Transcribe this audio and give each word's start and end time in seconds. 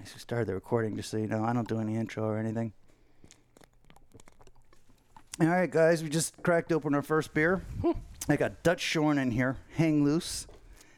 I 0.00 0.18
started 0.18 0.46
the 0.48 0.54
recording 0.54 0.96
just 0.96 1.10
so 1.10 1.16
you 1.16 1.26
know. 1.26 1.44
I 1.44 1.52
don't 1.52 1.68
do 1.68 1.78
any 1.80 1.96
intro 1.96 2.24
or 2.24 2.38
anything. 2.38 2.72
All 5.40 5.48
right, 5.48 5.70
guys, 5.70 6.02
we 6.02 6.08
just 6.08 6.40
cracked 6.42 6.72
open 6.72 6.94
our 6.94 7.02
first 7.02 7.34
beer. 7.34 7.62
I 8.28 8.36
got 8.36 8.62
Dutch 8.62 8.80
Shorn 8.80 9.18
in 9.18 9.30
here, 9.32 9.56
hang 9.76 10.04
loose. 10.04 10.46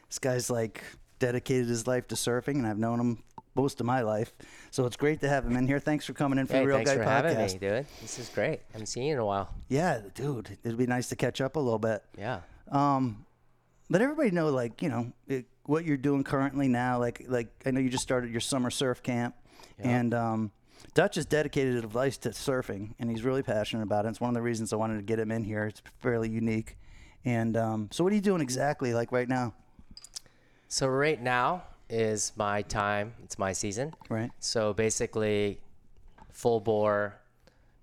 This 0.07 0.19
guy's 0.19 0.49
like 0.49 0.83
dedicated 1.19 1.67
his 1.67 1.87
life 1.87 2.07
to 2.09 2.15
surfing, 2.15 2.55
and 2.55 2.67
I've 2.67 2.77
known 2.77 2.99
him 2.99 3.23
most 3.55 3.79
of 3.79 3.87
my 3.87 4.01
life. 4.01 4.31
So 4.69 4.85
it's 4.85 4.95
great 4.95 5.21
to 5.21 5.29
have 5.29 5.43
him 5.43 5.57
in 5.57 5.65
here. 5.67 5.79
Thanks 5.79 6.05
for 6.05 6.13
coming 6.13 6.37
in 6.37 6.45
for 6.45 6.53
Hey, 6.53 6.59
the 6.59 6.67
Real 6.67 6.77
thanks 6.77 6.91
Guy 6.91 6.97
for 6.97 7.03
Podcast. 7.03 7.23
having 7.23 7.37
me, 7.53 7.57
dude. 7.59 7.85
This 8.01 8.19
is 8.19 8.29
great. 8.29 8.59
I 8.59 8.73
haven't 8.73 8.85
seen 8.87 9.03
you 9.03 9.13
in 9.13 9.19
a 9.19 9.25
while. 9.25 9.49
Yeah, 9.69 10.01
dude, 10.13 10.57
it'd 10.63 10.77
be 10.77 10.85
nice 10.85 11.09
to 11.09 11.15
catch 11.15 11.41
up 11.41 11.55
a 11.55 11.59
little 11.59 11.79
bit. 11.79 12.03
Yeah. 12.15 12.41
Um, 12.71 13.25
let 13.89 14.03
everybody 14.03 14.29
know, 14.29 14.49
like 14.49 14.83
you 14.83 14.89
know, 14.89 15.11
it, 15.27 15.45
what 15.67 15.85
you're 15.85 15.97
doing 15.97 16.23
currently 16.23 16.67
now. 16.67 16.99
Like, 16.99 17.25
like 17.27 17.47
I 17.65 17.71
know 17.71 17.79
you 17.79 17.89
just 17.89 18.03
started 18.03 18.31
your 18.31 18.41
summer 18.41 18.71
surf 18.71 19.03
camp, 19.03 19.35
and 19.77 20.13
um, 20.13 20.51
Dutch 20.95 21.17
is 21.17 21.25
dedicated 21.25 21.83
his 21.83 21.93
life 21.93 22.19
to 22.21 22.29
surfing, 22.29 22.95
and 22.99 23.09
he's 23.11 23.21
really 23.21 23.43
passionate 23.43 23.83
about 23.83 24.05
it. 24.05 24.09
It's 24.09 24.19
one 24.19 24.29
of 24.29 24.35
the 24.35 24.41
reasons 24.41 24.73
I 24.73 24.77
wanted 24.77 24.97
to 24.97 25.03
get 25.03 25.19
him 25.19 25.31
in 25.31 25.43
here. 25.43 25.65
It's 25.65 25.81
fairly 25.99 26.29
unique. 26.29 26.77
And 27.23 27.55
um, 27.55 27.89
so, 27.91 28.03
what 28.03 28.11
are 28.13 28.15
you 28.15 28.21
doing 28.21 28.41
exactly, 28.41 28.93
like 28.93 29.11
right 29.11 29.29
now? 29.29 29.53
So 30.69 30.87
right 30.87 31.21
now 31.21 31.63
is 31.89 32.33
my 32.35 32.61
time. 32.61 33.13
It's 33.23 33.39
my 33.39 33.53
season. 33.53 33.93
Right. 34.09 34.31
So 34.39 34.73
basically, 34.73 35.59
full 36.31 36.59
bore, 36.59 37.15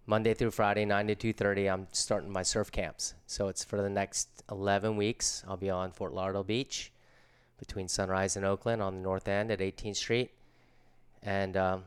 Monday 0.07 0.35
through 0.35 0.51
Friday, 0.51 0.85
nine 0.85 1.07
to 1.07 1.15
two 1.15 1.33
thirty. 1.33 1.69
I'm 1.69 1.87
starting 1.93 2.31
my 2.31 2.43
surf 2.43 2.71
camps. 2.71 3.15
So 3.27 3.49
it's 3.49 3.65
for 3.65 3.81
the 3.81 3.89
next 3.89 4.29
eleven 4.51 4.97
weeks. 4.97 5.45
I'll 5.49 5.57
be 5.57 5.71
on 5.71 5.93
Fort 5.93 6.13
Lauderdale 6.13 6.45
Beach, 6.45 6.93
between 7.59 7.89
Sunrise 7.89 8.37
and 8.37 8.45
Oakland 8.45 8.83
on 8.83 8.95
the 8.97 9.01
north 9.01 9.29
end 9.29 9.51
at 9.51 9.61
18th 9.61 9.97
Street, 9.97 10.31
and 11.23 11.57
um, 11.57 11.85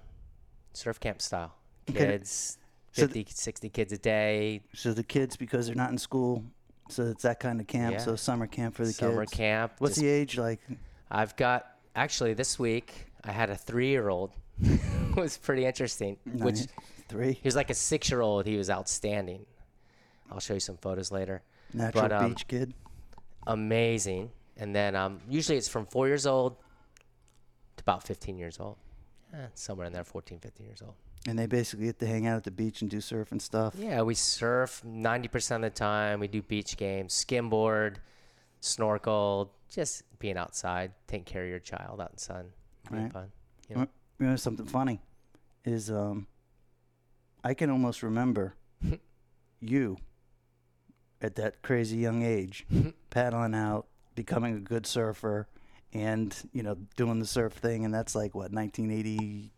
surf 0.73 0.99
camp 0.99 1.21
style. 1.21 1.53
Okay. 1.89 1.99
Kids, 1.99 2.57
So 2.91 3.03
50, 3.03 3.27
60 3.29 3.69
kids 3.69 3.93
a 3.93 3.97
day. 3.97 4.61
So 4.73 4.93
the 4.93 5.03
kids, 5.03 5.37
because 5.37 5.67
they're 5.67 5.75
not 5.75 5.91
in 5.91 5.97
school, 5.97 6.43
so 6.89 7.03
it's 7.03 7.23
that 7.23 7.39
kind 7.39 7.59
of 7.59 7.67
camp. 7.67 7.93
Yeah. 7.93 7.99
So 7.99 8.15
summer 8.15 8.47
camp 8.47 8.75
for 8.75 8.85
the 8.85 8.93
Summer 8.93 9.25
kids. 9.25 9.33
camp. 9.37 9.73
What's 9.79 9.95
just 9.95 10.03
the 10.03 10.09
age 10.09 10.37
like? 10.37 10.59
I've 11.11 11.35
got 11.35 11.65
actually 11.95 12.33
this 12.33 12.59
week 12.59 13.07
I 13.23 13.31
had 13.31 13.49
a 13.49 13.55
three 13.55 13.87
year 13.89 14.09
old. 14.09 14.31
it 14.61 15.15
was 15.15 15.37
pretty 15.37 15.65
interesting. 15.65 16.17
Which 16.25 16.59
Three 17.09 17.33
he 17.33 17.41
was 17.47 17.55
like 17.55 17.69
a 17.69 17.73
six 17.73 18.09
year 18.11 18.21
old. 18.21 18.45
He 18.45 18.57
was 18.57 18.69
outstanding. 18.69 19.45
I'll 20.29 20.41
show 20.41 20.55
you 20.55 20.59
some 20.59 20.75
photos 20.77 21.09
later. 21.11 21.41
natural 21.73 22.03
but, 22.03 22.11
um, 22.11 22.29
beach 22.33 22.47
kid. 22.47 22.73
Amazing. 23.45 24.29
And 24.59 24.75
then 24.75 24.95
um, 24.95 25.19
usually 25.29 25.57
it's 25.57 25.67
from 25.67 25.85
four 25.85 26.07
years 26.07 26.25
old 26.25 26.57
to 27.77 27.81
about 27.83 28.03
15 28.03 28.37
years 28.37 28.59
old. 28.59 28.77
Eh, 29.33 29.47
somewhere 29.53 29.87
in 29.87 29.93
there, 29.93 30.03
14, 30.03 30.39
15 30.39 30.65
years 30.65 30.81
old. 30.81 30.95
And 31.27 31.37
they 31.37 31.45
basically 31.45 31.87
get 31.87 31.99
to 31.99 32.07
hang 32.07 32.25
out 32.25 32.37
at 32.37 32.43
the 32.43 32.51
beach 32.51 32.81
and 32.81 32.89
do 32.89 33.01
surf 33.01 33.31
and 33.31 33.41
stuff. 33.41 33.75
Yeah, 33.77 34.01
we 34.01 34.15
surf 34.15 34.81
90% 34.85 35.55
of 35.57 35.61
the 35.63 35.69
time. 35.69 36.19
We 36.19 36.27
do 36.27 36.41
beach 36.41 36.77
games, 36.77 37.13
skimboard, 37.13 37.97
snorkel, 38.61 39.51
just 39.69 40.03
being 40.19 40.37
outside, 40.37 40.93
take 41.07 41.25
care 41.25 41.43
of 41.43 41.49
your 41.49 41.59
child 41.59 41.99
out 41.99 42.09
in 42.09 42.15
the 42.15 42.21
sun. 42.21 42.45
Right. 42.89 43.11
fun. 43.11 43.31
You 43.69 43.75
know, 43.75 43.87
you 44.19 44.27
know 44.27 44.35
something 44.37 44.65
funny 44.65 45.01
is 45.65 45.91
um, 45.91 46.27
I 47.43 47.53
can 47.53 47.69
almost 47.69 48.01
remember 48.03 48.55
you 49.59 49.97
at 51.21 51.35
that 51.35 51.61
crazy 51.61 51.97
young 51.97 52.23
age 52.23 52.65
paddling 53.09 53.53
out, 53.53 53.87
becoming 54.17 54.55
a 54.55 54.59
good 54.59 54.85
surfer, 54.85 55.47
and 55.93 56.35
you 56.51 56.63
know 56.63 56.75
doing 56.97 57.19
the 57.19 57.25
surf 57.25 57.53
thing, 57.53 57.85
and 57.85 57.93
that's 57.93 58.13
like 58.15 58.35
what 58.35 58.51
1980. 58.51 59.53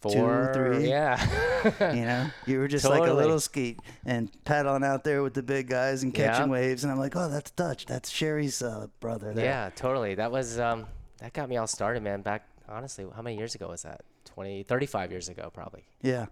Four, 0.00 0.50
three. 0.54 0.88
yeah. 0.88 1.16
You 1.80 2.04
know, 2.04 2.26
you 2.44 2.58
were 2.58 2.68
just 2.68 2.84
like 2.84 3.08
a 3.08 3.12
little 3.14 3.40
skeet 3.40 3.80
and 4.04 4.28
paddling 4.44 4.84
out 4.84 5.02
there 5.02 5.22
with 5.22 5.32
the 5.32 5.42
big 5.42 5.66
guys 5.66 6.02
and 6.02 6.12
catching 6.12 6.48
Yeah. 6.48 6.52
waves, 6.52 6.84
and 6.84 6.92
I'm 6.92 6.98
like, 6.98 7.16
oh, 7.16 7.30
that's 7.30 7.50
Dutch, 7.52 7.86
that's 7.86 8.10
Sherry's 8.10 8.60
uh, 8.60 8.88
brother. 9.00 9.32
There. 9.32 9.46
Yeah, 9.46 9.70
totally. 9.74 10.14
That 10.14 10.30
was 10.30 10.58
um 10.60 10.86
that 11.20 11.32
got 11.32 11.48
me 11.48 11.56
all 11.56 11.66
started, 11.66 12.02
man. 12.02 12.20
Back 12.20 12.46
honestly, 12.68 13.06
how 13.16 13.22
many 13.22 13.38
years 13.38 13.54
ago 13.54 13.68
was 13.68 13.82
that? 13.84 14.02
20, 14.26 14.64
35 14.64 15.10
years 15.10 15.28
ago 15.30 15.50
probably 15.54 15.84
yeah, 16.02 16.26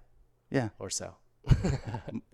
yeah, 0.50 0.68
or 0.78 0.90
so. 0.90 1.14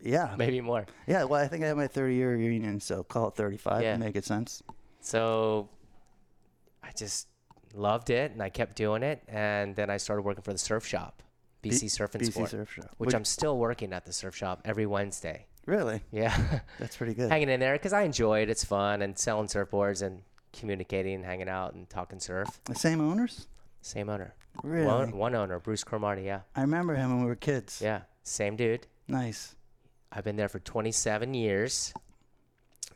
Yeah. 0.03 0.35
Maybe 0.39 0.61
more. 0.61 0.87
Yeah, 1.07 1.25
well, 1.25 1.43
I 1.43 1.49
think 1.49 1.65
I 1.65 1.69
have 1.69 1.77
my 1.77 1.87
30 1.87 2.15
year 2.15 2.33
reunion, 2.35 2.81
so 2.81 3.03
call 3.03 3.29
it 3.29 3.35
35 3.35 3.83
Yeah. 3.83 3.93
to 3.95 3.99
make 3.99 4.17
it 4.17 4.25
sense. 4.25 4.63
So 5.01 5.69
I 6.83 6.91
just 6.97 7.29
loved 7.75 8.11
it 8.11 8.33
and 8.33 8.43
I 8.43 8.49
kept 8.49 8.77
doing 8.77 9.03
it 9.03 9.23
and 9.29 9.77
then 9.77 9.91
I 9.91 9.97
started 9.99 10.23
working 10.23 10.43
for 10.43 10.53
the 10.53 10.59
surf 10.59 10.87
shop, 10.87 11.23
BC 11.63 11.91
Surf 11.91 12.15
and 12.15 12.23
BC 12.25 12.33
Sport, 12.33 12.51
Surf 12.51 12.73
Shop. 12.73 12.91
which 12.99 13.15
I'm 13.15 13.25
still 13.25 13.59
working 13.59 13.93
at 13.93 14.05
the 14.05 14.13
surf 14.13 14.35
shop 14.35 14.63
every 14.65 14.87
Wednesday. 14.87 15.47
really 15.67 16.03
Yeah. 16.11 16.61
that's 16.79 16.97
pretty 16.97 17.15
good. 17.15 17.31
hanging 17.31 17.49
in 17.51 17.61
there 17.61 17.75
because 17.75 17.93
I 17.93 18.03
enjoy 18.03 18.41
it. 18.43 18.49
It's 18.51 18.65
fun 18.65 19.03
and 19.03 19.19
selling 19.19 19.49
surfboards 19.49 20.03
and 20.03 20.23
communicating, 20.53 21.15
and 21.17 21.25
hanging 21.27 21.49
out 21.49 21.75
and 21.75 21.89
talking 21.91 22.19
surf. 22.19 22.49
The 22.65 22.75
same 22.75 23.01
owners? 23.03 23.49
Same 23.83 24.09
owner. 24.09 24.35
Really? 24.65 24.87
One, 24.87 25.17
one 25.17 25.35
owner, 25.35 25.61
Bruce 25.61 25.85
Cromartie. 25.85 26.23
Yeah. 26.23 26.41
I 26.57 26.63
remember 26.63 26.95
him 26.97 27.11
when 27.11 27.21
we 27.21 27.27
were 27.27 27.37
kids. 27.37 27.81
Yeah. 27.85 28.01
Same 28.29 28.57
dude. 28.57 28.87
Nice. 29.07 29.55
I've 30.13 30.25
been 30.25 30.37
there 30.37 30.49
for 30.49 30.59
27 30.59 31.35
years, 31.35 31.93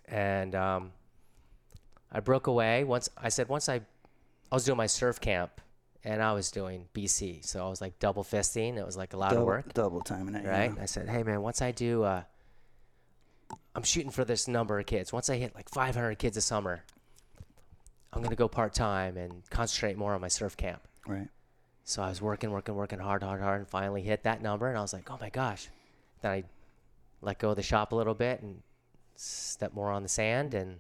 and 0.07 0.55
um, 0.55 0.93
I 2.11 2.21
broke 2.21 2.47
away 2.47 2.85
once. 2.85 3.09
I 3.17 3.29
said 3.29 3.49
once 3.49 3.69
I, 3.69 3.77
I 3.77 4.55
was 4.55 4.65
doing 4.65 4.79
my 4.79 4.87
surf 4.87 5.21
camp, 5.21 5.61
and 6.05 6.23
I 6.23 6.33
was 6.33 6.51
doing 6.51 6.87
BC, 6.95 7.45
so 7.45 7.65
I 7.65 7.69
was 7.69 7.81
like 7.81 7.99
double 7.99 8.25
fisting. 8.25 8.77
It 8.77 8.85
was 8.87 8.97
like 8.97 9.13
a 9.13 9.17
lot 9.17 9.31
double, 9.31 9.43
of 9.43 9.47
work, 9.47 9.75
Double 9.75 10.01
timing 10.01 10.35
it. 10.35 10.47
right? 10.47 10.73
Yeah. 10.75 10.83
I 10.83 10.87
said, 10.87 11.09
hey 11.09 11.23
man, 11.23 11.43
once 11.43 11.61
I 11.61 11.71
do, 11.73 12.03
uh, 12.03 12.23
I'm 13.75 13.83
shooting 13.83 14.11
for 14.11 14.25
this 14.25 14.49
number 14.49 14.79
of 14.79 14.87
kids. 14.87 15.13
Once 15.13 15.29
I 15.31 15.37
hit 15.37 15.55
like 15.55 15.69
500 15.69 16.19
kids 16.19 16.37
a 16.37 16.41
summer, 16.43 16.83
I'm 18.13 18.23
gonna 18.23 18.37
go 18.37 18.49
part 18.49 18.75
time 18.75 19.17
and 19.17 19.43
concentrate 19.51 19.97
more 19.97 20.15
on 20.15 20.21
my 20.21 20.29
surf 20.29 20.57
camp. 20.57 20.83
Right. 21.07 21.29
So 21.85 22.03
I 22.03 22.09
was 22.09 22.23
working, 22.23 22.51
working, 22.53 22.75
working 22.75 22.99
hard, 23.01 23.23
hard, 23.23 23.41
hard, 23.41 23.59
and 23.61 23.69
finally 23.69 24.03
hit 24.03 24.23
that 24.23 24.41
number. 24.41 24.69
And 24.69 24.79
I 24.79 24.83
was 24.83 24.93
like, 24.93 25.11
oh 25.11 25.19
my 25.21 25.31
gosh. 25.31 25.69
Then 26.21 26.31
I 26.31 26.45
let 27.21 27.39
go 27.39 27.51
of 27.51 27.57
the 27.57 27.63
shop 27.63 27.93
a 27.93 27.97
little 27.97 28.15
bit 28.15 28.41
and 28.41 28.63
step 29.17 29.73
more 29.75 29.91
on 29.91 30.03
the 30.03 30.09
sand. 30.09 30.55
And 30.55 30.79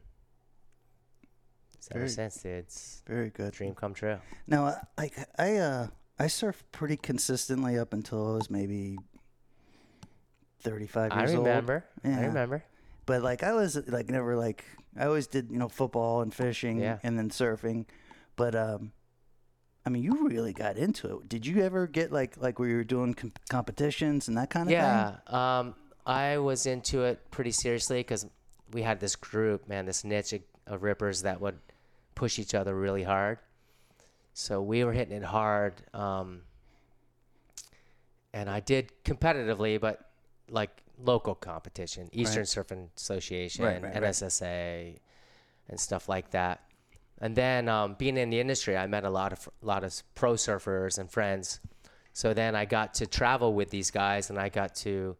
ever 1.91 2.01
Very- 2.01 2.09
since, 2.09 2.37
dude, 2.43 2.53
it's 2.53 3.03
Very 3.07 3.31
good. 3.31 3.53
dream 3.53 3.75
come 3.75 3.95
true. 3.95 4.19
Now, 4.47 4.67
uh, 4.67 4.79
like 4.97 5.15
I, 5.39 5.57
uh, 5.57 5.87
I 6.19 6.27
surfed 6.27 6.63
pretty 6.71 6.97
consistently 6.97 7.77
up 7.79 7.93
until 7.93 8.33
I 8.33 8.37
was 8.37 8.49
maybe 8.51 8.97
35 10.61 11.13
years 11.17 11.35
old. 11.35 11.47
I 11.47 11.51
remember. 11.51 11.85
I 12.05 12.09
Yeah. 12.09 12.21
remember. 12.27 12.65
But 13.07 13.23
like 13.23 13.43
I 13.43 13.53
was 13.53 13.77
like 13.89 14.09
never 14.09 14.37
like 14.37 14.65
I 14.97 15.07
always 15.07 15.27
did 15.27 15.51
you 15.51 15.59
know 15.59 15.69
football 15.69 16.23
and 16.23 16.33
fishing 16.33 16.79
Yeah. 16.79 16.99
and 17.03 17.19
then 17.19 17.31
surfing, 17.31 17.87
but 18.37 18.55
um, 18.55 18.93
I 19.85 19.91
mean 19.91 20.03
you 20.03 20.29
really 20.29 20.53
got 20.53 20.77
into 20.77 21.17
it. 21.19 21.29
Did 21.29 21.45
you 21.47 21.63
ever 21.63 21.87
get 21.87 22.13
like 22.13 22.37
like 22.37 22.59
where 22.59 22.69
you 22.69 22.77
were 22.77 22.85
doing 22.85 23.15
com- 23.15 23.33
competitions 23.49 24.29
and 24.29 24.37
that 24.37 24.51
kind 24.51 24.65
of 24.69 24.69
thing? 24.69 24.77
Yeah. 24.79 25.59
Um, 25.59 25.75
I 26.07 26.39
was 26.39 26.67
into 26.67 27.03
it 27.03 27.31
pretty 27.31 27.53
seriously 27.53 28.01
because 28.01 28.27
we 28.73 28.83
had 28.83 29.01
this 29.01 29.17
group, 29.17 29.69
man, 29.69 29.87
this 29.87 30.05
niche 30.05 30.33
of- 30.33 30.43
of 30.67 30.83
rippers 30.83 31.23
that 31.23 31.41
would 31.41 31.59
push 32.15 32.39
each 32.39 32.55
other 32.55 32.75
really 32.75 33.03
hard. 33.03 33.39
So 34.35 34.63
we 34.63 34.85
were 34.85 34.93
hitting 34.93 35.17
it 35.17 35.25
hard. 35.25 35.75
Um, 35.93 36.43
and 38.33 38.49
I 38.49 38.61
did 38.61 38.93
competitively, 39.05 39.81
but 39.81 40.09
like 40.49 40.83
local 41.03 41.35
competition, 41.35 42.09
Eastern 42.13 42.45
Surfing 42.45 42.89
Association, 42.97 43.65
Right, 43.65 43.83
right, 43.83 43.95
right. 43.95 44.03
NSSA, 44.03 44.97
and 45.69 45.79
stuff 45.81 46.09
like 46.09 46.31
that. 46.31 46.63
And 47.23 47.37
then 47.37 47.69
um, 47.69 47.95
being 47.95 48.17
in 48.17 48.31
the 48.31 48.41
industry, 48.41 48.77
I 48.77 48.89
met 48.89 49.05
a 49.05 49.11
lot 49.11 49.33
of 49.33 49.49
lot 49.63 49.85
of 49.85 50.03
pro 50.17 50.35
surfers 50.35 50.99
and 50.99 51.09
friends. 51.09 51.61
So 52.13 52.35
then 52.35 52.57
I 52.57 52.65
got 52.65 52.95
to 52.95 53.07
travel 53.07 53.55
with 53.55 53.71
these 53.71 53.93
guys, 53.93 54.29
and 54.29 54.39
I 54.39 54.49
got 54.49 54.75
to 54.77 55.17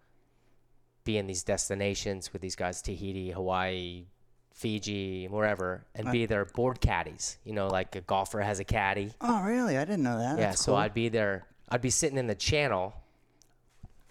be 1.05 1.17
in 1.17 1.27
these 1.29 1.45
destinations 1.45 2.33
with 2.33 2.43
these 2.43 2.57
guys: 2.57 2.83
Tahiti, 2.83 3.31
Hawaii, 3.31 4.07
Fiji, 4.53 5.27
wherever, 5.29 5.87
and 5.95 6.11
be 6.11 6.27
their 6.27 6.45
board 6.45 6.81
caddies. 6.81 7.39
You 7.45 7.53
know, 7.53 7.69
like 7.69 7.95
a 7.95 8.01
golfer 8.01 8.41
has 8.41 8.59
a 8.59 8.65
caddy. 8.65 9.13
Oh 9.21 9.41
really? 9.45 9.79
I 9.79 9.85
didn't 9.85 10.03
know 10.03 10.19
that. 10.19 10.39
Yeah, 10.39 10.47
That's 10.47 10.61
so 10.61 10.73
cool. 10.73 10.81
I'd 10.81 10.95
be 10.95 11.09
there. 11.09 11.47
I'd 11.69 11.83
be 11.83 11.91
sitting 11.91 12.19
in 12.19 12.27
the 12.27 12.35
channel 12.35 12.95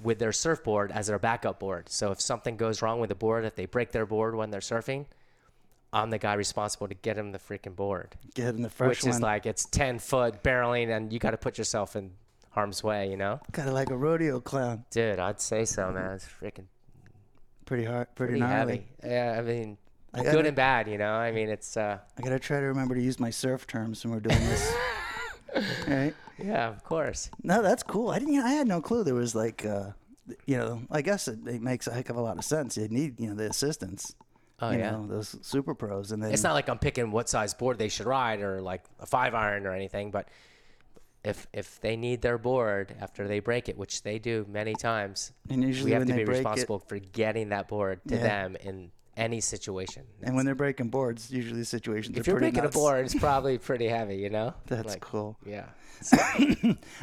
with 0.01 0.17
their 0.17 0.31
surfboard 0.31 0.93
as 0.93 1.07
their 1.07 1.19
backup 1.19 1.59
board. 1.59 1.89
So 1.89 2.11
if 2.11 2.21
something 2.21 2.55
goes 2.55 2.81
wrong 2.81 3.01
with 3.01 3.09
the 3.09 3.15
board, 3.15 3.43
if 3.43 3.55
they 3.55 3.65
break 3.65 3.91
their 3.91 4.05
board 4.05 4.33
when 4.33 4.49
they're 4.49 4.61
surfing, 4.61 5.05
I'm 5.93 6.09
the 6.09 6.17
guy 6.17 6.33
responsible 6.35 6.88
to 6.88 6.93
get 6.93 7.17
him 7.17 7.31
the 7.33 7.39
freaking 7.39 7.75
board, 7.75 8.15
get 8.33 8.55
in 8.55 8.61
the 8.61 8.69
fresh 8.69 8.89
which 8.89 9.03
one. 9.03 9.13
is 9.13 9.21
like 9.21 9.45
it's 9.45 9.65
10 9.65 9.99
foot 9.99 10.41
barreling, 10.43 10.95
and 10.95 11.11
you 11.11 11.19
got 11.19 11.31
to 11.31 11.38
put 11.38 11.57
yourself 11.57 11.95
in 11.95 12.11
harm's 12.51 12.83
way. 12.83 13.09
You 13.09 13.17
know, 13.17 13.39
kind 13.51 13.67
of 13.67 13.73
like 13.73 13.89
a 13.89 13.97
rodeo 13.97 14.39
clown. 14.39 14.85
dude, 14.89 15.19
I'd 15.19 15.41
say 15.41 15.65
so, 15.65 15.91
man. 15.91 16.11
It's 16.13 16.25
freaking 16.25 16.65
Pretty 17.65 17.85
hard, 17.85 18.07
pretty, 18.15 18.31
pretty 18.31 18.39
gnarly. 18.41 18.85
heavy. 19.01 19.13
Yeah, 19.15 19.35
I 19.38 19.41
mean, 19.41 19.77
I 20.13 20.23
good 20.23 20.31
gotta- 20.33 20.47
and 20.47 20.55
bad. 20.55 20.88
You 20.89 20.97
know, 20.97 21.11
I 21.13 21.31
mean, 21.31 21.49
it's 21.49 21.75
uh, 21.77 21.99
I 22.17 22.21
gotta 22.21 22.39
try 22.39 22.59
to 22.59 22.65
remember 22.65 22.95
to 22.95 23.01
use 23.01 23.19
my 23.19 23.29
surf 23.29 23.67
terms 23.67 24.03
when 24.03 24.13
we're 24.13 24.19
doing 24.19 24.39
this. 24.39 24.73
Right. 25.88 26.13
Yeah, 26.41 26.69
of 26.69 26.81
course. 26.85 27.29
No, 27.43 27.61
that's 27.61 27.83
cool. 27.83 28.09
I 28.09 28.19
didn't. 28.19 28.39
I 28.39 28.51
had 28.51 28.67
no 28.67 28.79
clue 28.81 29.03
there 29.03 29.13
was 29.13 29.35
like, 29.35 29.65
uh, 29.65 29.89
you 30.45 30.57
know, 30.57 30.81
I 30.89 31.01
guess 31.01 31.27
it, 31.27 31.39
it 31.45 31.61
makes 31.61 31.88
a 31.88 31.93
heck 31.93 32.09
of 32.09 32.15
a 32.15 32.21
lot 32.21 32.38
of 32.38 32.45
sense. 32.45 32.77
You 32.77 32.88
need, 32.88 33.19
you 33.19 33.27
know, 33.27 33.35
the 33.35 33.49
assistants. 33.49 34.15
Oh 34.61 34.71
you 34.71 34.79
yeah. 34.79 34.91
know, 34.91 35.07
those 35.07 35.35
super 35.41 35.73
pros, 35.73 36.11
and 36.11 36.21
then 36.21 36.31
It's 36.31 36.43
not 36.43 36.53
like 36.53 36.69
I'm 36.69 36.79
picking 36.79 37.11
what 37.11 37.27
size 37.29 37.53
board 37.53 37.77
they 37.79 37.89
should 37.89 38.05
ride 38.05 38.41
or 38.41 38.61
like 38.61 38.83
a 38.99 39.05
five 39.05 39.33
iron 39.33 39.65
or 39.65 39.73
anything, 39.73 40.11
but 40.11 40.27
if 41.23 41.47
if 41.53 41.79
they 41.81 41.95
need 41.95 42.21
their 42.21 42.37
board 42.37 42.95
after 42.99 43.27
they 43.27 43.39
break 43.39 43.69
it, 43.69 43.77
which 43.77 44.03
they 44.03 44.19
do 44.19 44.45
many 44.49 44.73
times, 44.75 45.31
and 45.49 45.63
usually 45.63 45.91
we 45.91 45.93
have 45.93 46.05
to 46.07 46.13
be 46.13 46.25
responsible 46.25 46.79
for 46.79 46.97
getting 46.99 47.49
that 47.49 47.67
board 47.67 48.01
to 48.07 48.15
Yeah. 48.15 48.21
them 48.21 48.55
in 48.55 48.91
any 49.17 49.41
situation. 49.41 50.03
it, 50.21 50.27
and 50.27 50.35
when 50.35 50.45
they're 50.45 50.55
breaking 50.55 50.89
boards, 50.89 51.29
usually 51.31 51.59
the 51.59 51.65
situations 51.65 52.17
if 52.17 52.25
are 52.25 52.31
you're 52.31 52.37
pretty 52.39 52.51
breaking 52.51 52.63
nuts. 52.63 52.75
a 52.75 52.79
board, 52.79 53.05
it's 53.05 53.15
probably 53.19 53.57
pretty 53.57 53.87
heavy, 53.87 54.15
you 54.15 54.29
know. 54.29 54.53
That's 54.67 54.87
Like, 54.87 55.01
cool. 55.01 55.37
Yeah. 55.45 55.65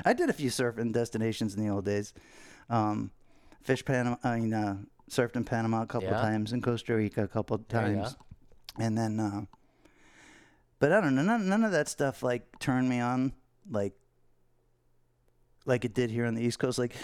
I 0.04 0.12
did 0.16 0.28
a 0.30 0.32
few 0.32 0.50
surfing 0.50 0.92
destinations 0.92 1.54
in 1.54 1.64
the 1.64 1.72
old 1.72 1.84
days. 1.84 2.14
Um, 2.70 3.10
fish 3.62 3.84
Panama. 3.84 4.16
I 4.24 4.40
mean, 4.40 4.54
uh, 4.54 4.78
surfed 5.10 5.36
in 5.36 5.44
Panama 5.44 5.82
a 5.82 5.86
couple 5.86 6.08
Yeah. 6.08 6.16
of 6.16 6.20
times, 6.22 6.52
in 6.52 6.60
Costa 6.62 6.94
Rica 6.94 7.24
a 7.24 7.28
couple 7.28 7.56
of 7.56 7.68
times, 7.68 8.16
and 8.78 8.96
then. 8.96 9.18
Uh, 9.20 9.40
but 10.80 10.92
I 10.92 11.00
don't 11.00 11.14
know. 11.14 11.22
None, 11.22 11.48
none 11.48 11.64
of 11.64 11.72
that 11.72 11.88
stuff 11.88 12.22
like 12.22 12.58
turned 12.60 12.88
me 12.88 13.00
on 13.00 13.32
like 13.70 13.94
like 15.66 15.84
it 15.84 15.94
did 15.94 16.10
here 16.10 16.26
on 16.26 16.34
the 16.34 16.42
East 16.42 16.58
Coast. 16.58 16.78
Like 16.78 16.94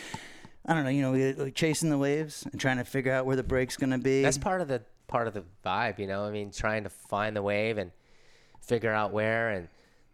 I 0.67 0.75
don't 0.75 0.85
know. 0.85 0.91
You 0.91 1.03
know, 1.03 1.13
we, 1.13 1.33
like 1.35 1.55
chasing 1.55 1.91
the 1.91 1.99
waves 1.99 2.47
and 2.51 2.61
trying 2.61 2.79
to 2.79 2.85
figure 2.85 3.13
out 3.13 3.27
where 3.27 3.37
the 3.37 3.43
break's 3.43 3.77
gonna 3.77 3.99
be. 3.99 4.23
That's 4.23 4.39
part 4.39 4.61
of 4.61 4.69
the 4.69 4.83
part 5.07 5.27
of 5.27 5.35
the 5.35 5.45
vibe, 5.65 5.99
you 5.99 6.07
know. 6.07 6.25
I 6.25 6.31
mean, 6.31 6.51
trying 6.51 6.85
to 6.85 6.91
find 6.91 7.37
the 7.37 7.43
wave 7.43 7.79
and 7.79 7.91
figure 8.61 8.93
out 8.93 9.13
where 9.13 9.51
and 9.51 9.69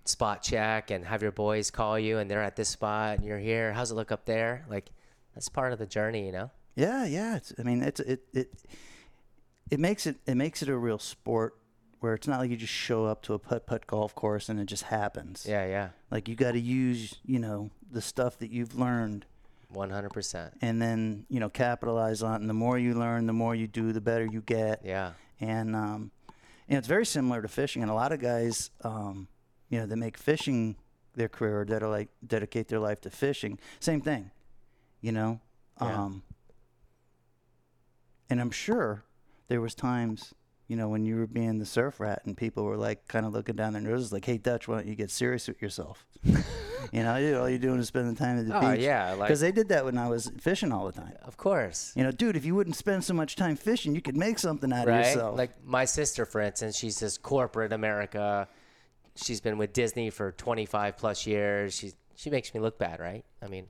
spot 0.04 0.42
check 0.42 0.90
and 0.90 1.04
have 1.04 1.22
your 1.22 1.30
boys 1.30 1.70
call 1.70 1.98
you 1.98 2.18
and 2.18 2.28
they're 2.28 2.42
at 2.42 2.56
this 2.56 2.68
spot 2.68 3.18
and 3.18 3.24
you're 3.26 3.38
here. 3.38 3.72
How's 3.72 3.92
it 3.92 3.94
look 3.94 4.10
up 4.10 4.24
there? 4.24 4.64
Like 4.68 4.90
that's 5.34 5.48
part 5.48 5.72
of 5.72 5.78
the 5.78 5.86
journey, 5.86 6.26
you 6.26 6.32
know. 6.32 6.50
Yeah, 6.74 7.04
yeah. 7.04 7.36
It's, 7.36 7.52
I 7.58 7.62
mean, 7.62 7.82
it's 7.82 8.00
it 8.00 8.22
it 8.32 8.52
it 9.70 9.80
makes 9.80 10.06
it 10.06 10.16
it 10.26 10.36
makes 10.36 10.62
it 10.62 10.68
a 10.68 10.76
real 10.76 10.98
sport 10.98 11.56
where 12.00 12.14
it's 12.14 12.26
not 12.26 12.40
like 12.40 12.50
you 12.50 12.56
just 12.56 12.72
show 12.72 13.04
up 13.04 13.22
to 13.22 13.34
a 13.34 13.38
putt 13.38 13.66
putt 13.66 13.86
golf 13.86 14.14
course 14.14 14.48
and 14.48 14.58
it 14.58 14.66
just 14.66 14.84
happens. 14.84 15.46
Yeah, 15.48 15.66
yeah. 15.66 15.88
Like 16.10 16.28
you 16.28 16.34
got 16.34 16.52
to 16.52 16.60
use 16.60 17.18
you 17.24 17.38
know 17.38 17.70
the 17.90 18.00
stuff 18.00 18.38
that 18.38 18.50
you've 18.50 18.78
learned 18.78 19.26
One 19.68 19.90
hundred 19.90 20.10
percent. 20.10 20.54
and 20.62 20.80
then 20.80 21.26
you 21.28 21.40
know 21.40 21.48
capitalize 21.50 22.22
on 22.22 22.34
it. 22.34 22.40
And 22.40 22.48
the 22.48 22.54
more 22.54 22.78
you 22.78 22.94
learn, 22.94 23.26
the 23.26 23.32
more 23.32 23.54
you 23.54 23.66
do, 23.66 23.92
the 23.92 24.00
better 24.00 24.24
you 24.24 24.40
get. 24.40 24.80
Yeah. 24.84 25.12
And 25.40 25.74
um, 25.76 26.10
you 26.68 26.74
know, 26.74 26.78
it's 26.78 26.88
very 26.88 27.06
similar 27.06 27.42
to 27.42 27.48
fishing. 27.48 27.82
And 27.82 27.90
a 27.90 27.94
lot 27.94 28.12
of 28.12 28.20
guys, 28.20 28.70
um, 28.82 29.28
you 29.68 29.78
know, 29.80 29.86
that 29.86 29.96
make 29.96 30.16
fishing 30.16 30.76
their 31.14 31.28
career 31.28 31.62
or 31.62 31.64
that 31.66 31.82
are 31.82 31.88
like 31.88 32.08
dedicate 32.26 32.68
their 32.68 32.78
life 32.78 33.00
to 33.02 33.10
fishing. 33.10 33.58
Same 33.80 34.00
thing, 34.00 34.30
you 35.00 35.12
know. 35.12 35.40
Yeah. 35.82 36.02
Um, 36.02 36.22
and 38.30 38.40
I'm 38.40 38.50
sure 38.50 39.04
there 39.48 39.60
was 39.60 39.74
times, 39.74 40.32
you 40.68 40.76
know, 40.76 40.88
when 40.88 41.04
you 41.04 41.16
were 41.16 41.26
being 41.26 41.58
the 41.58 41.66
surf 41.66 41.98
rat 42.00 42.22
and 42.24 42.36
people 42.36 42.64
were 42.64 42.76
like 42.76 43.06
kind 43.08 43.26
of 43.26 43.32
looking 43.32 43.56
down 43.56 43.72
their 43.72 43.82
noses, 43.82 44.12
like, 44.12 44.24
"Hey, 44.24 44.38
Dutch, 44.38 44.68
why 44.68 44.76
don't 44.76 44.86
you 44.86 44.94
get 44.94 45.10
serious 45.10 45.48
with 45.48 45.60
yourself?" 45.60 46.06
you 46.24 47.02
know, 47.02 47.12
all 47.40 47.48
you're 47.48 47.58
doing 47.58 47.80
is 47.80 47.88
spending 47.88 48.14
time 48.14 48.38
at 48.38 48.46
the 48.46 48.56
Oh 48.56 48.72
beach. 48.72 48.80
yeah, 48.80 49.10
like 49.14 49.28
Because 49.28 49.40
they 49.40 49.52
did 49.52 49.68
that 49.70 49.84
when 49.84 49.98
I 49.98 50.08
was 50.08 50.30
fishing 50.38 50.70
all 50.72 50.86
the 50.86 50.92
time. 50.92 51.14
of 51.24 51.36
course. 51.36 51.92
You 51.96 52.04
know, 52.04 52.10
dude, 52.12 52.36
if 52.36 52.44
you 52.44 52.54
wouldn't 52.54 52.76
spend 52.76 53.02
so 53.04 53.14
much 53.14 53.34
time 53.36 53.56
fishing, 53.56 53.94
you 53.94 54.00
could 54.00 54.16
make 54.16 54.38
something 54.38 54.72
out 54.72 54.82
of 54.82 54.94
Right? 54.94 55.06
yourself. 55.06 55.36
Like 55.36 55.62
my 55.64 55.84
sister, 55.84 56.24
for 56.24 56.40
instance, 56.40 56.76
she's 56.78 57.00
this 57.00 57.18
corporate 57.18 57.72
America. 57.72 58.48
She's 59.16 59.40
been 59.40 59.58
with 59.58 59.72
Disney 59.72 60.08
for 60.10 60.32
25 60.32 60.96
plus 60.96 61.26
years. 61.26 61.74
She 61.74 61.92
she 62.14 62.30
makes 62.30 62.52
me 62.54 62.60
look 62.60 62.78
bad, 62.78 63.00
right? 63.00 63.24
I 63.42 63.48
mean, 63.48 63.66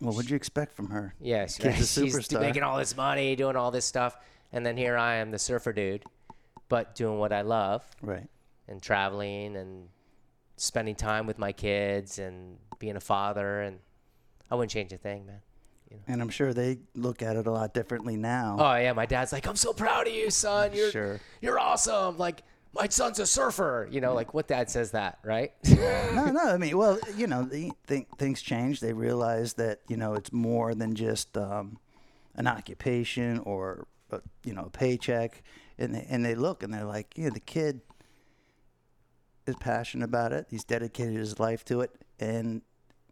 well, 0.00 0.14
what'd 0.14 0.30
you 0.30 0.36
expect 0.36 0.72
from 0.74 0.90
her? 0.90 1.14
Yeah, 1.20 1.46
she- 1.46 1.62
Kid's 1.62 1.92
she's 1.94 2.32
making 2.32 2.62
all 2.62 2.78
this 2.78 2.96
money, 2.96 3.34
doing 3.36 3.56
all 3.56 3.70
this 3.70 3.84
stuff, 3.84 4.16
and 4.52 4.64
then 4.64 4.76
here 4.76 4.96
I 4.96 5.16
am, 5.16 5.30
the 5.30 5.38
surfer 5.38 5.72
dude, 5.72 6.04
but 6.68 6.94
doing 6.94 7.18
what 7.18 7.32
I 7.32 7.42
love 7.42 7.84
Right. 8.02 8.28
and 8.68 8.80
traveling 8.82 9.56
and 9.56 9.88
spending 10.56 10.94
time 10.94 11.26
with 11.26 11.38
my 11.38 11.52
kids 11.52 12.18
and 12.18 12.58
being 12.78 12.96
a 12.96 13.00
father, 13.00 13.60
and 13.62 13.78
I 14.50 14.54
wouldn't 14.54 14.70
change 14.70 14.92
a 14.92 14.98
thing, 14.98 15.26
man. 15.26 15.40
And 16.06 16.22
I'm 16.22 16.28
sure 16.28 16.54
they 16.54 16.78
look 16.94 17.20
at 17.20 17.34
it 17.34 17.48
a 17.48 17.50
lot 17.50 17.74
differently 17.74 18.16
now. 18.16 18.56
Oh 18.60 18.76
yeah, 18.76 18.92
my 18.92 19.06
dad's 19.06 19.32
like, 19.32 19.48
I'm 19.48 19.56
so 19.56 19.72
proud 19.72 20.06
of 20.06 20.12
you, 20.14 20.30
son. 20.30 20.70
You're 20.72 20.90
Sure. 20.92 21.20
you're 21.40 21.58
awesome. 21.58 22.16
Like 22.16 22.42
my 22.72 22.88
son's 22.88 23.18
a 23.18 23.26
surfer. 23.26 23.88
You 23.90 24.00
know, 24.00 24.14
like 24.14 24.34
what 24.34 24.48
dad 24.48 24.70
says 24.70 24.92
that, 24.92 25.18
right? 25.24 25.52
no, 25.68 26.26
no. 26.26 26.40
I 26.40 26.56
mean, 26.56 26.76
well, 26.76 26.98
you 27.16 27.26
know, 27.26 27.48
think 27.86 28.16
things 28.18 28.42
change. 28.42 28.80
They 28.80 28.92
realize 28.92 29.54
that 29.54 29.80
you 29.88 29.96
know 29.96 30.14
it's 30.14 30.32
more 30.32 30.74
than 30.74 30.94
just 30.94 31.36
um, 31.36 31.78
an 32.34 32.46
occupation 32.46 33.38
or 33.40 33.86
a, 34.10 34.20
you 34.44 34.54
know 34.54 34.64
a 34.66 34.70
paycheck, 34.70 35.42
and 35.78 35.94
they, 35.94 36.06
and 36.08 36.24
they 36.24 36.34
look 36.34 36.62
and 36.62 36.72
they're 36.72 36.84
like, 36.84 37.16
you 37.16 37.24
know, 37.24 37.30
the 37.30 37.40
kid 37.40 37.80
is 39.46 39.56
passionate 39.56 40.04
about 40.04 40.32
it. 40.32 40.46
He's 40.50 40.64
dedicated 40.64 41.16
his 41.16 41.40
life 41.40 41.64
to 41.66 41.80
it, 41.80 41.90
and 42.18 42.62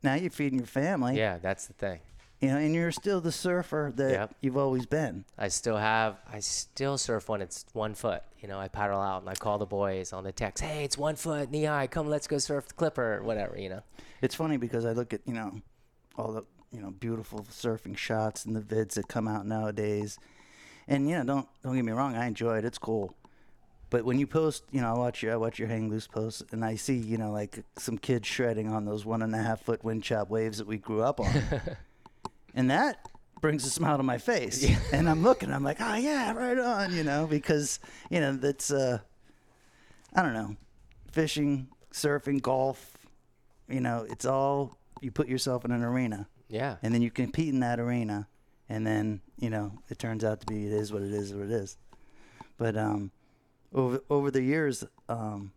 now 0.02 0.14
you're 0.14 0.30
feeding 0.30 0.58
your 0.58 0.66
family. 0.66 1.16
yeah, 1.16 1.38
that's 1.38 1.66
the 1.66 1.74
thing. 1.74 2.00
You 2.40 2.48
know, 2.50 2.56
and 2.58 2.72
you're 2.74 2.92
still 2.92 3.20
the 3.20 3.32
surfer 3.32 3.92
that 3.96 4.10
Yep. 4.10 4.34
you've 4.42 4.56
always 4.56 4.86
been. 4.86 5.24
I 5.36 5.48
still 5.48 5.76
have, 5.76 6.18
I 6.32 6.38
still 6.38 6.96
surf 6.96 7.28
when 7.28 7.42
it's 7.42 7.66
one 7.72 7.94
foot. 7.94 8.22
You 8.40 8.46
know, 8.46 8.60
I 8.60 8.68
paddle 8.68 9.00
out 9.00 9.22
and 9.22 9.28
I 9.30 9.34
call 9.34 9.58
the 9.58 9.66
boys 9.66 10.12
on 10.12 10.22
the 10.22 10.30
text, 10.30 10.62
hey, 10.62 10.84
it's 10.84 10.96
one 10.96 11.16
foot, 11.16 11.50
knee 11.50 11.64
high, 11.64 11.88
come, 11.88 12.08
let's 12.08 12.28
go 12.28 12.38
surf 12.38 12.68
the 12.68 12.74
Clipper, 12.74 13.14
or 13.16 13.22
whatever, 13.24 13.58
you 13.58 13.68
know. 13.68 13.82
It's 14.22 14.36
funny 14.36 14.56
because 14.56 14.84
I 14.84 14.92
look 14.92 15.12
at 15.12 15.20
you 15.26 15.32
know 15.34 15.60
all 16.16 16.32
the 16.32 16.44
you 16.72 16.80
know 16.80 16.90
beautiful 16.90 17.40
surfing 17.50 17.96
shots 17.96 18.44
and 18.44 18.54
the 18.54 18.60
vids 18.60 18.94
that 18.94 19.08
come 19.08 19.26
out 19.26 19.44
nowadays, 19.46 20.18
and 20.86 21.08
you 21.08 21.16
know 21.16 21.24
don't 21.24 21.48
don't 21.64 21.74
get 21.74 21.84
me 21.84 21.92
wrong, 21.92 22.14
I 22.14 22.26
enjoy 22.26 22.58
it. 22.58 22.64
It's 22.64 22.78
cool, 22.78 23.14
but 23.90 24.04
when 24.04 24.18
you 24.18 24.26
post, 24.28 24.62
you 24.70 24.80
know, 24.80 24.94
I 24.94 24.98
watch 24.98 25.22
your 25.22 25.32
I 25.32 25.36
watch 25.36 25.58
your 25.58 25.66
hang 25.68 25.88
loose 25.88 26.06
posts, 26.06 26.42
and 26.52 26.64
I 26.64 26.76
see 26.76 26.96
you 26.96 27.16
know 27.18 27.30
like 27.32 27.64
some 27.76 27.96
kids 27.98 28.26
shredding 28.28 28.68
on 28.68 28.84
those 28.84 29.04
one 29.04 29.22
and 29.22 29.34
a 29.34 29.38
half 29.38 29.62
foot 29.62 29.82
wind 29.84 30.02
chop 30.04 30.30
waves 30.30 30.58
that 30.58 30.66
we 30.66 30.78
grew 30.78 31.02
up 31.02 31.20
on, 31.20 31.32
and 32.54 32.70
that 32.70 33.08
brings 33.40 33.64
a 33.64 33.70
smile 33.70 33.96
to 33.96 34.02
my 34.02 34.18
face. 34.18 34.68
And 34.92 35.08
I'm 35.08 35.22
looking, 35.22 35.52
I'm 35.52 35.62
like, 35.64 35.78
oh 35.80 35.94
yeah, 35.94 36.32
right 36.32 36.58
on, 36.58 36.92
you 36.94 37.04
know, 37.04 37.26
because 37.26 37.78
you 38.10 38.20
know 38.20 38.32
that's 38.36 38.70
uh, 38.70 38.98
I 40.14 40.22
don't 40.22 40.34
know, 40.34 40.56
fishing, 41.12 41.68
surfing, 41.92 42.40
golf 42.42 42.94
you 43.70 43.80
know, 43.82 44.06
it's 44.08 44.24
all 44.24 44.78
you 45.02 45.10
put 45.10 45.28
yourself 45.28 45.62
in 45.66 45.70
an 45.72 45.82
arena 45.84 46.26
Yeah. 46.48 46.76
and 46.82 46.94
then 46.94 47.02
you 47.02 47.10
compete 47.10 47.52
in 47.52 47.60
that 47.60 47.78
arena 47.78 48.26
and 48.66 48.86
then, 48.86 49.20
you 49.38 49.50
know, 49.50 49.72
it 49.90 49.98
turns 49.98 50.24
out 50.24 50.40
to 50.40 50.46
be 50.46 50.66
it 50.66 50.72
is 50.72 50.90
what 50.90 51.02
it 51.02 51.12
is 51.12 51.34
what 51.34 51.44
it 51.44 51.50
is. 51.52 51.76
But 52.56 52.78
um 52.78 53.10
over 53.74 54.00
over 54.08 54.30
the 54.30 54.40
years, 54.42 54.84
um 55.10 55.52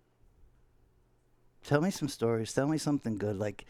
tell 1.63 1.79
me 1.81 1.89
some 1.89 2.10
stories. 2.10 2.51
Tell 2.53 2.67
me 2.67 2.77
something 2.77 3.17
good. 3.17 3.38
Like 3.38 3.65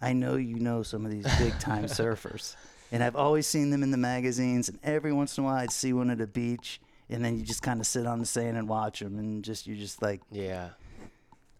I 0.00 0.12
know 0.12 0.36
you 0.36 0.58
know 0.58 0.82
some 0.82 1.04
of 1.04 1.10
these 1.12 1.26
big 1.38 1.58
time 1.58 1.84
surfers. 1.86 2.56
And 2.92 3.04
I've 3.04 3.16
always 3.16 3.46
seen 3.46 3.70
them 3.70 3.82
in 3.82 3.90
the 3.90 3.96
magazines 3.96 4.68
and 4.68 4.78
every 4.82 5.12
once 5.12 5.38
in 5.38 5.44
a 5.44 5.46
while 5.46 5.56
I'd 5.56 5.70
see 5.70 5.92
one 5.92 6.10
at 6.10 6.20
a 6.20 6.26
beach 6.26 6.80
and 7.08 7.24
then 7.24 7.38
you 7.38 7.44
just 7.44 7.62
kind 7.62 7.80
of 7.80 7.86
sit 7.86 8.06
on 8.06 8.18
the 8.18 8.26
sand 8.26 8.56
and 8.56 8.68
watch 8.68 9.00
them 9.00 9.18
and 9.18 9.44
just 9.44 9.66
you're 9.66 9.76
just 9.76 10.02
like 10.02 10.20
Yeah. 10.30 10.70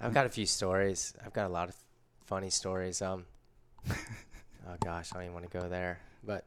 I've 0.00 0.14
got 0.14 0.26
a 0.26 0.30
few 0.30 0.46
stories. 0.46 1.12
I've 1.24 1.32
got 1.34 1.46
a 1.46 1.52
lot 1.52 1.68
of 1.68 1.76
funny 2.24 2.48
stories. 2.48 3.02
Um, 3.02 3.26
oh 3.90 4.76
gosh, 4.82 5.10
I 5.12 5.16
don't 5.16 5.24
even 5.24 5.34
want 5.34 5.50
to 5.50 5.58
go 5.58 5.68
there. 5.68 6.00
But 6.24 6.46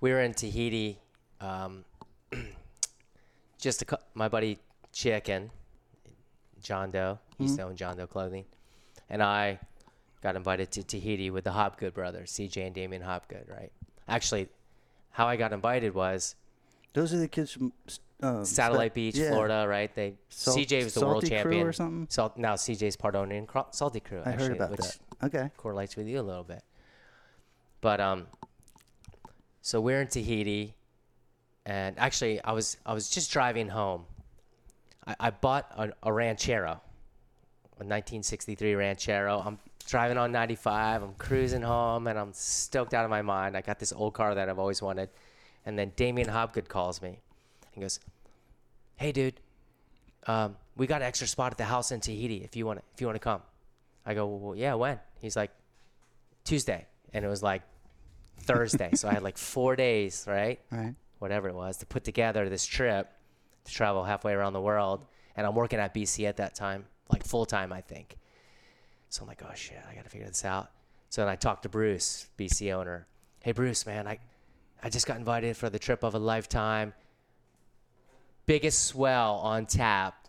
we 0.00 0.10
were 0.10 0.20
in 0.20 0.34
Tahiti. 0.34 0.98
Um, 1.40 1.84
just 3.58 3.82
a, 3.82 3.98
my 4.14 4.28
buddy 4.28 4.58
Chicken, 4.92 5.50
John 6.62 6.90
Doe. 6.90 7.18
He 7.38 7.44
used 7.44 7.56
to 7.56 7.62
own 7.62 7.76
John 7.76 7.96
Doe 7.96 8.06
Clothing, 8.06 8.44
and 9.08 9.22
I 9.22 9.58
got 10.22 10.36
invited 10.36 10.70
to 10.72 10.82
Tahiti 10.82 11.30
with 11.30 11.44
the 11.44 11.50
Hobgood 11.50 11.94
brothers, 11.94 12.32
CJ 12.32 12.66
and 12.66 12.74
Damien 12.74 13.02
Hobgood. 13.02 13.50
Right. 13.50 13.72
Actually, 14.08 14.48
how 15.10 15.26
I 15.26 15.36
got 15.36 15.52
invited 15.52 15.94
was 15.94 16.34
those 16.92 17.12
are 17.12 17.18
the 17.18 17.28
kids 17.28 17.52
from 17.52 17.72
uh, 18.22 18.44
Satellite 18.44 18.94
Beach, 18.94 19.16
yeah. 19.16 19.30
Florida, 19.30 19.66
right? 19.68 19.94
They 19.94 20.14
Salt- 20.28 20.58
CJ 20.58 20.84
was 20.84 20.94
the 20.94 21.06
world 21.06 21.22
Salty 21.22 21.28
Crew 21.28 21.38
champion 21.42 21.66
or 21.66 21.72
something? 21.72 22.06
Salt, 22.08 22.36
now 22.36 22.54
CJ's 22.54 22.96
part 22.96 23.14
owner 23.14 23.34
in 23.34 23.46
Salty 23.70 24.00
Crew. 24.00 24.22
I 24.24 24.30
Actually, 24.30 24.48
heard 24.48 24.56
about 24.56 24.76
that. 24.76 24.98
Okay. 25.24 25.50
correlates 25.56 25.96
with 25.96 26.06
you 26.06 26.20
a 26.20 26.22
little 26.22 26.44
bit. 26.44 26.62
But 27.80 28.00
um, 28.00 28.26
so 29.60 29.80
we're 29.80 30.00
in 30.00 30.08
Tahiti, 30.08 30.74
and 31.64 31.98
actually, 31.98 32.42
I 32.42 32.52
was 32.52 32.78
I 32.86 32.94
was 32.94 33.08
just 33.10 33.30
driving 33.30 33.68
home. 33.68 34.04
I, 35.06 35.16
I 35.20 35.30
bought 35.30 35.70
a, 35.76 35.92
a 36.02 36.12
Ranchero, 36.12 36.70
a 36.70 37.84
1963 37.84 38.74
Ranchero. 38.74 39.42
I'm 39.44 39.58
driving 39.86 40.18
on 40.18 40.32
95. 40.32 41.02
I'm 41.02 41.14
cruising 41.14 41.62
home, 41.62 42.06
and 42.06 42.18
I'm 42.18 42.32
stoked 42.32 42.94
out 42.94 43.04
of 43.04 43.10
my 43.10 43.22
mind. 43.22 43.56
I 43.56 43.60
got 43.60 43.78
this 43.78 43.92
old 43.92 44.14
car 44.14 44.34
that 44.34 44.48
I've 44.48 44.58
always 44.58 44.82
wanted, 44.82 45.10
and 45.64 45.78
then 45.78 45.92
Damien 45.96 46.28
Hobgood 46.28 46.68
calls 46.68 47.00
me, 47.00 47.20
and 47.74 47.82
goes, 47.82 48.00
"Hey, 48.96 49.12
dude, 49.12 49.40
um, 50.26 50.56
we 50.76 50.86
got 50.86 51.02
an 51.02 51.08
extra 51.08 51.26
spot 51.26 51.52
at 51.52 51.58
the 51.58 51.64
house 51.64 51.92
in 51.92 52.00
Tahiti. 52.00 52.42
If 52.44 52.56
you 52.56 52.66
want, 52.66 52.80
to, 52.80 52.84
if 52.94 53.00
you 53.00 53.06
want 53.06 53.16
to 53.16 53.20
come." 53.20 53.42
I 54.06 54.14
go, 54.14 54.26
well, 54.26 54.56
yeah, 54.56 54.74
when? 54.74 55.00
He's 55.20 55.34
like, 55.36 55.50
Tuesday, 56.44 56.86
and 57.12 57.24
it 57.24 57.28
was 57.28 57.42
like 57.42 57.62
Thursday. 58.38 58.90
so 58.94 59.08
I 59.08 59.14
had 59.14 59.24
like 59.24 59.36
four 59.36 59.74
days, 59.74 60.24
right? 60.28 60.60
Right. 60.70 60.94
Whatever 61.18 61.48
it 61.48 61.54
was, 61.54 61.78
to 61.78 61.86
put 61.86 62.04
together 62.04 62.46
this 62.50 62.66
trip 62.66 63.10
to 63.64 63.72
travel 63.72 64.04
halfway 64.04 64.34
around 64.34 64.52
the 64.52 64.60
world. 64.60 65.06
And 65.34 65.46
I'm 65.46 65.54
working 65.54 65.78
at 65.78 65.94
BC 65.94 66.28
at 66.28 66.36
that 66.36 66.54
time, 66.54 66.84
like 67.10 67.24
full 67.24 67.46
time, 67.46 67.72
I 67.72 67.80
think. 67.80 68.18
So 69.16 69.22
I'm 69.22 69.28
like, 69.28 69.40
oh 69.42 69.54
shit, 69.54 69.78
I 69.90 69.94
got 69.94 70.04
to 70.04 70.10
figure 70.10 70.26
this 70.26 70.44
out. 70.44 70.70
So 71.08 71.22
then 71.22 71.28
I 71.30 71.36
talked 71.36 71.62
to 71.62 71.70
Bruce, 71.70 72.28
BC 72.38 72.70
owner. 72.74 73.06
Hey, 73.42 73.52
Bruce, 73.52 73.86
man, 73.86 74.06
I, 74.06 74.18
I 74.82 74.90
just 74.90 75.06
got 75.06 75.16
invited 75.16 75.56
for 75.56 75.70
the 75.70 75.78
trip 75.78 76.02
of 76.02 76.14
a 76.14 76.18
lifetime. 76.18 76.92
Biggest 78.44 78.84
swell 78.84 79.36
on 79.36 79.64
tap 79.64 80.28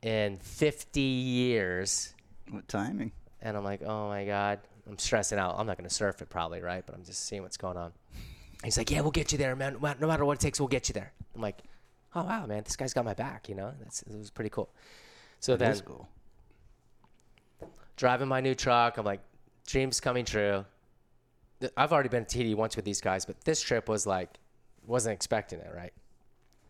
in 0.00 0.38
50 0.38 0.98
years. 0.98 2.14
What 2.48 2.66
timing? 2.68 3.12
And 3.42 3.54
I'm 3.54 3.64
like, 3.64 3.82
oh 3.82 4.08
my 4.08 4.24
God. 4.24 4.60
I'm 4.88 4.98
stressing 4.98 5.38
out. 5.38 5.56
I'm 5.58 5.66
not 5.66 5.76
going 5.76 5.88
to 5.88 5.94
surf 5.94 6.22
it 6.22 6.30
probably, 6.30 6.62
right? 6.62 6.82
But 6.86 6.94
I'm 6.94 7.04
just 7.04 7.26
seeing 7.26 7.42
what's 7.42 7.58
going 7.58 7.76
on. 7.76 7.92
He's 8.64 8.78
like, 8.78 8.90
yeah, 8.90 9.02
we'll 9.02 9.10
get 9.10 9.32
you 9.32 9.36
there, 9.36 9.54
man. 9.54 9.76
No 10.00 10.06
matter 10.06 10.24
what 10.24 10.38
it 10.38 10.40
takes, 10.40 10.58
we'll 10.58 10.68
get 10.68 10.88
you 10.88 10.94
there. 10.94 11.12
I'm 11.34 11.42
like, 11.42 11.58
oh, 12.14 12.24
wow, 12.24 12.46
man, 12.46 12.62
this 12.62 12.76
guy's 12.76 12.94
got 12.94 13.04
my 13.04 13.14
back, 13.14 13.50
you 13.50 13.54
know? 13.54 13.74
That's, 13.78 14.00
it 14.02 14.16
was 14.16 14.30
pretty 14.30 14.50
cool. 14.50 14.70
So 15.38 15.54
then, 15.54 15.68
That's 15.68 15.82
cool. 15.82 16.08
Driving 18.02 18.26
my 18.26 18.40
new 18.40 18.52
truck, 18.52 18.98
I'm 18.98 19.04
like, 19.04 19.20
dreams 19.64 20.00
coming 20.00 20.24
true. 20.24 20.64
I've 21.76 21.92
already 21.92 22.08
been 22.08 22.24
TD 22.24 22.56
once 22.56 22.74
with 22.74 22.84
these 22.84 23.00
guys, 23.00 23.24
but 23.24 23.40
this 23.44 23.62
trip 23.62 23.88
was 23.88 24.08
like, 24.08 24.40
wasn't 24.84 25.14
expecting 25.14 25.60
it, 25.60 25.70
right? 25.72 25.92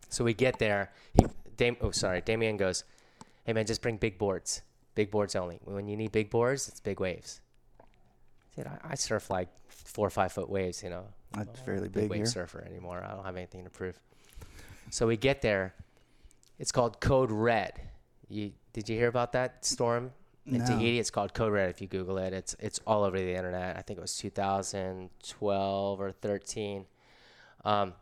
So 0.09 0.23
we 0.23 0.35
get 0.35 0.59
there. 0.59 0.91
He, 1.15 1.25
Dam- 1.57 1.77
oh, 1.81 1.89
sorry. 1.89 2.21
Damien 2.21 2.55
goes, 2.55 2.83
hey, 3.45 3.53
man, 3.53 3.65
just 3.65 3.81
bring 3.81 3.97
big 3.97 4.19
boards. 4.19 4.61
Big 4.93 5.09
boards 5.09 5.35
only. 5.35 5.59
When 5.63 5.87
you 5.87 5.97
need 5.97 6.11
big 6.11 6.29
boards, 6.29 6.67
it's 6.67 6.79
big 6.79 6.99
waves. 6.99 7.41
Dude, 8.55 8.67
I, 8.67 8.91
I 8.91 8.93
surf 8.93 9.31
like 9.31 9.49
four 9.69 10.05
or 10.05 10.11
five 10.11 10.31
foot 10.31 10.51
waves, 10.51 10.83
you 10.83 10.91
know. 10.91 11.05
That's 11.31 11.59
fairly 11.61 11.89
big 11.89 12.03
big 12.03 12.09
wave 12.11 12.17
here. 12.17 12.25
surfer 12.27 12.63
anymore. 12.69 13.03
I 13.03 13.11
don't 13.11 13.25
have 13.25 13.37
anything 13.37 13.63
to 13.63 13.71
prove. 13.71 13.99
So 14.91 15.07
we 15.07 15.17
get 15.17 15.41
there. 15.41 15.73
It's 16.59 16.71
called 16.71 16.99
Code 16.99 17.31
Red. 17.31 17.73
You 18.29 18.51
did 18.71 18.87
you 18.87 18.95
hear 18.95 19.07
about 19.07 19.31
that 19.31 19.65
storm 19.65 20.11
in 20.45 20.59
No. 20.59 20.65
Tahiti? 20.65 20.99
It's 20.99 21.09
called 21.09 21.33
Code 21.33 21.53
Red. 21.53 21.69
If 21.69 21.81
you 21.81 21.87
Google 21.87 22.17
it, 22.17 22.33
it's 22.33 22.55
it's 22.59 22.79
all 22.85 23.03
over 23.03 23.17
the 23.17 23.35
internet. 23.35 23.77
I 23.77 23.81
think 23.81 23.97
it 23.97 24.01
was 24.01 24.17
2012 24.17 26.01
or 26.01 26.11
13. 26.11 26.85
Um, 27.65 27.93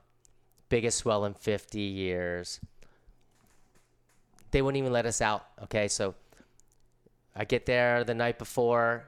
biggest 0.70 1.00
swell 1.00 1.26
in 1.26 1.34
50 1.34 1.80
years. 1.80 2.60
They 4.52 4.62
wouldn't 4.62 4.80
even 4.80 4.92
let 4.92 5.06
us 5.06 5.22
out. 5.22 5.46
Okay, 5.64 5.88
so 5.88 6.16
I 7.36 7.46
get 7.46 7.66
there 7.66 8.04
the 8.04 8.14
night 8.14 8.38
before, 8.38 9.06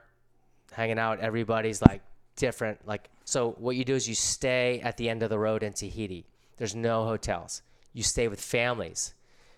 hanging 0.72 0.98
out. 0.98 1.20
Everybody's 1.20 1.82
like 1.82 2.02
different. 2.36 2.86
Like, 2.86 3.10
so 3.24 3.52
what 3.58 3.76
you 3.76 3.84
do 3.84 3.94
is 3.94 4.08
you 4.08 4.14
stay 4.14 4.80
at 4.80 4.96
the 4.96 5.08
end 5.08 5.22
of 5.22 5.30
the 5.30 5.38
road 5.38 5.62
in 5.62 5.72
Tahiti. 5.72 6.26
There's 6.56 6.74
no 6.74 7.04
hotels. 7.04 7.62
You 7.92 8.02
stay 8.02 8.28
with 8.28 8.40
families. 8.40 9.14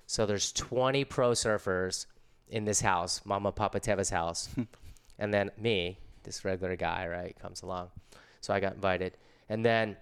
So 0.06 0.26
there's 0.26 0.52
20 0.52 1.04
pro 1.04 1.32
surfers 1.32 2.06
in 2.48 2.64
this 2.64 2.80
house, 2.80 3.20
Mama 3.24 3.52
Papa 3.52 3.80
Teva's 3.80 4.10
house, 4.10 4.48
and 5.18 5.32
then 5.32 5.50
me, 5.58 5.98
this 6.22 6.44
regular 6.44 6.76
guy, 6.76 7.06
right, 7.06 7.36
comes 7.38 7.62
along. 7.62 7.88
So 8.40 8.54
I 8.54 8.60
got 8.60 8.74
invited, 8.74 9.16
and 9.48 9.64
then 9.64 9.96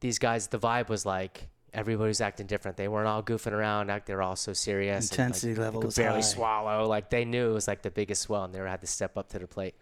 these 0.00 0.18
guys. 0.18 0.46
The 0.48 0.58
vibe 0.58 0.88
was 0.88 1.04
like 1.04 1.48
everybody 1.72 2.08
was 2.08 2.20
acting 2.20 2.46
different. 2.46 2.76
They 2.76 2.88
weren't 2.88 3.06
all 3.06 3.22
goofing 3.22 3.52
around. 3.52 3.88
Like 3.88 4.06
they 4.06 4.14
were 4.14 4.22
all 4.22 4.36
so 4.36 4.52
serious. 4.52 5.10
and, 5.10 5.18
like, 5.18 5.26
Intensity 5.26 5.54
level 5.54 5.82
could 5.82 5.94
barely 5.94 6.16
high. 6.16 6.20
swallow. 6.22 6.88
Like 6.88 7.10
they 7.10 7.24
knew 7.24 7.50
it 7.50 7.54
was 7.54 7.68
like 7.68 7.82
the 7.82 7.90
biggest 7.90 8.22
swell, 8.22 8.44
and 8.44 8.54
they 8.54 8.58
had 8.58 8.80
to 8.80 8.86
step 8.86 9.16
up 9.16 9.28
to 9.30 9.38
the 9.38 9.46
plate. 9.46 9.74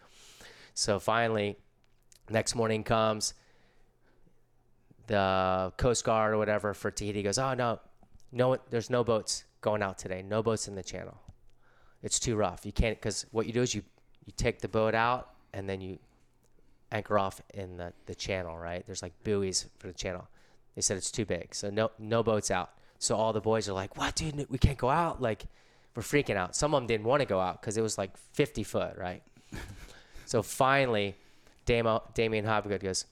So 0.73 0.99
finally, 0.99 1.57
next 2.29 2.55
morning 2.55 2.83
comes 2.83 3.33
the 5.07 5.73
Coast 5.77 6.03
Guard 6.03 6.33
or 6.33 6.37
whatever 6.37 6.73
for 6.73 6.91
Tahiti 6.91 7.23
goes, 7.23 7.39
oh 7.39 7.53
no, 7.55 7.79
no, 8.31 8.57
there's 8.69 8.89
no 8.89 9.03
boats 9.03 9.43
going 9.59 9.81
out 9.81 9.97
today. 9.97 10.21
No 10.21 10.43
boats 10.43 10.67
in 10.67 10.75
the 10.75 10.83
channel. 10.83 11.19
It's 12.01 12.19
too 12.19 12.35
rough. 12.35 12.65
You 12.65 12.71
can't 12.71 12.97
because 12.97 13.25
what 13.31 13.45
you 13.45 13.53
do 13.53 13.61
is 13.61 13.75
you 13.75 13.83
you 14.25 14.33
take 14.35 14.59
the 14.59 14.67
boat 14.67 14.95
out 14.95 15.31
and 15.53 15.67
then 15.67 15.81
you 15.81 15.99
anchor 16.91 17.19
off 17.19 17.41
in 17.53 17.77
the, 17.77 17.93
the 18.05 18.15
channel. 18.15 18.57
Right? 18.57 18.85
There's 18.85 19.01
like 19.01 19.13
buoys 19.23 19.67
for 19.79 19.87
the 19.87 19.93
channel. 19.93 20.27
They 20.75 20.81
said 20.81 20.97
it's 20.97 21.11
too 21.11 21.25
big, 21.25 21.53
so 21.53 21.69
no 21.69 21.91
no 21.99 22.23
boats 22.23 22.51
out. 22.51 22.71
So 22.99 23.15
all 23.15 23.33
the 23.33 23.41
boys 23.41 23.67
are 23.67 23.73
like, 23.73 23.97
"What, 23.97 24.15
dude? 24.15 24.49
We 24.49 24.57
can't 24.57 24.77
go 24.77 24.89
out!" 24.89 25.21
Like, 25.21 25.45
we're 25.95 26.03
freaking 26.03 26.35
out. 26.35 26.55
Some 26.55 26.73
of 26.73 26.81
them 26.81 26.87
didn't 26.87 27.05
want 27.05 27.21
to 27.21 27.25
go 27.25 27.39
out 27.39 27.61
because 27.61 27.77
it 27.77 27.81
was 27.81 27.97
like 27.97 28.15
50 28.33 28.63
foot, 28.63 28.97
right? 28.97 29.23
so 30.25 30.41
finally, 30.41 31.15
Damo, 31.65 32.03
Damien 32.13 32.45
Hobgood 32.45 32.81
goes, 32.81 33.05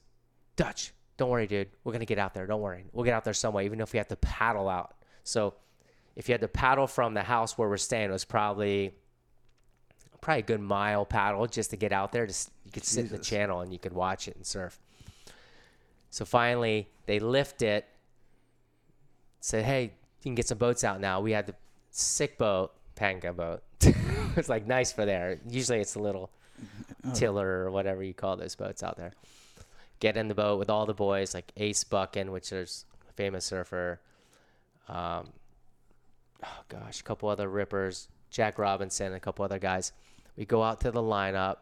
"Dutch, 0.56 0.94
don't 1.18 1.30
worry, 1.30 1.48
dude. 1.48 1.70
We're 1.84 1.94
gonna 1.94 2.06
get 2.06 2.20
out 2.20 2.34
there. 2.34 2.46
Don't 2.46 2.62
worry. 2.62 2.86
We'll 2.92 3.06
get 3.06 3.14
out 3.14 3.24
there 3.24 3.34
some 3.34 3.54
way, 3.54 3.66
even 3.66 3.82
if 3.82 3.94
we 3.94 3.98
have 3.98 4.08
to 4.10 4.18
paddle 4.18 4.70
out." 4.70 4.96
So, 5.24 5.56
if 6.18 6.28
you 6.28 6.34
had 6.34 6.42
to 6.42 6.48
paddle 6.48 6.88
from 6.88 7.14
the 7.14 7.22
house 7.22 7.60
where 7.60 7.70
we're 7.70 7.78
staying, 7.78 8.10
it 8.10 8.12
was 8.12 8.26
probably 8.26 8.92
probably 10.20 10.40
a 10.40 10.46
good 10.46 10.60
mile 10.60 11.06
paddle 11.06 11.46
just 11.46 11.70
to 11.70 11.78
get 11.78 11.94
out 11.94 12.12
there. 12.12 12.26
Just 12.26 12.50
you 12.66 12.72
could 12.72 12.84
sit 12.84 13.06
in 13.06 13.12
the 13.12 13.20
channel 13.20 13.62
and 13.62 13.72
you 13.72 13.78
could 13.78 13.94
watch 13.94 14.28
it 14.28 14.36
and 14.36 14.46
surf. 14.46 14.80
So 16.10 16.26
finally, 16.26 16.88
they 17.06 17.20
lift 17.20 17.62
it. 17.62 17.88
Said, 19.42 19.64
"Hey, 19.64 19.84
you 19.84 20.24
can 20.24 20.34
get 20.34 20.48
some 20.48 20.58
boats 20.58 20.84
out 20.84 21.00
now." 21.00 21.22
We 21.22 21.34
had 21.34 21.46
the 21.46 21.56
sick 21.92 22.40
boat, 22.40 22.72
panga 22.96 23.32
boat. 23.32 23.62
it's 24.36 24.50
like 24.50 24.66
nice 24.66 24.92
for 24.92 25.06
there. 25.06 25.40
Usually, 25.48 25.80
it's 25.80 25.94
a 25.94 26.00
little 26.00 26.32
tiller 27.14 27.64
or 27.64 27.70
whatever 27.70 28.02
you 28.02 28.16
call 28.16 28.38
those 28.38 28.56
boats 28.56 28.82
out 28.82 28.98
there. 28.98 29.12
Get 30.00 30.18
in 30.18 30.30
the 30.30 30.36
boat 30.36 30.58
with 30.58 30.72
all 30.72 30.88
the 30.88 30.96
boys, 30.96 31.36
like 31.36 31.52
Ace 31.58 31.84
Buchan, 31.84 32.32
which 32.32 32.52
is 32.52 32.86
a 33.08 33.14
famous 33.14 33.46
surfer. 33.46 34.00
Um, 34.90 35.30
oh 36.44 36.64
gosh, 36.70 37.00
a 37.00 37.04
couple 37.04 37.30
other 37.30 37.50
rippers, 37.50 38.08
Jack 38.30 38.60
Robinson, 38.60 39.14
a 39.14 39.20
couple 39.20 39.46
other 39.46 39.60
guys. 39.60 39.92
We 40.36 40.46
go 40.46 40.62
out 40.64 40.82
to 40.82 40.92
the 40.92 41.02
lineup, 41.02 41.58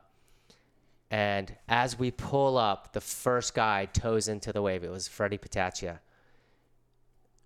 and 1.12 1.55
as 1.67 1.98
we 1.98 2.12
pull 2.12 2.58
up, 2.58 2.94
the 2.94 3.01
first 3.01 3.53
guy 3.53 3.86
toes 3.86 4.27
into 4.27 4.51
the 4.51 4.62
wave. 4.62 4.84
It 4.84 4.91
was 4.91 5.08
Freddie 5.08 5.38
Patacchia. 5.38 6.00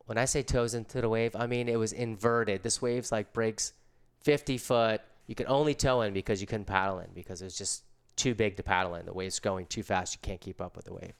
When 0.05 0.17
I 0.17 0.25
say 0.25 0.41
toes 0.41 0.73
into 0.73 1.01
the 1.01 1.09
wave, 1.09 1.35
I 1.35 1.45
mean 1.45 1.69
it 1.69 1.77
was 1.77 1.93
inverted. 1.93 2.63
This 2.63 2.81
wave's 2.81 3.11
like 3.11 3.31
breaks 3.31 3.73
50 4.21 4.57
foot. 4.57 5.01
You 5.27 5.35
could 5.35 5.45
only 5.47 5.75
toe 5.75 6.01
in 6.01 6.13
because 6.13 6.41
you 6.41 6.47
couldn't 6.47 6.65
paddle 6.65 6.99
in 6.99 7.09
because 7.13 7.41
it 7.41 7.45
was 7.45 7.57
just 7.57 7.83
too 8.15 8.33
big 8.33 8.57
to 8.57 8.63
paddle 8.63 8.95
in. 8.95 9.05
The 9.05 9.13
wave's 9.13 9.39
going 9.39 9.67
too 9.67 9.83
fast. 9.83 10.15
You 10.15 10.19
can't 10.21 10.41
keep 10.41 10.61
up 10.61 10.75
with 10.75 10.85
the 10.85 10.93
wave. 10.93 11.13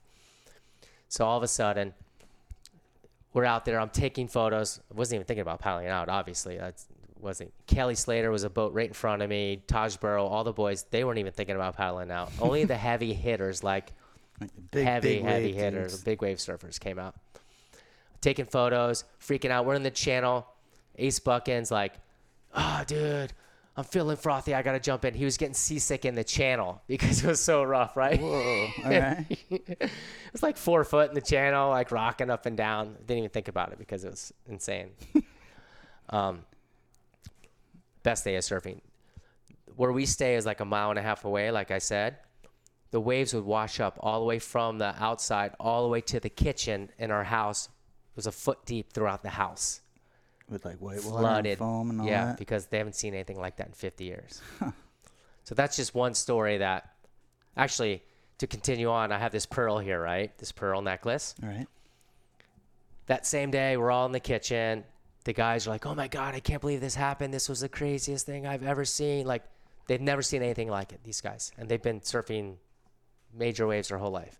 So 1.08 1.25
all 1.25 1.38
of 1.38 1.44
a 1.44 1.48
sudden, 1.48 1.94
we're 3.33 3.45
out 3.45 3.65
there. 3.65 3.79
I'm 3.79 3.89
taking 3.89 4.27
photos. 4.27 4.79
I 4.91 4.98
wasn't 4.98 5.15
even 5.17 5.25
thinking 5.25 5.41
about 5.41 5.59
paddling 5.59 5.88
out. 5.88 6.09
Obviously, 6.09 6.57
that 6.57 6.81
wasn't. 7.19 7.53
Kelly 7.67 7.95
Slater 7.95 8.31
was 8.31 8.43
a 8.43 8.50
boat 8.50 8.74
right 8.74 8.88
in 8.88 8.93
front 8.93 9.21
of 9.21 9.29
me. 9.29 9.62
Taj 9.67 9.98
Burrow, 9.98 10.25
all 10.25 10.43
the 10.43 10.53
boys, 10.53 10.86
they 10.89 11.03
weren't 11.03 11.19
even 11.19 11.33
thinking 11.33 11.55
about 11.55 11.75
paddling 11.75 12.12
out. 12.12 12.31
Only 12.41 12.65
the 12.65 12.77
heavy 12.77 13.13
hitters, 13.13 13.63
like 13.63 13.93
Like 14.41 14.50
big, 14.71 14.86
heavy, 14.86 15.15
big 15.17 15.24
heavy 15.24 15.53
hitters, 15.53 15.91
dudes. 15.93 16.03
big 16.03 16.21
wave 16.21 16.38
surfers 16.38 16.79
came 16.79 16.98
out. 16.98 17.15
Taking 18.21 18.45
photos, 18.45 19.05
freaking 19.21 19.50
out. 19.51 19.65
We're 19.65 19.75
in 19.75 19.83
the 19.83 19.91
channel. 19.91 20.48
Ace 20.98 21.19
Buchan's 21.19 21.71
like, 21.71 21.93
oh, 22.53 22.83
dude, 22.86 23.31
I'm 23.79 23.86
feeling 23.86 24.17
frothy. 24.17 24.53
I 24.53 24.62
gotta 24.62 24.79
jump 24.81 25.05
in. 25.05 25.13
He 25.13 25.24
was 25.24 25.38
getting 25.38 25.53
seasick 25.53 26.03
in 26.03 26.13
the 26.13 26.24
channel 26.25 26.81
because 26.88 27.24
it 27.24 27.27
was 27.27 27.39
so 27.39 27.63
rough, 27.63 27.95
right? 27.95 28.19
Whoa. 28.19 28.67
All 28.83 28.83
right. 28.91 29.25
it 29.50 29.91
was 30.33 30.43
like 30.43 30.57
four 30.57 30.83
foot 30.83 31.07
in 31.07 31.15
the 31.15 31.21
channel, 31.21 31.69
like 31.69 31.89
rocking 31.89 32.29
up 32.29 32.45
and 32.45 32.57
down. 32.57 32.98
Didn't 33.05 33.19
even 33.19 33.29
think 33.29 33.48
about 33.48 33.71
it 33.71 33.79
because 33.79 34.03
it 34.03 34.09
was 34.09 34.33
insane. 34.50 34.89
um, 36.09 36.41
best 38.03 38.25
day 38.25 38.36
of 38.36 38.43
surfing. 38.43 38.81
Where 39.77 39.93
we 39.93 40.05
stay 40.05 40.36
is 40.36 40.45
like 40.45 40.59
a 40.59 40.65
mile 40.65 40.89
and 40.89 41.00
a 41.00 41.01
half 41.01 41.24
away, 41.24 41.50
like 41.50 41.71
I 41.71 41.77
said. 41.77 42.17
The 42.91 43.00
waves 43.00 43.33
would 43.33 43.45
wash 43.45 43.79
up 43.79 43.98
all 44.01 44.19
the 44.19 44.25
way 44.25 44.39
from 44.39 44.77
the 44.79 44.93
outside, 45.01 45.53
all 45.57 45.83
the 45.83 45.89
way 45.89 46.01
to 46.01 46.19
the 46.19 46.27
kitchen 46.27 46.89
in 46.98 47.12
our 47.12 47.24
house. 47.24 47.67
It 47.67 48.17
was 48.17 48.27
a 48.27 48.33
foot 48.33 48.65
deep 48.65 48.91
throughout 48.91 49.24
the 49.24 49.29
house 49.29 49.79
With 50.50 50.65
like 50.65 50.77
white 50.77 51.03
water 51.03 51.18
and 51.18 51.20
flooded. 51.20 51.58
foam 51.60 51.89
and 51.91 52.01
all 52.01 52.06
that. 52.06 52.12
yeah, 52.12 52.25
that. 52.25 52.38
because 52.38 52.65
they 52.68 52.77
haven't 52.77 52.96
seen 52.96 53.13
anything 53.13 53.39
like 53.39 53.58
that 53.58 53.68
in 53.68 53.74
50 53.74 54.03
years. 54.03 54.41
So 55.44 55.56
that's 55.56 55.75
just 55.75 55.96
one 55.96 56.13
story 56.13 56.58
that 56.60 56.91
actually 57.58 58.03
to 58.38 58.48
continue 58.48 58.89
on, 58.89 59.12
I 59.12 59.18
have 59.18 59.32
this 59.32 59.46
pearl 59.46 59.79
here, 59.79 60.01
right? 60.01 60.36
This 60.38 60.51
pearl 60.51 60.82
necklace. 60.82 61.36
All 61.41 61.50
right. 61.50 61.68
That 63.08 63.25
same 63.25 63.50
day, 63.51 63.75
we're 63.75 63.91
all 63.91 64.06
in 64.06 64.12
the 64.12 64.20
kitchen. 64.20 64.84
The 65.24 65.34
guys 65.34 65.68
are 65.68 65.72
like, 65.72 65.86
"Oh 65.86 65.96
my 65.96 66.08
god, 66.08 66.36
I 66.36 66.39
can't 66.39 66.62
believe 66.62 66.79
this 66.82 66.96
happened. 66.96 67.34
This 67.34 67.50
was 67.50 67.60
the 67.60 67.70
craziest 67.70 68.25
thing 68.25 68.46
I've 68.48 68.63
ever 68.63 68.86
seen." 68.86 69.25
Like 69.25 69.44
they've 69.88 70.00
never 70.00 70.22
seen 70.22 70.41
anything 70.44 70.70
like 70.70 70.94
it, 70.94 71.01
these 71.03 71.20
guys. 71.20 71.51
And 71.58 71.68
they've 71.68 71.82
been 71.82 72.00
surfing 72.01 72.56
major 73.34 73.68
waves 73.68 73.89
their 73.89 73.98
whole 73.98 74.12
life. 74.12 74.39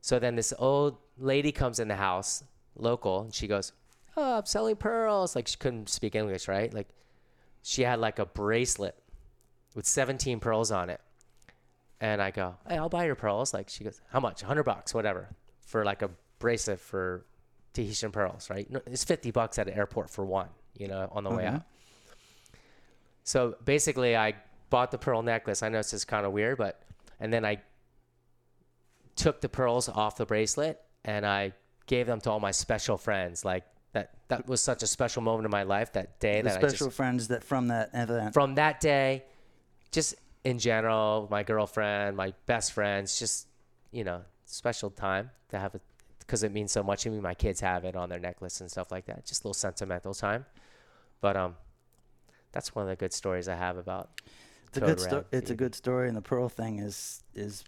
So 0.00 0.18
then 0.18 0.34
this 0.34 0.52
old 0.58 0.96
lady 1.18 1.52
comes 1.52 1.78
in 1.78 1.88
the 1.88 1.96
house, 1.96 2.44
local, 2.76 3.20
and 3.22 3.34
she 3.34 3.46
goes, 3.46 3.72
"Oh, 4.16 4.38
I'm 4.38 4.46
selling 4.46 4.76
pearls." 4.76 5.36
Like 5.36 5.48
she 5.48 5.56
couldn't 5.56 5.88
speak 5.88 6.14
English, 6.14 6.48
right? 6.48 6.72
Like 6.72 6.88
she 7.62 7.82
had 7.82 7.98
like 7.98 8.18
a 8.18 8.26
bracelet 8.26 8.96
with 9.74 9.86
17 9.86 10.40
pearls 10.40 10.70
on 10.70 10.90
it. 10.90 11.00
And 12.00 12.20
I 12.20 12.30
go, 12.30 12.56
hey, 12.68 12.76
I'll 12.76 12.88
buy 12.88 13.06
your 13.06 13.14
pearls. 13.14 13.54
Like 13.54 13.68
she 13.68 13.84
goes, 13.84 14.00
how 14.10 14.20
much? 14.20 14.42
hundred 14.42 14.64
bucks, 14.64 14.92
whatever, 14.92 15.28
for 15.66 15.84
like 15.84 16.02
a 16.02 16.10
bracelet 16.38 16.80
for 16.80 17.24
Tahitian 17.72 18.12
pearls, 18.12 18.50
right? 18.50 18.68
It's 18.86 19.04
fifty 19.04 19.30
bucks 19.30 19.58
at 19.58 19.68
an 19.68 19.74
airport 19.74 20.10
for 20.10 20.24
one, 20.24 20.48
you 20.76 20.86
know, 20.88 21.08
on 21.12 21.24
the 21.24 21.30
way 21.30 21.44
mm-hmm. 21.44 21.56
out. 21.56 21.62
So 23.24 23.56
basically, 23.64 24.16
I 24.16 24.34
bought 24.70 24.90
the 24.90 24.98
pearl 24.98 25.22
necklace. 25.22 25.62
I 25.62 25.70
know 25.70 25.78
this 25.78 25.94
is 25.94 26.04
kind 26.04 26.26
of 26.26 26.32
weird, 26.32 26.58
but 26.58 26.82
and 27.18 27.32
then 27.32 27.44
I 27.44 27.62
took 29.16 29.40
the 29.40 29.48
pearls 29.48 29.88
off 29.88 30.16
the 30.16 30.26
bracelet 30.26 30.80
and 31.04 31.24
I 31.24 31.52
gave 31.86 32.06
them 32.06 32.20
to 32.22 32.30
all 32.30 32.40
my 32.40 32.50
special 32.50 32.98
friends. 32.98 33.44
Like 33.44 33.64
that, 33.94 34.10
that 34.28 34.46
was 34.46 34.60
such 34.60 34.82
a 34.82 34.86
special 34.86 35.22
moment 35.22 35.46
in 35.46 35.50
my 35.50 35.62
life 35.62 35.92
that 35.94 36.20
day 36.20 36.42
The 36.42 36.50
that 36.50 36.56
I 36.58 36.68
special 36.68 36.86
just 36.88 36.96
friends 36.96 37.28
that 37.28 37.42
from 37.42 37.68
that 37.68 37.90
event. 37.94 38.34
from 38.34 38.54
that 38.56 38.80
day, 38.80 39.24
just 39.90 40.14
in 40.44 40.58
general, 40.58 41.26
my 41.30 41.42
girlfriend, 41.42 42.16
my 42.16 42.34
best 42.46 42.72
friends, 42.72 43.18
just 43.18 43.46
you 43.92 44.04
know, 44.04 44.20
special 44.44 44.90
time 44.90 45.30
to 45.50 45.58
have 45.58 45.74
it 45.74 45.82
because 46.18 46.42
it 46.42 46.52
means 46.52 46.72
so 46.72 46.82
much 46.82 47.02
to 47.02 47.10
me. 47.10 47.20
My 47.20 47.34
kids 47.34 47.60
have 47.60 47.84
it 47.84 47.94
on 47.96 48.08
their 48.08 48.18
necklace 48.18 48.60
and 48.60 48.70
stuff 48.70 48.90
like 48.90 49.06
that. 49.06 49.24
Just 49.24 49.44
a 49.44 49.46
little 49.46 49.54
sentimental 49.54 50.12
time. 50.14 50.44
But 51.20 51.36
um, 51.36 51.54
that's 52.52 52.74
one 52.74 52.82
of 52.84 52.88
the 52.88 52.96
good 52.96 53.12
stories 53.12 53.46
I 53.48 53.54
have 53.56 53.76
about. 53.76 54.20
It's 54.68 54.78
a 54.78 54.80
good 54.80 55.00
sto- 55.00 55.16
Red, 55.16 55.24
It's 55.32 55.50
a 55.50 55.54
good 55.54 55.74
story, 55.74 56.08
and 56.08 56.16
the 56.16 56.22
pearl 56.22 56.48
thing 56.48 56.78
is 56.80 57.22
is 57.34 57.62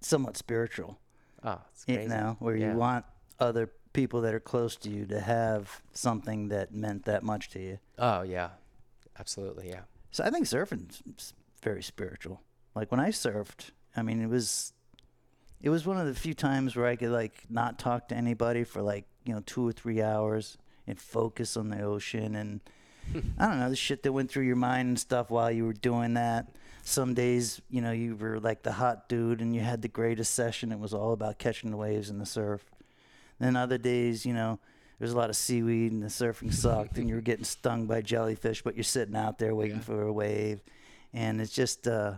somewhat 0.00 0.36
spiritual. 0.36 0.98
Oh, 1.44 1.60
it's 1.72 1.84
You 1.86 2.08
know, 2.08 2.36
where 2.40 2.56
Yeah. 2.56 2.72
you 2.72 2.78
want 2.78 3.04
other 3.38 3.70
people 3.92 4.20
that 4.22 4.34
are 4.34 4.40
close 4.40 4.76
to 4.76 4.90
you 4.90 5.06
to 5.06 5.20
have 5.20 5.82
something 5.92 6.48
that 6.48 6.72
meant 6.72 7.04
that 7.04 7.22
much 7.22 7.50
to 7.50 7.60
you. 7.60 7.78
Oh 7.98 8.22
yeah, 8.22 8.50
absolutely 9.18 9.68
yeah. 9.68 9.82
So 10.10 10.24
I 10.24 10.30
think 10.30 10.46
surfing's 10.46 11.32
very 11.62 11.82
spiritual. 11.82 12.40
Like 12.74 12.90
when 12.90 13.00
I 13.00 13.10
surfed, 13.10 13.70
I 13.96 14.02
mean, 14.02 14.22
it 14.22 14.28
was 14.28 14.72
it 15.60 15.70
was 15.70 15.86
one 15.86 15.98
of 15.98 16.06
the 16.06 16.14
few 16.14 16.34
times 16.34 16.76
where 16.76 16.86
I 16.86 16.96
could 16.96 17.10
like 17.10 17.44
not 17.48 17.78
talk 17.78 18.08
to 18.08 18.14
anybody 18.14 18.64
for 18.64 18.82
like 18.82 19.04
you 19.24 19.34
know 19.34 19.42
two 19.44 19.66
or 19.66 19.72
three 19.72 20.02
hours 20.02 20.56
and 20.86 20.98
focus 20.98 21.56
on 21.56 21.68
the 21.68 21.82
ocean 21.82 22.34
and 22.34 22.60
I 23.38 23.46
don't 23.46 23.58
know 23.58 23.70
the 23.70 23.76
shit 23.76 24.02
that 24.02 24.12
went 24.12 24.30
through 24.30 24.44
your 24.44 24.56
mind 24.56 24.88
and 24.88 24.98
stuff 24.98 25.30
while 25.30 25.50
you 25.50 25.66
were 25.66 25.72
doing 25.72 26.14
that. 26.14 26.48
Some 26.82 27.14
days, 27.14 27.60
you 27.68 27.80
know, 27.80 27.92
you 27.92 28.16
were 28.16 28.40
like 28.40 28.62
the 28.62 28.72
hot 28.72 29.08
dude 29.08 29.40
and 29.40 29.54
you 29.54 29.60
had 29.60 29.82
the 29.82 29.88
greatest 29.88 30.34
session. 30.34 30.72
It 30.72 30.78
was 30.78 30.94
all 30.94 31.12
about 31.12 31.38
catching 31.38 31.70
the 31.70 31.76
waves 31.76 32.08
and 32.08 32.20
the 32.20 32.26
surf. 32.26 32.64
Then 33.40 33.56
other 33.56 33.78
days, 33.78 34.24
you 34.24 34.32
know, 34.34 34.60
there's 34.98 35.12
a 35.12 35.16
lot 35.16 35.30
of 35.30 35.36
seaweed 35.36 35.92
and 35.92 36.02
the 36.02 36.08
surfing 36.08 36.52
sucked 36.52 36.98
and 36.98 37.08
you're 37.08 37.22
getting 37.22 37.44
stung 37.44 37.86
by 37.86 38.02
jellyfish, 38.02 38.62
but 38.62 38.76
you're 38.76 38.84
sitting 38.84 39.16
out 39.16 39.38
there 39.38 39.54
waiting 39.54 39.76
Yeah. 39.78 39.82
for 39.82 40.02
a 40.02 40.12
wave. 40.12 40.60
And 41.12 41.40
it's 41.40 41.52
just, 41.52 41.88
uh, 41.88 42.14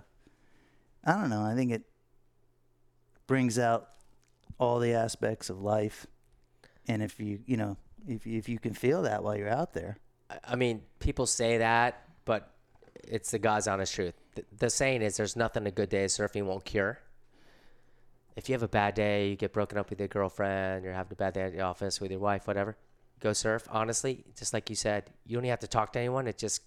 I 1.05 1.13
don't 1.13 1.31
know. 1.31 1.43
I 1.43 1.55
think 1.55 1.71
it 1.73 1.85
brings 3.27 3.59
out 3.59 3.89
all 4.59 4.79
the 4.81 4.93
aspects 4.95 5.49
of 5.49 5.61
life. 5.63 6.07
And 6.89 7.03
if 7.03 7.19
you, 7.21 7.39
you 7.47 7.57
know, 7.57 7.77
if, 8.09 8.27
if 8.27 8.49
you 8.49 8.59
can 8.59 8.75
feel 8.75 9.03
that 9.03 9.23
while 9.23 9.37
you're 9.37 9.49
out 9.49 9.73
there, 9.73 9.97
I- 10.45 10.57
mean, 10.57 10.83
people 10.99 11.27
say 11.27 11.59
that, 11.59 12.03
but 12.25 12.51
it's 13.07 13.31
the 13.31 13.39
God's 13.39 13.69
honest 13.69 13.95
truth. 13.95 14.15
The, 14.35 14.45
the 14.59 14.71
saying 14.71 15.03
is, 15.03 15.17
there's 15.17 15.37
nothing 15.37 15.67
a 15.67 15.71
good 15.71 15.89
day 15.89 16.05
of 16.05 16.11
surfing 16.11 16.45
won't 16.47 16.65
cure. 16.65 16.99
If 18.37 18.49
you 18.49 18.55
have 18.55 18.63
a 18.63 18.69
bad 18.69 18.95
day, 18.95 19.31
you 19.31 19.37
get 19.37 19.53
broken 19.53 19.79
up 19.79 19.91
with 19.91 19.99
your 19.99 20.09
girlfriend, 20.09 20.85
you're 20.85 20.95
having 20.95 21.13
a 21.13 21.17
bad 21.17 21.35
day 21.35 21.43
at 21.43 21.53
the 21.53 21.61
office 21.61 22.01
with 22.01 22.11
your 22.11 22.21
wife, 22.21 22.47
whatever, 22.47 22.77
go 23.21 23.33
surf. 23.33 23.69
Honestly, 23.71 24.25
just 24.37 24.53
like 24.53 24.71
you 24.71 24.77
said, 24.77 25.11
you 25.27 25.37
don't 25.37 25.45
even 25.45 25.51
have 25.51 25.61
to 25.61 25.69
talk 25.69 25.93
to 25.93 25.99
anyone. 25.99 26.27
It 26.27 26.39
just, 26.39 26.63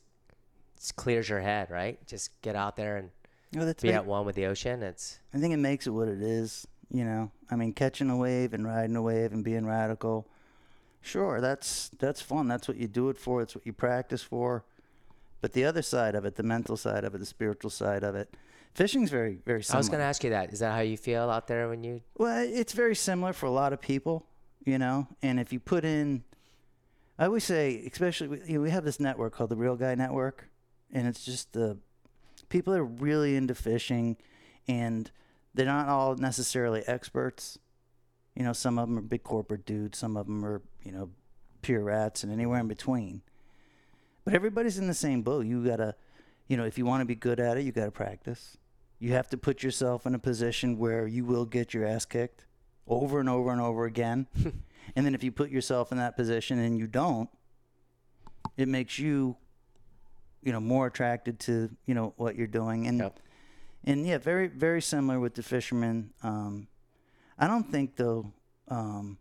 just 0.77 0.95
clears 0.95 1.27
your 1.27 1.41
head, 1.41 1.71
right? 1.71 2.05
Just 2.07 2.39
get 2.41 2.55
out 2.55 2.75
there 2.75 2.97
and 2.97 3.09
that's 3.51 3.83
be 3.83 3.89
ma- 3.91 3.95
at 3.95 4.05
one 4.05 4.25
with 4.25 4.35
the 4.35 4.45
ocean. 4.45 4.83
It's 4.83 5.19
I 5.33 5.37
think 5.37 5.53
it 5.53 5.57
makes 5.57 5.87
it 5.87 5.91
what 5.91 6.07
it 6.07 6.21
is. 6.21 6.67
You 6.91 7.03
know, 7.03 7.31
I 7.49 7.55
mean, 7.55 7.73
catching 7.73 8.09
a 8.09 8.17
wave 8.17 8.53
and 8.53 8.65
riding 8.65 8.95
a 8.95 9.01
wave 9.01 9.31
and 9.31 9.43
being 9.43 9.65
radical. 9.65 10.27
Sure, 11.01 11.41
that's 11.41 11.89
that's 11.99 12.21
fun. 12.21 12.47
That's 12.47 12.67
what 12.67 12.77
you 12.77 12.87
do 12.87 13.09
it 13.09 13.17
for. 13.17 13.41
It's 13.41 13.55
what 13.55 13.65
you 13.65 13.73
practice 13.73 14.21
for. 14.21 14.63
But 15.41 15.53
the 15.53 15.65
other 15.65 15.81
side 15.81 16.15
of 16.15 16.25
it, 16.25 16.35
the 16.35 16.43
mental 16.43 16.77
side 16.77 17.03
of 17.03 17.13
it, 17.13 17.19
the 17.19 17.25
spiritual 17.25 17.69
side 17.69 18.03
of 18.03 18.15
it, 18.15 18.35
fishing's 18.75 19.09
very 19.09 19.39
very 19.45 19.63
similar. 19.63 19.77
I 19.77 19.79
was 19.79 19.89
going 19.89 19.99
to 19.99 20.05
ask 20.05 20.23
you 20.23 20.29
that. 20.31 20.53
Is 20.53 20.59
that 20.59 20.73
how 20.73 20.81
you 20.81 20.97
feel 20.97 21.29
out 21.29 21.47
there 21.47 21.67
when 21.69 21.83
you? 21.83 22.01
Well, 22.17 22.45
it's 22.47 22.73
very 22.73 22.95
similar 22.95 23.33
for 23.33 23.47
a 23.47 23.51
lot 23.51 23.73
of 23.73 23.81
people, 23.81 24.27
you 24.65 24.77
know. 24.77 25.07
And 25.23 25.39
if 25.39 25.51
you 25.51 25.59
put 25.59 25.83
in, 25.85 26.23
I 27.17 27.25
always 27.25 27.43
say, 27.43 27.83
especially 27.91 28.27
we- 28.27 28.41
you 28.45 28.53
know, 28.55 28.61
we 28.61 28.69
have 28.69 28.83
this 28.85 28.99
network 28.99 29.33
called 29.33 29.49
the 29.49 29.55
Real 29.55 29.75
Guy 29.75 29.95
Network, 29.95 30.49
and 30.91 31.07
it's 31.07 31.23
just 31.25 31.53
the 31.53 31.77
people 32.49 32.73
that 32.73 32.79
are 32.79 32.85
really 32.85 33.35
into 33.35 33.55
fishing, 33.55 34.17
and 34.67 35.09
they're 35.53 35.65
not 35.65 35.87
all 35.87 36.15
necessarily 36.15 36.83
experts. 36.87 37.57
You 38.35 38.43
know, 38.43 38.51
some 38.53 38.77
of 38.77 38.89
them 38.89 38.97
are 38.97 39.01
big 39.01 39.23
corporate 39.23 39.65
dudes, 39.65 39.97
some 39.97 40.17
of 40.17 40.25
them 40.27 40.43
are 40.45 40.61
you 40.83 40.91
know 40.91 41.09
pure 41.61 41.83
rats, 41.83 42.23
and 42.23 42.31
anywhere 42.31 42.59
in 42.59 42.67
between. 42.67 43.21
But 44.25 44.33
everybody's 44.33 44.77
in 44.77 44.87
the 44.87 44.93
same 44.93 45.21
boat. 45.21 45.45
You 45.45 45.63
gotta, 45.65 45.95
you 46.47 46.57
know, 46.57 46.65
if 46.65 46.77
you 46.77 46.85
want 46.85 47.01
to 47.01 47.05
be 47.05 47.15
good 47.15 47.39
at 47.39 47.57
it, 47.57 47.63
you 47.63 47.71
gotta 47.71 47.91
practice. 47.91 48.57
You 49.05 49.11
have 49.11 49.29
to 49.29 49.37
put 49.37 49.61
yourself 49.61 50.07
in 50.07 50.15
a 50.15 50.17
position 50.17 50.79
where 50.79 51.05
you 51.05 51.25
will 51.25 51.45
get 51.45 51.75
your 51.75 51.85
ass 51.85 52.05
kicked 52.05 52.43
over 52.87 53.19
and 53.19 53.29
over 53.29 53.51
and 53.51 53.61
over 53.61 53.85
again. 53.85 54.25
and 54.95 55.05
then 55.05 55.13
if 55.13 55.23
you 55.23 55.31
put 55.31 55.51
yourself 55.51 55.91
in 55.91 55.99
that 55.99 56.15
position 56.15 56.57
and 56.57 56.75
you 56.75 56.87
don't, 56.87 57.29
it 58.57 58.67
makes 58.67 58.97
you, 58.97 59.37
you 60.41 60.51
know, 60.51 60.59
more 60.59 60.87
attracted 60.87 61.39
to, 61.41 61.69
you 61.85 61.93
know, 61.93 62.15
what 62.17 62.35
you're 62.35 62.47
doing. 62.47 62.87
And 62.87 62.97
Yep. 62.97 63.19
and 63.83 64.07
yeah, 64.07 64.17
very 64.17 64.47
very 64.47 64.81
similar 64.81 65.19
with 65.19 65.35
the 65.35 65.43
fishermen. 65.43 66.11
Um, 66.23 66.67
I 67.37 67.45
don't 67.45 67.71
think 67.71 67.97
though. 67.97 68.33
Um, 68.69 69.19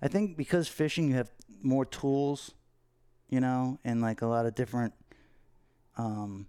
I 0.00 0.06
think 0.06 0.36
because 0.36 0.68
fishing, 0.68 1.08
you 1.08 1.16
have 1.16 1.32
more 1.64 1.84
tools, 1.84 2.52
you 3.28 3.40
know, 3.40 3.80
and 3.82 4.00
like 4.00 4.22
a 4.22 4.26
lot 4.26 4.46
of 4.46 4.54
different 4.54 4.94
um, 5.96 6.46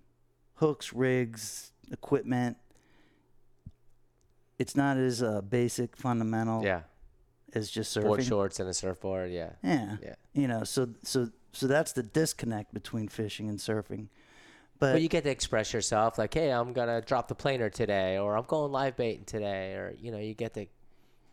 hooks, 0.56 0.94
rigs, 0.94 1.72
equipment. 1.92 2.58
It's 4.60 4.76
not 4.76 4.98
as 4.98 5.22
uh, 5.24 5.42
basic, 5.42 5.98
fundamental 5.98 6.64
Yeah, 6.64 6.82
as 7.54 7.70
just 7.70 7.96
surfing. 7.96 8.04
board 8.04 8.24
shorts 8.24 8.60
and 8.60 8.70
a 8.70 8.74
surfboard. 8.74 9.32
Yeah, 9.32 9.52
Yeah, 9.64 9.98
yeah. 10.02 10.16
you 10.34 10.48
know, 10.48 10.64
so 10.64 10.90
so 11.04 11.30
so 11.52 11.68
that's 11.68 11.92
the 11.94 12.04
disconnect 12.04 12.74
between 12.74 13.08
fishing 13.08 13.50
and 13.50 13.60
surfing. 13.60 14.08
But 14.80 14.94
But 14.94 15.02
you 15.02 15.10
get 15.10 15.24
to 15.24 15.30
express 15.30 15.74
yourself, 15.74 16.18
like, 16.18 16.34
"Hey, 16.34 16.52
I'm 16.52 16.74
gonna 16.74 17.02
drop 17.02 17.28
the 17.28 17.36
planer 17.36 17.70
today," 17.70 18.18
or 18.18 18.36
"I'm 18.38 18.46
going 18.46 18.72
live 18.72 18.96
baiting 18.96 19.26
today," 19.26 19.74
or 19.74 19.96
you 20.00 20.12
know, 20.12 20.18
you 20.20 20.34
get 20.34 20.54
to 20.56 20.66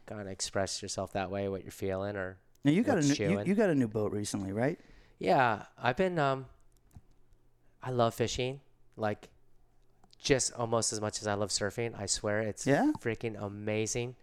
kind 0.06 0.20
of 0.20 0.26
express 0.28 0.82
yourself 0.82 1.12
that 1.12 1.30
way, 1.30 1.48
what 1.48 1.62
you're 1.62 1.70
feeling, 1.70 2.16
or 2.16 2.38
now 2.64 2.70
you 2.72 2.82
got 2.82 2.92
a 2.92 2.94
what's 2.96 3.08
new, 3.20 3.26
you, 3.26 3.30
chewing. 3.34 3.46
you 3.46 3.54
got 3.54 3.70
a 3.70 3.74
new 3.74 3.88
boat 3.88 4.12
recently, 4.12 4.52
right? 4.52 4.78
yeah, 5.18 5.64
I've 5.78 5.96
been 5.96 6.18
um, 6.18 6.46
I 7.82 7.90
love 7.90 8.14
fishing, 8.14 8.60
like, 8.96 9.28
just 10.18 10.52
almost 10.52 10.92
as 10.92 11.00
much 11.00 11.20
as 11.22 11.26
I 11.26 11.34
love 11.34 11.48
surfing. 11.50 11.98
I 11.98 12.06
swear, 12.06 12.40
it's 12.40 12.66
Yeah? 12.66 12.92
freaking 13.00 13.40
amazing. 13.42 14.16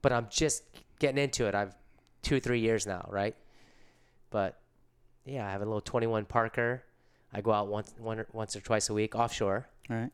But 0.00 0.12
I'm 0.12 0.28
just 0.30 0.62
getting 0.98 1.22
into 1.22 1.46
it. 1.46 1.54
I've 1.54 1.74
two, 2.22 2.40
three 2.40 2.60
years 2.60 2.86
now, 2.86 3.06
right? 3.10 3.36
But 4.30 4.58
yeah, 5.24 5.46
I 5.46 5.50
have 5.50 5.60
a 5.60 5.64
little 5.64 5.80
21 5.82 6.24
Parker. 6.24 6.82
I 7.32 7.40
go 7.40 7.52
out 7.52 7.68
once, 7.68 7.94
one, 7.98 8.18
or- 8.20 8.26
once 8.32 8.56
or 8.56 8.60
twice 8.60 8.88
a 8.88 8.94
week 8.94 9.14
offshore. 9.14 9.68
All 9.90 9.96
right. 9.96 10.10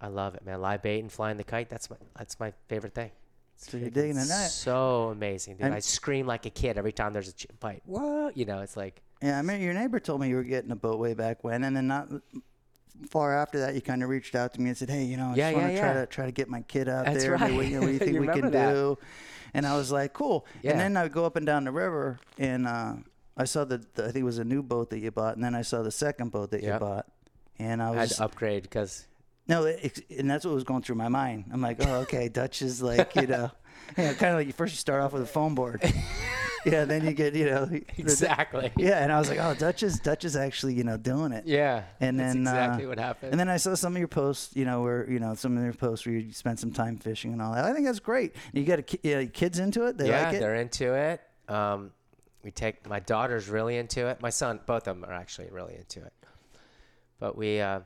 I 0.00 0.08
love 0.08 0.34
it, 0.34 0.44
man. 0.44 0.60
Live 0.60 0.82
bait 0.82 1.00
and 1.00 1.10
flying 1.12 1.36
the 1.36 1.44
kite. 1.44 1.68
That's 1.68 1.90
my 1.90 1.96
that's 2.16 2.40
my 2.40 2.52
favorite 2.68 2.94
thing. 2.94 3.10
So 3.56 3.76
you're 3.76 3.90
digging 3.90 4.16
it. 4.16 4.26
Now- 4.28 4.46
So 4.46 5.08
amazing, 5.10 5.56
dude. 5.56 5.64
I'm- 5.66 5.74
I 5.74 5.80
scream 5.80 6.26
like 6.26 6.46
a 6.46 6.50
kid 6.50 6.78
every 6.78 6.92
time 6.92 7.12
there's 7.12 7.28
a 7.28 7.32
ch- 7.34 7.46
bite. 7.60 7.82
What? 7.84 8.34
You 8.36 8.46
know, 8.46 8.60
it's 8.60 8.76
like 8.78 9.02
Yeah, 9.22 9.38
I 9.38 9.42
mean, 9.42 9.60
your 9.60 9.74
neighbor 9.74 10.00
told 10.00 10.20
me 10.20 10.28
you 10.28 10.36
were 10.36 10.42
getting 10.44 10.70
a 10.70 10.76
boat 10.76 10.98
way 10.98 11.14
back 11.14 11.44
when, 11.44 11.64
and 11.64 11.76
then 11.76 11.86
not 11.86 12.08
far 13.08 13.36
after 13.36 13.58
that, 13.60 13.74
you 13.74 13.80
kind 13.80 14.02
of 14.02 14.08
reached 14.08 14.34
out 14.34 14.54
to 14.54 14.60
me 14.60 14.68
and 14.68 14.76
said, 14.78 14.88
"Hey, 14.90 15.04
you 15.04 15.16
know, 15.16 15.30
I 15.32 15.34
Yeah, 15.34 15.50
just 15.50 15.56
want 15.56 15.68
to 15.68 15.74
yeah, 15.74 15.80
try 15.80 15.94
yeah. 15.94 16.00
to 16.00 16.06
try 16.06 16.26
to 16.26 16.32
get 16.32 16.48
my 16.48 16.62
kid 16.62 16.88
out 16.88 17.04
That's 17.06 17.22
there. 17.24 17.38
Maybe 17.38 17.56
What, 17.56 17.66
you 17.66 17.74
know, 17.74 17.80
what 17.80 17.86
do 17.88 17.92
you 17.92 17.98
think 17.98 18.12
You 18.14 18.20
we 18.20 18.28
can 18.28 18.50
that. 18.50 18.72
do?" 18.72 18.98
And 19.54 19.66
I 19.66 19.76
was 19.76 19.90
like, 19.92 20.12
"Cool." 20.12 20.46
And 20.64 20.78
then 20.80 20.96
I 20.96 21.02
would 21.04 21.12
go 21.12 21.24
up 21.24 21.36
and 21.36 21.44
down 21.44 21.64
the 21.64 21.72
river, 21.72 22.18
and 22.38 22.66
uh, 22.66 22.94
I 23.36 23.44
saw 23.44 23.64
the, 23.64 23.84
the 23.94 24.04
I 24.04 24.06
think 24.06 24.22
it 24.22 24.24
was 24.24 24.38
a 24.38 24.44
new 24.44 24.62
boat 24.62 24.90
that 24.90 25.00
you 25.00 25.10
bought, 25.10 25.34
and 25.34 25.44
then 25.44 25.54
I 25.54 25.62
saw 25.62 25.82
the 25.82 25.90
second 25.90 26.30
boat 26.30 26.50
that 26.52 26.62
you 26.62 26.72
bought, 26.72 27.06
and 27.58 27.82
I 27.82 27.86
I 27.86 27.92
had 27.92 28.00
was 28.00 28.16
to 28.16 28.24
upgrade 28.24 28.62
because 28.62 29.06
no, 29.48 29.64
it, 29.64 30.00
and 30.16 30.30
that's 30.30 30.44
what 30.44 30.54
was 30.54 30.64
going 30.64 30.82
through 30.82 30.94
my 30.96 31.08
mind. 31.08 31.46
I'm 31.52 31.60
like, 31.60 31.84
oh, 31.86 32.00
okay, 32.02 32.28
Dutch 32.28 32.62
is 32.62 32.80
like, 32.80 33.16
you 33.16 33.26
know, 33.26 33.50
you 33.98 34.04
know, 34.04 34.14
kind 34.14 34.32
of 34.32 34.38
like 34.38 34.46
you 34.46 34.52
first 34.52 34.72
you 34.74 34.78
start 34.78 35.02
off 35.02 35.12
with 35.12 35.22
a 35.22 35.26
foam 35.26 35.54
board, 35.56 35.82
yeah, 36.66 36.84
then 36.84 37.04
you 37.06 37.12
get, 37.12 37.34
you 37.34 37.46
know, 37.46 37.64
the- 37.66 37.84
exactly. 37.96 38.72
yeah, 38.76 39.02
and 39.02 39.12
I 39.12 39.18
was 39.18 39.28
like, 39.28 39.38
oh, 39.38 39.54
Dutch 39.54 39.82
is 39.82 39.98
Dutch 40.00 40.24
is 40.24 40.36
actually, 40.36 40.74
you 40.74 40.84
know, 40.84 40.96
doing 40.96 41.32
it. 41.32 41.46
Yeah. 41.46 41.84
And 42.00 42.18
that's 42.18 42.34
then, 42.34 42.46
uh, 42.46 42.50
exactly 42.50 42.86
what 42.86 42.98
happened. 42.98 43.32
And 43.32 43.40
then 43.40 43.48
I 43.48 43.56
saw 43.56 43.74
some 43.74 43.94
of 43.94 43.98
your 43.98 44.08
posts, 44.08 44.54
you 44.56 44.64
know, 44.64 44.82
where 44.82 45.08
you 45.10 45.18
know 45.18 45.34
some 45.34 45.56
of 45.56 45.62
your 45.64 45.72
posts 45.72 46.06
where 46.06 46.16
you 46.16 46.32
spent 46.32 46.58
some 46.58 46.72
time 46.72 46.96
fishing 46.98 47.32
and 47.32 47.40
all 47.42 47.54
that. 47.54 47.64
I 47.64 47.72
think 47.72 47.86
that's 47.86 48.00
great. 48.00 48.34
You 48.52 48.64
got 48.64 48.78
a, 48.78 48.82
ki- 48.82 49.00
yeah, 49.02 49.24
kids 49.24 49.58
into 49.58 49.86
it. 49.86 49.96
They 49.96 50.08
yeah, 50.08 50.26
like 50.26 50.34
it. 50.36 50.40
they're 50.40 50.56
into 50.56 50.94
it. 50.94 51.20
Um, 51.48 51.92
we 52.42 52.50
take 52.50 52.88
my 52.88 53.00
daughter's 53.00 53.48
really 53.48 53.76
into 53.76 54.06
it. 54.06 54.22
My 54.22 54.30
son, 54.30 54.60
both 54.66 54.88
of 54.88 55.00
them 55.00 55.04
are 55.04 55.12
actually 55.12 55.50
really 55.50 55.76
into 55.76 56.04
it. 56.04 56.12
But 57.18 57.36
we, 57.36 57.60
uh, 57.60 57.80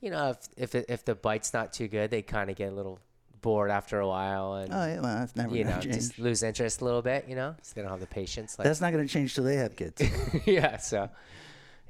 you 0.00 0.10
know, 0.10 0.30
if 0.56 0.74
if 0.74 0.84
if 0.88 1.04
the 1.04 1.14
bite's 1.14 1.54
not 1.54 1.72
too 1.72 1.88
good, 1.88 2.10
they 2.10 2.22
kind 2.22 2.50
of 2.50 2.56
get 2.56 2.70
a 2.70 2.74
little 2.74 3.00
bored 3.42 3.70
after 3.70 4.00
a 4.00 4.06
while, 4.08 4.54
and 4.54 4.72
Oh 4.72 4.86
yeah, 4.86 5.00
well, 5.00 5.18
that's 5.18 5.36
never 5.36 5.54
you 5.56 5.64
know, 5.64 5.80
change. 5.80 5.94
just 5.94 6.18
lose 6.18 6.42
interest 6.42 6.80
a 6.80 6.84
little 6.84 7.02
bit. 7.02 7.26
You 7.28 7.36
know, 7.36 7.54
so 7.62 7.72
they 7.74 7.82
don't 7.82 7.90
have 7.90 8.00
the 8.00 8.06
patience. 8.06 8.58
Like, 8.58 8.66
That's 8.66 8.80
not 8.80 8.92
gonna 8.92 9.06
change 9.08 9.34
till 9.34 9.44
they 9.44 9.56
have 9.56 9.76
kids. 9.76 10.02
yeah. 10.46 10.76
So, 10.78 11.08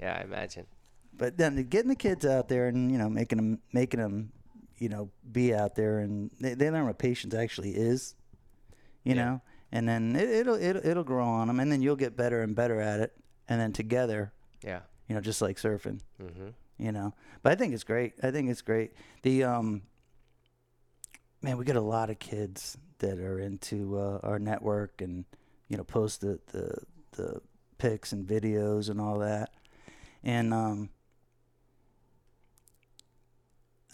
yeah, 0.01 0.19
I 0.21 0.25
imagine. 0.25 0.67
but 1.17 1.37
then 1.39 1.57
getting 1.69 1.89
the 1.89 1.97
kids 1.97 2.27
out 2.27 2.49
there 2.49 2.69
and 2.69 2.91
you 2.93 2.99
know 2.99 3.09
making 3.09 3.37
them 3.39 3.59
making 3.73 4.01
them 4.01 4.33
you 4.79 4.89
know 4.91 5.09
be 5.33 5.55
out 5.55 5.75
there 5.75 6.01
and 6.01 6.31
they, 6.41 6.53
they 6.55 6.71
learn 6.71 6.87
what 6.87 6.99
patience 6.99 7.33
actually 7.35 7.71
is 7.71 8.15
you 9.05 9.15
Yeah. 9.15 9.25
know 9.25 9.43
and 9.73 9.89
then 9.89 10.15
it, 10.15 10.29
it'll, 10.29 10.57
it'll 10.61 10.85
it'll 10.87 11.05
grow 11.05 11.25
on 11.25 11.49
them 11.49 11.59
and 11.61 11.73
then 11.73 11.81
you'll 11.81 11.97
get 11.97 12.15
better 12.17 12.43
and 12.43 12.55
better 12.55 12.79
at 12.81 13.01
it 13.01 13.13
and 13.49 13.59
then 13.59 13.73
together 13.73 14.33
Yeah. 14.63 14.81
you 15.09 15.15
know 15.15 15.23
just 15.23 15.41
like 15.41 15.57
surfing 15.57 16.01
hmm 16.21 16.51
you 16.79 16.93
know 16.93 17.15
but 17.43 17.53
i 17.53 17.55
think 17.55 17.73
it's 17.73 17.85
great 17.85 18.13
i 18.23 18.31
think 18.31 18.51
it's 18.51 18.61
great 18.61 18.93
the 19.23 19.45
um 19.45 19.81
man 21.47 21.57
we 21.57 21.65
get 21.65 21.77
a 21.77 21.81
lot 21.81 22.11
of 22.11 22.19
kids 22.19 22.77
that 22.99 23.21
are 23.21 23.39
into 23.39 23.97
uh, 23.97 24.19
our 24.25 24.39
network 24.41 25.01
and 25.01 25.25
you 25.69 25.77
know 25.77 25.85
post 25.85 26.21
the 26.21 26.41
the 26.49 26.77
the 27.13 27.41
pics 27.79 28.13
and 28.13 28.27
videos 28.27 28.91
and 28.91 29.01
all 29.01 29.21
that 29.21 29.51
and 30.25 30.53
um 30.53 30.89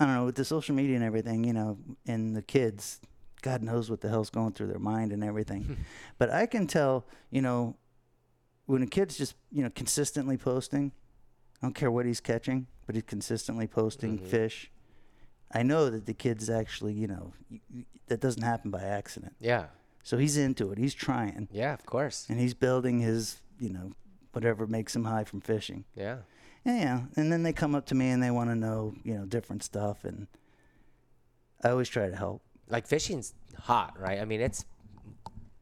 i 0.00 0.06
don't 0.06 0.14
know 0.14 0.24
with 0.24 0.34
the 0.36 0.44
social 0.46 0.74
media 0.74 0.94
and 0.96 1.04
everything 1.04 1.44
you 1.44 1.52
know 1.52 1.76
and 2.06 2.34
the 2.34 2.40
kids 2.40 3.00
god 3.42 3.62
knows 3.62 3.90
what 3.90 4.00
the 4.00 4.08
hell's 4.08 4.30
going 4.30 4.52
through 4.52 4.68
their 4.68 4.78
mind 4.78 5.12
and 5.12 5.22
everything 5.22 5.76
but 6.18 6.30
i 6.30 6.46
can 6.46 6.66
tell 6.66 7.04
you 7.30 7.42
know 7.42 7.76
when 8.64 8.82
a 8.82 8.86
kid's 8.86 9.18
just 9.18 9.34
you 9.50 9.62
know 9.62 9.70
consistently 9.70 10.36
posting 10.38 10.90
I 11.60 11.66
don't 11.66 11.74
care 11.74 11.92
what 11.92 12.06
he's 12.06 12.18
catching, 12.18 12.66
but 12.86 12.96
he's 12.96 13.04
consistently 13.06 13.68
posting 13.68 14.18
Mhm. 14.18 14.26
fish. 14.26 14.68
I 15.54 15.62
know 15.62 15.90
that 15.90 16.06
the 16.06 16.14
kid's 16.14 16.48
actually, 16.50 16.94
you 16.94 17.06
know, 17.06 17.32
that 18.08 18.20
doesn't 18.20 18.42
happen 18.42 18.70
by 18.70 18.82
accident. 18.82 19.34
Yeah. 19.40 19.66
So 20.02 20.18
he's 20.18 20.36
into 20.36 20.72
it. 20.72 20.78
He's 20.78 20.94
trying, 20.94 21.48
Yeah. 21.52 21.74
Of 21.74 21.86
course. 21.86 22.26
and 22.28 22.40
he's 22.40 22.54
building 22.54 22.98
his, 23.00 23.40
you 23.60 23.68
know, 23.68 23.92
whatever 24.32 24.66
makes 24.66 24.96
him 24.96 25.04
high 25.04 25.24
from 25.24 25.40
fishing. 25.40 25.84
Yeah. 25.94 26.18
And, 26.64 26.78
yeah, 26.80 27.00
and 27.16 27.30
then 27.32 27.42
they 27.42 27.52
come 27.52 27.74
up 27.74 27.86
to 27.86 27.94
me 27.94 28.10
and 28.10 28.22
they 28.22 28.30
want 28.30 28.50
to 28.50 28.56
know, 28.56 28.94
you 29.04 29.14
know, 29.14 29.24
different 29.26 29.62
stuff, 29.62 30.04
and 30.04 30.26
I 31.64 31.70
always 31.70 31.88
try 31.88 32.08
to 32.08 32.16
help. 32.16 32.42
Like 32.68 32.86
fishing's 32.86 33.34
hot, 33.58 33.98
right? 33.98 34.20
I 34.20 34.24
mean, 34.24 34.40
it's 34.40 34.64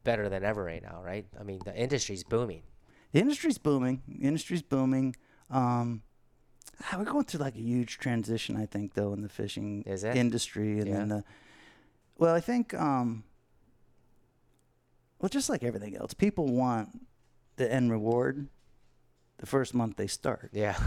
better 0.03 0.29
than 0.29 0.43
ever 0.43 0.63
right 0.63 0.81
now, 0.81 1.01
right? 1.03 1.25
I 1.39 1.43
mean, 1.43 1.59
the 1.65 1.75
industry's 1.75 2.23
booming. 2.23 2.61
The 3.13 3.19
industry's 3.19 3.57
booming. 3.57 4.01
The 4.07 4.27
industry's 4.27 4.61
booming. 4.61 5.15
Um, 5.49 6.01
we're 6.97 7.05
going 7.05 7.25
through 7.25 7.41
like 7.41 7.55
a 7.55 7.61
huge 7.61 7.97
transition, 7.97 8.57
I 8.57 8.65
think, 8.65 8.93
though, 8.93 9.13
in 9.13 9.21
the 9.21 9.29
fishing 9.29 9.83
industry, 9.83 10.79
and 10.79 10.93
then 10.93 11.07
the. 11.09 11.23
Well, 12.17 12.35
I 12.35 12.39
think, 12.39 12.73
um, 12.75 13.23
well, 15.19 15.29
just 15.29 15.49
like 15.49 15.63
everything 15.63 15.95
else, 15.95 16.13
people 16.13 16.47
want 16.47 16.89
the 17.55 17.71
end 17.71 17.91
reward 17.91 18.47
the 19.37 19.45
first 19.45 19.73
month 19.73 19.97
they 19.97 20.07
start. 20.07 20.49
Yeah. 20.53 20.77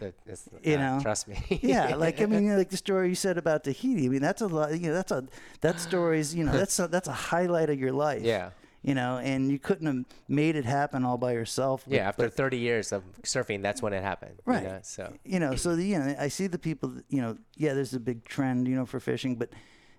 It's- 0.00 0.48
You 0.62 0.76
uh, 0.76 0.78
know? 0.78 1.00
Trust 1.02 1.26
me. 1.26 1.58
Yeah, 1.60 1.94
like 2.04 2.22
I 2.22 2.26
mean, 2.26 2.56
like 2.56 2.70
the 2.70 2.76
story 2.76 3.08
you 3.08 3.16
said 3.16 3.36
about 3.36 3.64
Tahiti. 3.64 4.06
I 4.06 4.08
mean, 4.08 4.22
that's 4.22 4.40
a 4.42 4.46
lot. 4.46 4.70
You 4.70 4.90
know, 4.90 4.94
that's 4.94 5.10
a 5.10 5.26
that 5.60 5.80
story's 5.80 6.32
you 6.32 6.44
know 6.44 6.52
that's 6.62 6.78
a, 6.78 6.86
that's 6.86 7.08
a 7.08 7.12
highlight 7.12 7.68
of 7.68 7.80
your 7.80 7.90
life. 7.90 8.22
yeah. 8.22 8.50
You 8.82 8.94
know, 8.94 9.18
and 9.18 9.50
you 9.50 9.58
couldn't 9.58 9.86
have 9.86 10.04
made 10.28 10.54
it 10.54 10.64
happen 10.64 11.04
all 11.04 11.18
by 11.18 11.32
yourself. 11.32 11.84
but- 11.84 11.94
Yeah. 11.94 12.08
After 12.08 12.24
but 12.26 12.34
30 12.34 12.58
years 12.58 12.92
of 12.92 13.02
surfing, 13.22 13.60
that's 13.60 13.82
when 13.82 13.92
it 13.92 14.02
happened. 14.02 14.40
you 14.46 14.52
Right. 14.52 14.62
know, 14.62 14.78
So, 14.82 15.12
you 15.24 15.40
know, 15.40 15.56
so 15.56 15.74
the, 15.74 15.84
you 15.84 15.98
know, 15.98 16.14
I 16.18 16.28
see 16.28 16.46
the 16.46 16.58
people. 16.60 16.90
that, 16.90 17.04
You 17.08 17.20
know, 17.20 17.38
yeah, 17.56 17.74
there's 17.74 17.92
a 17.94 18.00
big 18.00 18.24
trend, 18.24 18.68
you 18.68 18.76
know, 18.76 18.86
for 18.86 19.00
fishing, 19.00 19.34
but 19.36 19.50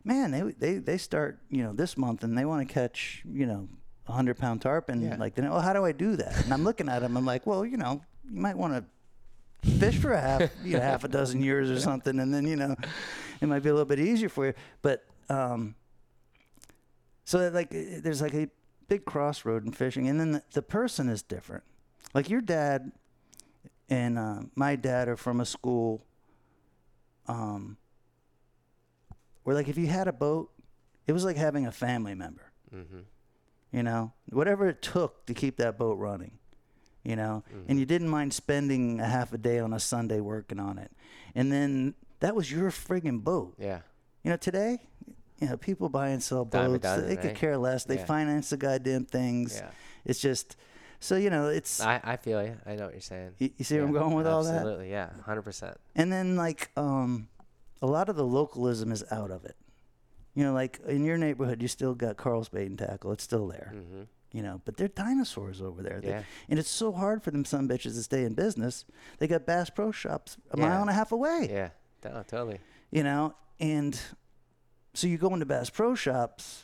man, 0.05 0.31
they 0.31 0.41
they 0.57 0.77
they 0.77 0.97
start, 0.97 1.39
you 1.49 1.61
know, 1.61 1.73
this 1.73 1.97
month 1.97 2.23
and 2.23 2.37
they 2.37 2.45
want 2.45 2.65
to 2.67 2.73
catch, 2.73 3.21
you 3.25 3.45
know, 3.45 3.67
a 4.07 4.13
hundred 4.13 4.37
pound 4.37 4.61
tarpon. 4.61 5.01
Yeah. 5.01 5.17
Like, 5.17 5.37
well, 5.37 5.59
how 5.61 5.73
do 5.73 5.83
I 5.83 5.91
do 5.91 6.15
that? 6.15 6.45
And 6.45 6.53
I'm 6.53 6.63
looking 6.63 6.87
at 6.87 7.01
them. 7.01 7.17
I'm 7.17 7.25
like, 7.25 7.45
well, 7.45 7.65
you 7.65 7.75
know, 7.77 8.01
you 8.31 8.39
might 8.39 8.57
want 8.57 8.73
to 8.73 9.69
fish 9.77 9.97
for 9.97 10.13
a 10.13 10.21
half, 10.21 10.41
you 10.63 10.77
know, 10.77 10.81
half 10.81 11.03
a 11.03 11.09
dozen 11.09 11.41
years 11.43 11.69
or 11.69 11.79
something, 11.81 12.17
and 12.17 12.33
then 12.33 12.47
you 12.47 12.55
know, 12.55 12.75
it 13.41 13.47
might 13.47 13.61
be 13.61 13.67
a 13.69 13.73
little 13.73 13.85
bit 13.85 13.99
easier 13.99 14.29
for 14.29 14.45
you. 14.47 14.53
But 14.81 15.03
um, 15.29 15.75
so 17.25 17.39
that, 17.39 17.53
like, 17.53 17.69
there's 17.69 18.21
like 18.21 18.33
a 18.33 18.49
big 18.89 19.05
crossroad 19.05 19.65
in 19.65 19.71
fishing, 19.71 20.07
and 20.09 20.19
then 20.19 20.31
the, 20.33 20.43
the 20.51 20.61
person 20.61 21.07
is 21.07 21.21
different. 21.21 21.63
Like 22.13 22.29
your 22.29 22.41
dad 22.41 22.91
and 23.89 24.17
uh, 24.19 24.39
my 24.55 24.75
dad 24.75 25.07
are 25.07 25.15
from 25.15 25.39
a 25.39 25.45
school 25.45 26.03
um, 27.27 27.77
where, 29.43 29.55
like, 29.55 29.67
if 29.67 29.77
you 29.77 29.87
had 29.87 30.07
a 30.07 30.13
boat, 30.13 30.51
it 31.07 31.11
was 31.13 31.23
like 31.25 31.37
having 31.37 31.65
a 31.65 31.71
family 31.71 32.13
member. 32.15 32.51
hmm 32.71 32.99
You 33.71 33.83
know, 33.83 34.11
whatever 34.31 34.67
it 34.67 34.81
took 34.81 35.25
to 35.27 35.33
keep 35.33 35.57
that 35.57 35.77
boat 35.77 35.97
running. 35.97 36.37
You 37.03 37.15
know, 37.15 37.43
and 37.67 37.79
you 37.79 37.85
didn't 37.85 38.09
mind 38.09 38.33
spending 38.33 38.99
a 38.99 39.05
half 39.07 39.31
a 39.33 39.37
day 39.37 39.59
on 39.59 39.73
a 39.73 39.79
Sunday 39.79 40.19
working 40.19 40.59
on 40.59 40.77
it, 40.77 40.91
and 41.33 41.49
then 41.51 41.95
that 42.19 42.35
was 42.35 42.51
your 42.51 42.69
friggin' 42.71 43.23
boat. 43.23 43.55
yeah. 43.57 43.79
You 44.23 44.31
know, 44.31 44.37
today, 44.37 44.81
you 45.41 45.47
know, 45.49 45.57
people 45.57 45.89
buy 45.89 46.09
and 46.09 46.21
sell 46.21 46.45
boats. 46.45 46.79
dozen, 46.83 47.07
they 47.07 47.15
could 47.17 47.35
care 47.35 47.57
less. 47.57 47.83
They 47.85 47.95
Yeah. 47.97 48.05
finance 48.05 48.49
the 48.49 48.57
goddamn 48.57 49.05
things. 49.05 49.55
Yeah. 49.57 49.69
It's 50.05 50.19
just, 50.19 50.55
so 50.99 51.15
you 51.15 51.29
know, 51.29 51.47
it's. 51.47 51.81
I, 51.81 51.99
I 52.03 52.15
feel 52.17 52.43
you. 52.43 52.57
I 52.65 52.75
know 52.75 52.85
what 52.85 52.93
you're 52.93 53.01
saying. 53.01 53.31
you, 53.37 53.49
you 53.57 53.65
see 53.65 53.75
where 53.75 53.85
I'm 53.85 53.91
going 53.93 54.13
with 54.15 54.27
all 54.27 54.43
that? 54.43 54.55
Absolutely. 54.55 54.91
Yeah. 54.91 55.09
100%. 55.27 55.75
And 55.95 56.11
then 56.11 56.35
like 56.35 56.69
um, 56.77 57.27
a 57.81 57.87
lot 57.87 58.09
of 58.09 58.15
the 58.15 58.25
localism 58.25 58.91
is 58.91 59.03
out 59.11 59.31
of 59.31 59.45
it. 59.45 59.55
You 60.35 60.43
know, 60.45 60.53
like 60.53 60.79
in 60.87 61.03
your 61.03 61.17
neighborhood, 61.17 61.61
you 61.61 61.67
still 61.67 61.95
got 61.95 62.17
Carl's 62.17 62.49
Bait 62.49 62.67
and 62.67 62.77
Tackle. 62.77 63.11
It's 63.11 63.23
still 63.23 63.47
there. 63.47 63.73
hmm 63.73 64.03
You 64.31 64.43
know, 64.43 64.61
but 64.63 64.77
they're 64.77 64.87
dinosaurs 64.87 65.61
over 65.61 65.81
there. 65.81 65.99
They- 66.01 66.09
Yeah. 66.09 66.23
And 66.49 66.59
it's 66.59 66.69
so 66.69 66.91
hard 66.91 67.23
for 67.23 67.31
them 67.31 67.43
some 67.45 67.67
bitches 67.67 67.95
to 67.95 68.03
stay 68.03 68.23
in 68.25 68.33
business. 68.35 68.85
They 69.17 69.27
got 69.27 69.45
Bass 69.45 69.69
Pro 69.69 69.91
Shops 69.91 70.37
a 70.51 70.57
mile 70.57 70.81
and 70.81 70.89
a 70.89 70.93
half 70.93 71.11
away. 71.11 71.47
Yeah. 71.49 71.69
Totally. 72.27 72.59
You 72.91 73.03
know, 73.03 73.33
and 73.59 73.99
so 74.93 75.07
you 75.07 75.17
go 75.17 75.33
into 75.33 75.45
Bass 75.45 75.69
Pro 75.69 75.95
Shops, 75.95 76.63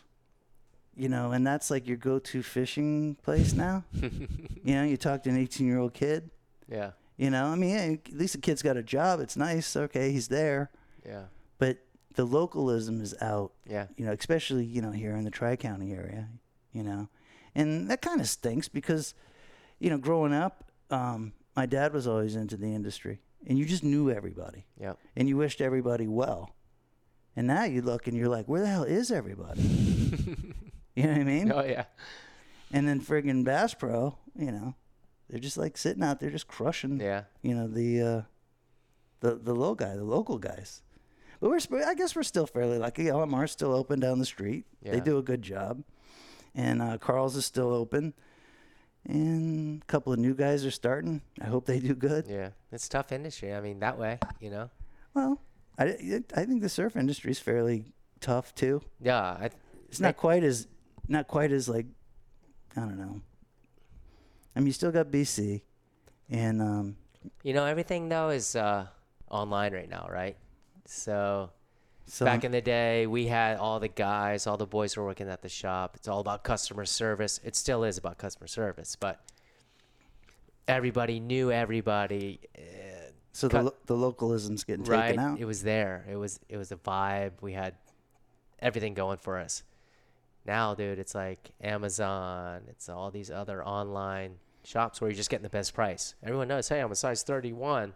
you 0.96 1.10
know, 1.10 1.32
and 1.32 1.46
that's 1.46 1.70
like 1.70 1.88
your 1.88 1.98
go-to 1.98 2.42
fishing 2.44 3.16
place 3.24 3.54
now. 3.54 3.84
you 3.94 4.76
know, 4.76 4.84
you 4.84 4.98
talk 4.98 5.24
to 5.24 5.30
an 5.30 5.38
18-year-old 5.46 5.94
kid. 5.94 6.30
Yeah. 6.70 6.92
You 7.18 7.30
know, 7.30 7.46
I 7.48 7.56
mean, 7.56 7.70
yeah, 7.70 7.96
at 8.12 8.14
least 8.18 8.34
the 8.34 8.42
kid's 8.42 8.62
got 8.62 8.76
a 8.78 8.84
job. 8.84 9.20
It's 9.22 9.38
nice. 9.38 9.76
Okay, 9.76 10.12
he's 10.12 10.28
there. 10.28 10.70
Yeah. 11.06 11.24
but 11.60 11.78
the 12.16 12.26
localism 12.26 13.02
is 13.02 13.14
out 13.22 13.52
Yeah. 13.70 13.88
you 13.98 14.06
know 14.06 14.14
especially 14.14 14.64
you 14.66 14.82
know 14.82 14.92
here 14.92 15.16
in 15.18 15.24
the 15.26 15.30
tri-county 15.30 15.92
area 15.94 16.30
you 16.72 16.82
know 16.82 17.10
and 17.54 17.90
that 17.92 18.02
kind 18.02 18.20
of 18.22 18.28
stinks 18.28 18.68
because 18.70 19.14
you 19.80 19.90
know 19.92 19.98
growing 20.00 20.34
up 20.34 20.64
um, 20.90 21.34
my 21.58 21.66
dad 21.68 21.94
was 21.94 22.08
always 22.08 22.36
into 22.38 22.56
the 22.58 22.74
industry 22.74 23.20
and 23.46 23.60
you 23.60 23.66
just 23.66 23.84
knew 23.84 24.10
everybody 24.10 24.66
Yep. 24.80 24.98
and 25.18 25.28
you 25.30 25.36
wished 25.38 25.60
everybody 25.62 26.08
well 26.08 26.56
and 27.36 27.48
now 27.48 27.64
you 27.64 27.82
look 27.82 28.08
and 28.08 28.16
you're 28.18 28.30
like 28.30 28.46
where 28.48 28.62
the 28.62 28.68
hell 28.68 28.84
is 28.84 29.12
everybody 29.12 29.62
you 30.96 31.04
know 31.04 31.12
what 31.12 31.20
i 31.22 31.24
mean 31.24 31.52
Oh, 31.52 31.64
yeah. 31.64 31.86
and 32.72 32.88
then 32.88 33.02
friggin' 33.02 33.44
bass 33.44 33.74
pro 33.74 34.18
you 34.38 34.52
know 34.52 34.76
they're 35.30 35.40
just 35.40 35.58
like 35.58 35.78
sitting 35.78 36.04
out 36.04 36.20
there 36.20 36.30
just 36.30 36.48
crushing 36.48 37.00
Yeah. 37.00 37.24
you 37.42 37.54
know 37.56 37.68
the 37.68 38.02
uh, 38.02 38.22
the 39.22 39.36
the 39.36 39.56
low 39.56 39.74
guy, 39.74 39.96
the 39.96 40.04
local 40.04 40.38
guys. 40.38 40.84
But 41.40 41.50
we're 41.50 41.84
I 41.86 41.96
guess 41.96 42.16
we're 42.16 42.22
still 42.24 42.46
fairly 42.46 42.78
lucky. 42.78 43.06
LMR's 43.06 43.52
still 43.52 43.74
open 43.74 44.00
down 44.00 44.20
the 44.20 44.26
street. 44.26 44.66
Yeah. 44.84 44.92
They 44.92 45.00
do 45.00 45.18
a 45.18 45.24
good 45.24 45.42
job, 45.42 45.84
and 46.54 46.80
uh, 46.82 46.98
Carl's 47.00 47.36
is 47.36 47.46
still 47.46 47.74
open, 47.74 48.14
and 49.08 49.82
a 49.82 49.86
couple 49.86 50.14
of 50.14 50.20
new 50.20 50.34
guys 50.36 50.66
are 50.66 50.70
starting. 50.72 51.22
I 51.42 51.46
hope 51.46 51.66
they 51.66 51.80
do 51.80 51.96
good. 51.96 52.28
Yeah. 52.28 52.50
It's 52.72 52.88
tough 52.88 53.12
industry. 53.12 53.54
I 53.54 53.62
mean, 53.62 53.80
that 53.80 53.98
way, 53.98 54.20
you 54.40 54.50
know? 54.52 54.70
Well, 55.14 55.42
I 55.78 56.24
I 56.36 56.46
think 56.46 56.62
the 56.62 56.70
surf 56.70 56.96
industry 56.96 57.32
is 57.32 57.40
fairly 57.40 57.86
tough 58.20 58.54
too. 58.56 58.82
Yeah. 59.02 59.22
I, 59.22 59.50
It's 59.90 60.00
not 60.00 60.18
quite 60.18 60.44
as 60.44 60.68
not 61.08 61.28
quite 61.28 61.52
as 61.52 61.68
like 61.70 61.86
I 62.76 62.82
don't 62.82 62.98
know. 62.98 63.22
I 64.56 64.60
mean, 64.60 64.68
you 64.68 64.74
still 64.74 64.92
got 64.92 65.08
BC, 65.08 65.62
and 66.30 66.62
um, 66.62 66.96
you 67.44 67.54
know, 67.54 67.66
everything, 67.66 68.10
though, 68.10 68.30
is 68.30 68.56
uh, 68.56 68.88
online 69.30 69.74
right 69.74 69.90
now, 69.90 70.08
right? 70.10 70.38
So 70.86 71.52
so 72.06 72.26
back 72.26 72.44
in 72.44 72.52
the 72.52 72.62
day, 72.62 73.08
we 73.08 73.28
had 73.28 73.58
all 73.58 73.80
the 73.80 73.88
guys, 73.88 74.48
all 74.48 74.58
the 74.58 74.66
boys 74.66 74.96
were 74.96 75.06
working 75.06 75.28
at 75.28 75.42
the 75.42 75.50
shop. 75.50 75.96
It's 75.96 76.08
all 76.08 76.20
about 76.20 76.44
customer 76.44 76.86
service. 76.86 77.40
It 77.44 77.56
still 77.56 77.84
is 77.84 77.98
about 77.98 78.18
customer 78.18 78.48
service, 78.48 78.96
but 78.96 79.22
everybody 80.68 81.20
knew 81.20 81.52
everybody. 81.52 82.40
Uh, 82.58 82.62
so 83.36 83.48
the 83.50 83.62
lo- 83.64 83.76
the 83.86 83.96
localism's 83.96 84.64
getting 84.64 84.86
right 84.86 85.08
taken 85.08 85.20
out. 85.20 85.40
it 85.40 85.46
was 85.46 85.62
there 85.64 86.06
it 86.10 86.16
was 86.16 86.40
it 86.50 86.58
was 86.58 86.72
a 86.72 86.76
vibe 86.78 87.34
we 87.42 87.52
had 87.54 87.74
everything 88.60 88.94
going 88.94 89.18
for 89.18 89.38
us 89.38 89.64
now 90.46 90.74
dude 90.74 91.00
it's 91.00 91.14
like 91.16 91.52
amazon 91.62 92.62
it's 92.70 92.88
all 92.90 93.12
these 93.12 93.30
other 93.30 93.64
online 93.66 94.36
shops 94.64 95.00
where 95.02 95.10
you're 95.10 95.16
just 95.18 95.30
getting 95.30 95.44
the 95.44 95.50
best 95.50 95.74
price 95.74 96.16
everyone 96.24 96.48
knows 96.48 96.68
hey 96.70 96.80
i'm 96.80 96.92
a 96.92 96.96
size 96.96 97.24
31 97.24 97.94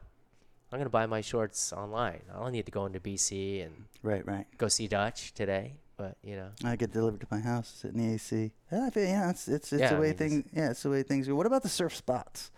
I'm 0.72 0.78
gonna 0.78 0.88
buy 0.92 1.08
my 1.08 1.22
shorts 1.22 1.74
online. 1.74 2.22
I 2.32 2.38
don't 2.44 2.52
need 2.52 2.68
to 2.68 2.72
go 2.72 2.86
into 2.86 3.00
BC 3.00 3.66
and 3.66 3.86
Right, 4.04 4.24
right. 4.28 4.46
go 4.60 4.68
see 4.68 4.88
Dutch 4.88 5.34
today. 5.34 5.74
But 5.98 6.16
you 6.24 6.36
know, 6.36 6.50
I 6.64 6.76
get 6.76 6.94
delivered 6.94 7.22
to 7.22 7.28
my 7.32 7.40
house, 7.40 7.74
sit 7.82 7.96
in 7.96 7.98
the 7.98 8.14
AC. 8.14 8.52
Yeah, 8.72 8.86
I 8.86 8.90
feel, 8.92 9.04
yeah, 9.04 9.32
it's 9.32 9.48
it's 9.48 9.74
it's 9.74 9.82
Yeah, 9.82 9.90
the 9.90 9.96
I 9.96 10.00
way 10.00 10.06
mean, 10.06 10.14
it's- 10.14 10.30
things. 10.30 10.46
Yeah, 10.54 10.70
it's 10.70 10.84
the 10.84 10.92
way 10.92 11.02
things 11.02 11.28
go. 11.28 11.34
What 11.34 11.48
about 11.48 11.64
the 11.64 11.70
surf 11.70 11.96
spots? 11.96 12.52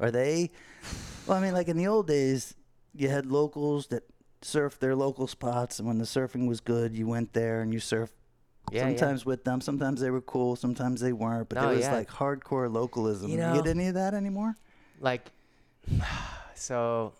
Are 0.00 0.10
they? 0.10 0.50
Well, 1.26 1.36
I 1.38 1.40
mean, 1.40 1.54
like 1.54 1.68
in 1.68 1.76
the 1.76 1.86
old 1.86 2.06
days, 2.06 2.54
you 2.94 3.08
had 3.08 3.26
locals 3.26 3.88
that 3.88 4.04
surfed 4.42 4.78
their 4.78 4.94
local 4.94 5.26
spots, 5.26 5.78
and 5.78 5.88
when 5.88 5.98
the 5.98 6.04
surfing 6.04 6.46
was 6.46 6.60
good, 6.60 6.94
you 6.94 7.06
went 7.06 7.32
there 7.32 7.60
and 7.62 7.72
you 7.72 7.80
surfed. 7.80 8.10
yeah, 8.70 8.82
sometimes 8.82 9.24
with 9.26 9.44
them, 9.44 9.60
sometimes 9.60 10.00
they 10.00 10.10
were 10.10 10.20
cool, 10.20 10.56
sometimes 10.56 11.00
they 11.00 11.12
weren't. 11.12 11.48
But 11.48 11.56
No, 11.56 11.66
there 11.68 11.76
was 11.76 11.86
yeah. 11.86 11.94
like 11.94 12.08
hardcore 12.08 12.72
localism. 12.72 13.30
You 13.30 13.38
You, 13.38 13.54
get 13.62 13.66
any 13.66 13.88
of 13.88 13.94
that 13.94 14.14
anymore? 14.14 14.54
Like, 15.00 15.30
so 16.54 17.12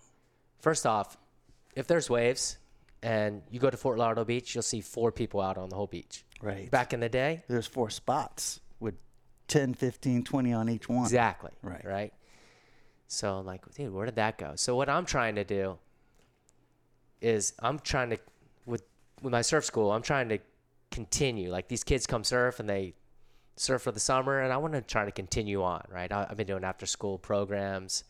first 0.61 0.87
off, 0.87 1.17
if 1.75 1.87
there's 1.87 2.09
waves 2.11 2.59
and 3.03 3.43
you 3.51 3.61
go 3.61 3.71
to 3.71 3.77
Fort 3.77 3.99
Lauderdale 3.99 4.25
Beach, 4.25 4.55
you'll 4.55 4.63
see 4.63 4.81
four 4.81 5.13
people 5.13 5.41
out 5.41 5.59
on 5.59 5.69
the 5.69 5.77
whole 5.77 5.87
beach. 5.87 6.25
Right. 6.43 6.71
Back 6.71 6.93
in 6.93 7.01
the 7.01 7.09
day, 7.09 7.45
There's 7.49 7.67
four 7.67 7.91
spots 7.91 8.61
with 8.81 8.95
10, 9.49 9.75
15, 9.75 10.23
20 10.25 10.53
on 10.53 10.69
each 10.69 10.89
one. 10.89 11.05
Exactly. 11.05 11.51
Right. 11.63 11.85
Right. 11.85 12.13
So 13.09 13.35
I'm 13.37 13.47
like, 13.47 13.63
dude, 13.75 13.93
where 13.93 14.07
did 14.07 14.17
that 14.17 14.39
go? 14.39 14.53
So 14.57 14.75
what 14.77 14.89
I'm 14.89 15.05
trying 15.07 15.37
to 15.37 15.45
do 15.45 15.79
is 17.21 17.53
I'm 17.61 17.79
trying 17.79 18.11
to 18.11 18.19
with 18.67 18.83
with 19.23 19.33
my 19.33 19.43
surf 19.43 19.65
school, 19.65 19.93
I'm 19.93 20.03
trying 20.03 20.29
to 20.31 20.39
continue. 20.91 21.51
Like 21.51 21.69
these 21.69 21.85
kids 21.85 22.07
come 22.07 22.25
surf 22.25 22.61
and 22.61 22.69
they 22.69 22.95
surf 23.57 23.83
for 23.83 23.93
the 23.93 24.01
summer, 24.01 24.41
and 24.41 24.53
I 24.53 24.57
want 24.59 24.75
to 24.75 24.83
try 24.83 25.05
to 25.05 25.11
continue 25.13 25.63
on. 25.63 25.85
Right. 25.91 26.11
I, 26.13 26.27
I've 26.29 26.37
been 26.37 26.47
doing 26.47 26.65
after 26.65 26.85
school 26.87 27.19
programs 27.19 28.05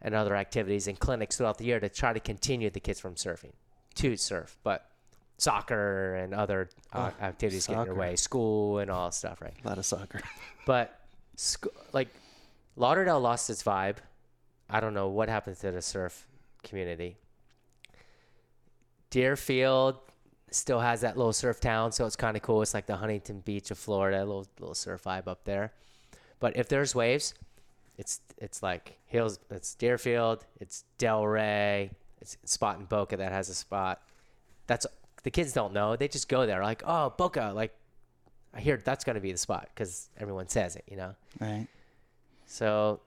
and 0.00 0.14
other 0.14 0.36
activities 0.36 0.86
and 0.86 0.98
clinics 0.98 1.36
throughout 1.36 1.58
the 1.58 1.64
year 1.64 1.80
to 1.80 1.88
try 1.88 2.12
to 2.12 2.20
continue 2.20 2.70
the 2.70 2.78
kids 2.80 3.00
from 3.00 3.14
surfing 3.16 3.52
to 3.96 4.16
surf, 4.16 4.56
but 4.62 4.88
soccer 5.38 6.14
and 6.16 6.32
other 6.34 6.68
uh, 6.92 7.10
Oh, 7.20 7.24
activities 7.24 7.66
get 7.66 7.72
in 7.72 7.78
soccer. 7.78 7.90
your 7.90 7.98
way, 7.98 8.14
school 8.16 8.78
and 8.78 8.90
all 8.90 9.06
that 9.08 9.14
stuff, 9.14 9.40
right? 9.40 9.54
A 9.64 9.68
lot 9.68 9.78
of 9.78 9.84
soccer. 9.86 10.20
But 10.66 11.00
sc- 11.36 11.66
like 11.92 12.08
Lauderdale 12.76 13.18
lost 13.20 13.50
its 13.50 13.62
vibe. 13.64 13.96
I 14.70 14.80
don't 14.80 14.94
know 14.94 15.08
what 15.08 15.28
happened 15.28 15.56
to 15.60 15.70
the 15.70 15.82
surf 15.82 16.26
community. 16.62 17.16
Deerfield 19.10 19.96
still 20.50 20.80
has 20.80 21.00
that 21.00 21.16
little 21.16 21.32
surf 21.32 21.60
town, 21.60 21.92
so 21.92 22.06
it's 22.06 22.16
kind 22.16 22.36
of 22.36 22.42
cool. 22.42 22.62
It's 22.62 22.74
like 22.74 22.86
the 22.86 22.96
Huntington 22.96 23.40
Beach 23.40 23.70
of 23.70 23.78
Florida, 23.78 24.18
a 24.18 24.24
little 24.24 24.46
little 24.58 24.74
surf 24.74 25.04
vibe 25.04 25.26
up 25.26 25.44
there. 25.44 25.72
But 26.40 26.56
if 26.56 26.68
there's 26.68 26.94
waves, 26.94 27.34
it's 27.96 28.20
it's 28.38 28.62
like 28.62 28.98
hills. 29.06 29.38
It's 29.50 29.74
Deerfield. 29.74 30.44
It's 30.60 30.84
Delray. 30.98 31.90
It's 32.20 32.36
Spot 32.44 32.78
in 32.78 32.84
Boca 32.84 33.16
that 33.16 33.32
has 33.32 33.48
a 33.48 33.54
spot. 33.54 34.02
That's 34.66 34.86
the 35.22 35.30
kids 35.30 35.52
don't 35.52 35.72
know. 35.72 35.96
They 35.96 36.08
just 36.08 36.28
go 36.28 36.46
there 36.46 36.62
like, 36.62 36.82
oh, 36.86 37.10
Boca. 37.16 37.52
Like 37.54 37.74
I 38.54 38.60
hear 38.60 38.76
that's 38.76 39.04
gonna 39.04 39.20
be 39.20 39.32
the 39.32 39.38
spot 39.38 39.68
because 39.74 40.08
everyone 40.18 40.48
says 40.48 40.76
it, 40.76 40.84
you 40.88 40.96
know. 40.96 41.14
right. 41.40 41.66
So 42.46 43.00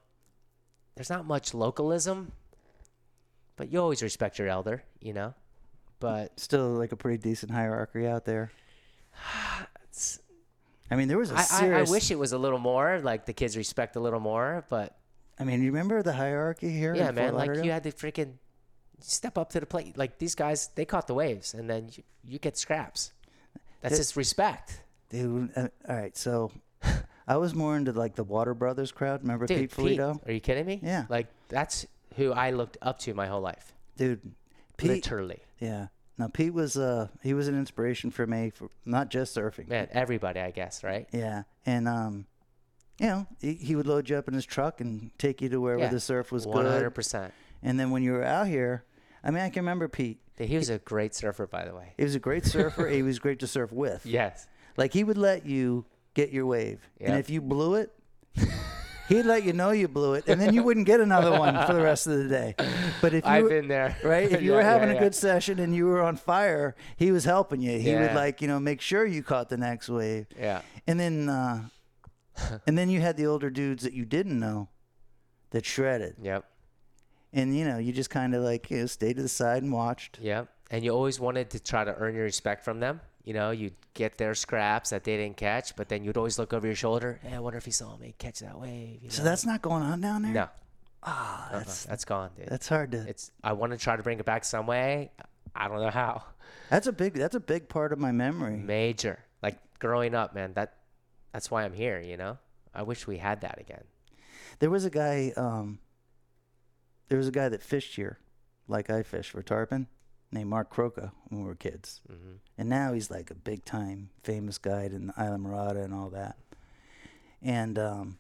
there's 0.96 1.10
not 1.10 1.26
much 1.26 1.54
localism, 1.54 2.32
but 3.56 3.72
you 3.72 3.80
always 3.82 4.02
respect 4.02 4.40
your 4.40 4.48
elder, 4.48 4.84
you 5.00 5.14
know. 5.14 5.34
But 6.00 6.40
Still 6.40 6.70
like 6.70 6.92
a 6.92 6.96
pretty 6.96 7.18
decent 7.18 7.52
hierarchy 7.52 8.08
out 8.08 8.26
there. 8.26 8.52
it's, 9.84 10.20
I 10.90 10.96
mean, 10.96 11.08
there 11.08 11.18
was 11.18 11.32
a 11.32 11.36
I, 11.36 11.38
I, 11.38 11.42
I 11.42 11.44
serious. 11.44 11.90
wish 11.90 12.12
it 12.12 12.20
was 12.20 12.34
a 12.34 12.38
little 12.38 12.60
more, 12.60 13.00
like 13.04 13.26
the 13.26 13.34
kids 13.34 13.56
respect 13.56 13.96
a 13.96 14.00
little 14.00 14.20
more. 14.20 14.66
But 14.70 14.98
I 15.40 15.44
mean, 15.44 15.62
you 15.62 15.72
remember 15.72 16.02
the 16.04 16.14
hierarchy 16.14 16.72
here? 16.72 16.96
yeah, 16.96 17.12
man, 17.12 17.34
like 17.34 17.64
you 17.64 17.72
had 17.72 17.84
to 17.84 17.92
freaking 17.92 18.34
step 19.00 19.38
up 19.38 19.52
to 19.52 19.60
the 19.60 19.66
plate. 19.66 19.98
Like 19.98 20.18
these 20.18 20.36
guys, 20.36 20.70
they 20.76 20.86
caught 20.86 21.08
the 21.08 21.14
waves, 21.14 21.54
and 21.54 21.70
then 21.70 21.90
you, 21.94 22.04
you 22.28 22.40
get 22.40 22.58
scraps. 22.58 23.12
That's 23.82 23.98
just 23.98 24.16
respect, 24.16 24.82
Dude, 25.10 25.50
uh, 25.56 25.68
all 25.90 25.96
right. 25.96 26.16
So 26.16 26.52
I 27.32 27.38
was 27.38 27.54
more 27.56 27.78
into 27.78 27.92
like 27.94 28.16
the 28.16 28.24
Water 28.26 28.54
Brothers 28.54 28.92
crowd. 28.92 29.22
Remember 29.22 29.46
dude. 29.46 29.58
Pete 29.58 29.72
Polito? 29.72 30.20
are 30.28 30.32
you 30.32 30.40
kidding 30.42 30.66
me? 30.66 30.80
Yeah. 30.84 31.06
Like 31.10 31.28
that's 31.48 31.86
who 32.18 32.32
I 32.34 32.52
looked 32.52 32.78
up 32.82 33.00
to 33.00 33.14
my 33.14 33.28
whole 33.28 33.40
life, 33.42 33.74
Dude, 33.96 34.20
Pete. 34.78 34.90
literally. 34.90 35.40
Yeah. 35.60 35.88
Now 36.18 36.28
Pete 36.28 36.54
was 36.54 36.76
uh 36.78 37.08
he 37.24 37.34
was 37.34 37.48
an 37.48 37.58
inspiration 37.58 38.12
for 38.12 38.28
me 38.28 38.50
for 38.50 38.70
not 38.86 39.10
just 39.10 39.36
surfing. 39.36 39.70
Man, 39.70 39.88
everybody, 39.92 40.40
I 40.42 40.52
guess, 40.52 40.84
right? 40.84 41.08
Yeah, 41.14 41.44
and 41.66 41.88
um, 41.88 42.26
you 43.00 43.08
know, 43.08 43.28
he, 43.40 43.54
he 43.54 43.76
would 43.76 43.88
load 43.88 44.10
you 44.10 44.18
up 44.18 44.28
in 44.28 44.34
his 44.34 44.46
truck 44.46 44.82
and 44.82 45.12
take 45.18 45.42
you 45.42 45.48
to 45.50 45.62
wherever 45.62 45.84
Yeah, 45.84 45.90
the 45.90 46.00
surf 46.02 46.32
was 46.32 46.46
One 46.46 46.66
hundred 46.66 46.82
good. 46.90 46.96
percent. 46.96 47.34
And 47.64 47.80
then 47.80 47.92
when 47.92 48.04
you 48.04 48.12
were 48.12 48.24
out 48.26 48.48
here, 48.48 48.84
I 49.24 49.32
mean, 49.32 49.42
I 49.42 49.50
can 49.50 49.62
remember 49.64 49.88
Pete. 49.88 50.20
He 50.38 50.58
was 50.58 50.70
a 50.70 50.80
great 50.80 51.14
surfer, 51.16 51.46
by 51.48 51.64
the 51.66 51.74
way. 51.76 51.94
He 51.98 52.04
was 52.04 52.16
a 52.16 52.20
great 52.20 52.46
surfer. 52.46 52.88
he 52.88 53.04
was 53.04 53.20
great 53.20 53.40
to 53.40 53.48
surf 53.48 53.72
with. 53.72 54.06
Yes. 54.20 54.48
Like 54.78 54.92
he 54.94 55.04
would 55.04 55.18
let 55.18 55.46
you 55.46 55.86
get 56.14 56.32
your 56.32 56.46
wave, 56.46 56.80
and 57.00 57.16
if 57.18 57.30
you 57.30 57.42
blew 57.42 57.76
it, 57.76 57.92
he'd 59.10 59.24
let 59.26 59.44
you 59.44 59.54
know 59.54 59.72
you 59.72 59.88
blew 59.88 60.14
it, 60.14 60.26
and 60.28 60.40
then 60.40 60.54
you 60.54 60.64
wouldn't 60.64 60.86
get 60.86 61.00
another 61.00 61.32
one 61.32 61.54
for 61.68 61.74
the 61.74 61.82
rest 61.82 62.08
of 62.08 62.18
the 62.18 62.28
day. 62.28 62.56
But 63.02 63.14
if 63.14 63.24
you 63.26 63.30
I've 63.30 63.44
were- 63.44 63.50
been 63.50 63.68
there. 63.68 63.98
right, 64.04 64.32
if 64.32 64.42
you 64.42 64.52
Yeah, 64.52 64.56
were 64.58 64.62
yeah, 64.62 64.70
having 64.70 64.90
a 64.90 64.94
yeah. 64.94 65.00
good 65.00 65.16
session 65.16 65.60
and 65.60 65.76
you 65.76 65.86
were 65.86 66.02
on 66.02 66.16
fire, 66.16 66.76
he 66.98 67.12
was 67.12 67.26
helping 67.26 67.62
you. 67.62 67.80
He 67.80 67.94
would 67.96 68.14
like 68.14 68.42
you 68.42 68.48
know 68.48 68.60
make 68.60 68.82
sure 68.82 69.06
you 69.06 69.24
caught 69.24 69.50
the 69.50 69.58
next 69.58 69.90
wave, 69.90 70.28
Yeah. 70.38 70.62
and 70.88 71.00
then 71.00 71.30
uh, 71.30 71.64
and 72.68 72.78
then 72.78 72.90
you 72.90 73.02
had 73.02 73.18
the 73.18 73.26
older 73.28 73.50
dudes 73.50 73.84
that 73.84 73.94
you 73.94 74.06
didn't 74.06 74.40
know 74.40 74.70
that 75.52 75.66
shredded, 75.66 76.16
Yep. 76.22 76.46
and 77.34 77.56
you 77.58 77.66
know 77.66 77.78
you 77.78 77.92
just 77.92 78.10
kind 78.10 78.34
of 78.34 78.44
like 78.44 78.70
you 78.72 78.78
know 78.80 78.86
stayed 78.86 79.18
to 79.18 79.22
the 79.22 79.30
side 79.30 79.64
and 79.64 79.72
watched. 79.74 80.20
Yep. 80.22 80.48
And 80.74 80.86
you 80.86 80.92
always 80.92 81.20
wanted 81.20 81.50
to 81.50 81.60
try 81.60 81.84
to 81.84 81.94
earn 81.96 82.16
your 82.16 82.24
respect 82.24 82.64
from 82.64 82.80
them. 82.80 83.02
You 83.24 83.34
know, 83.34 83.52
you'd 83.52 83.76
get 83.94 84.18
their 84.18 84.34
scraps 84.34 84.90
that 84.90 85.04
they 85.04 85.16
didn't 85.18 85.38
catch, 85.38 85.76
but 85.76 85.90
then 85.90 86.04
you'd 86.04 86.18
always 86.18 86.40
look 86.40 86.54
over 86.54 86.66
your 86.66 86.76
shoulder. 86.76 87.20
Hey, 87.24 87.36
I 87.36 87.40
wonder 87.40 87.58
if 87.58 87.66
he 87.66 87.72
saw 87.72 87.96
me 87.98 88.16
catch 88.18 88.40
that 88.40 88.60
wave. 88.60 89.04
You 89.04 89.10
So 89.12 89.24
that's 89.24 89.46
not 89.46 89.62
going 89.62 89.84
on 89.84 90.02
down 90.02 90.24
there. 90.24 90.34
no, 90.34 90.50
Ah, 91.04 91.48
uh-uh, 91.50 91.58
that's 91.60 91.86
that's 91.86 92.06
gone, 92.06 92.30
dude. 92.38 92.48
that's 92.48 92.68
hard 92.68 92.92
to. 92.92 93.08
It's. 93.08 93.32
I 93.44 93.54
want 93.54 93.72
to 93.74 93.78
try 93.78 93.96
to 93.96 94.04
bring 94.04 94.20
it 94.20 94.26
back 94.26 94.44
some 94.46 94.66
way. 94.68 95.12
I 95.56 95.68
don't 95.68 95.82
know 95.82 95.90
how. 95.90 96.24
That's 96.70 96.88
a 96.88 96.92
big. 96.92 97.14
That's 97.14 97.36
a 97.36 97.40
big 97.40 97.70
part 97.70 97.92
of 97.94 98.00
my 98.00 98.12
memory. 98.12 98.56
Major. 98.58 99.20
Like 99.42 99.58
growing 99.80 100.14
up, 100.16 100.34
man. 100.36 100.54
That. 100.54 100.76
That's 101.34 101.50
why 101.50 101.64
I'm 101.64 101.74
here. 101.74 102.00
You 102.00 102.18
know. 102.18 102.38
I 102.74 102.84
wish 102.84 103.06
we 103.08 103.18
had 103.18 103.42
that 103.42 103.60
again. 103.60 103.84
There 104.60 104.70
was 104.70 104.86
a 104.86 104.90
guy. 104.90 105.34
Um, 105.36 105.80
there 107.10 107.18
was 107.18 107.28
a 107.28 107.32
guy 107.32 107.50
that 107.50 107.62
fished 107.62 107.96
here, 107.96 108.20
like 108.68 108.90
I 108.90 109.04
fish 109.04 109.30
for 109.32 109.42
tarpon, 109.42 109.88
named 110.32 110.50
Mark 110.50 110.74
Croca 110.74 111.12
when 111.30 111.42
we 111.42 111.48
were 111.48 111.56
kids, 111.56 112.02
hmm 112.08 112.34
and 112.58 112.70
now 112.70 112.94
he's 112.94 113.10
like 113.10 113.32
a 113.32 113.36
big 113.36 113.66
time 113.66 114.10
famous 114.24 114.58
guide 114.60 114.92
in 114.94 115.08
the 115.08 115.14
Islamorada 115.14 115.84
and 115.84 115.94
all 115.96 116.10
that. 116.12 116.36
And 117.42 117.80
um, 117.80 118.18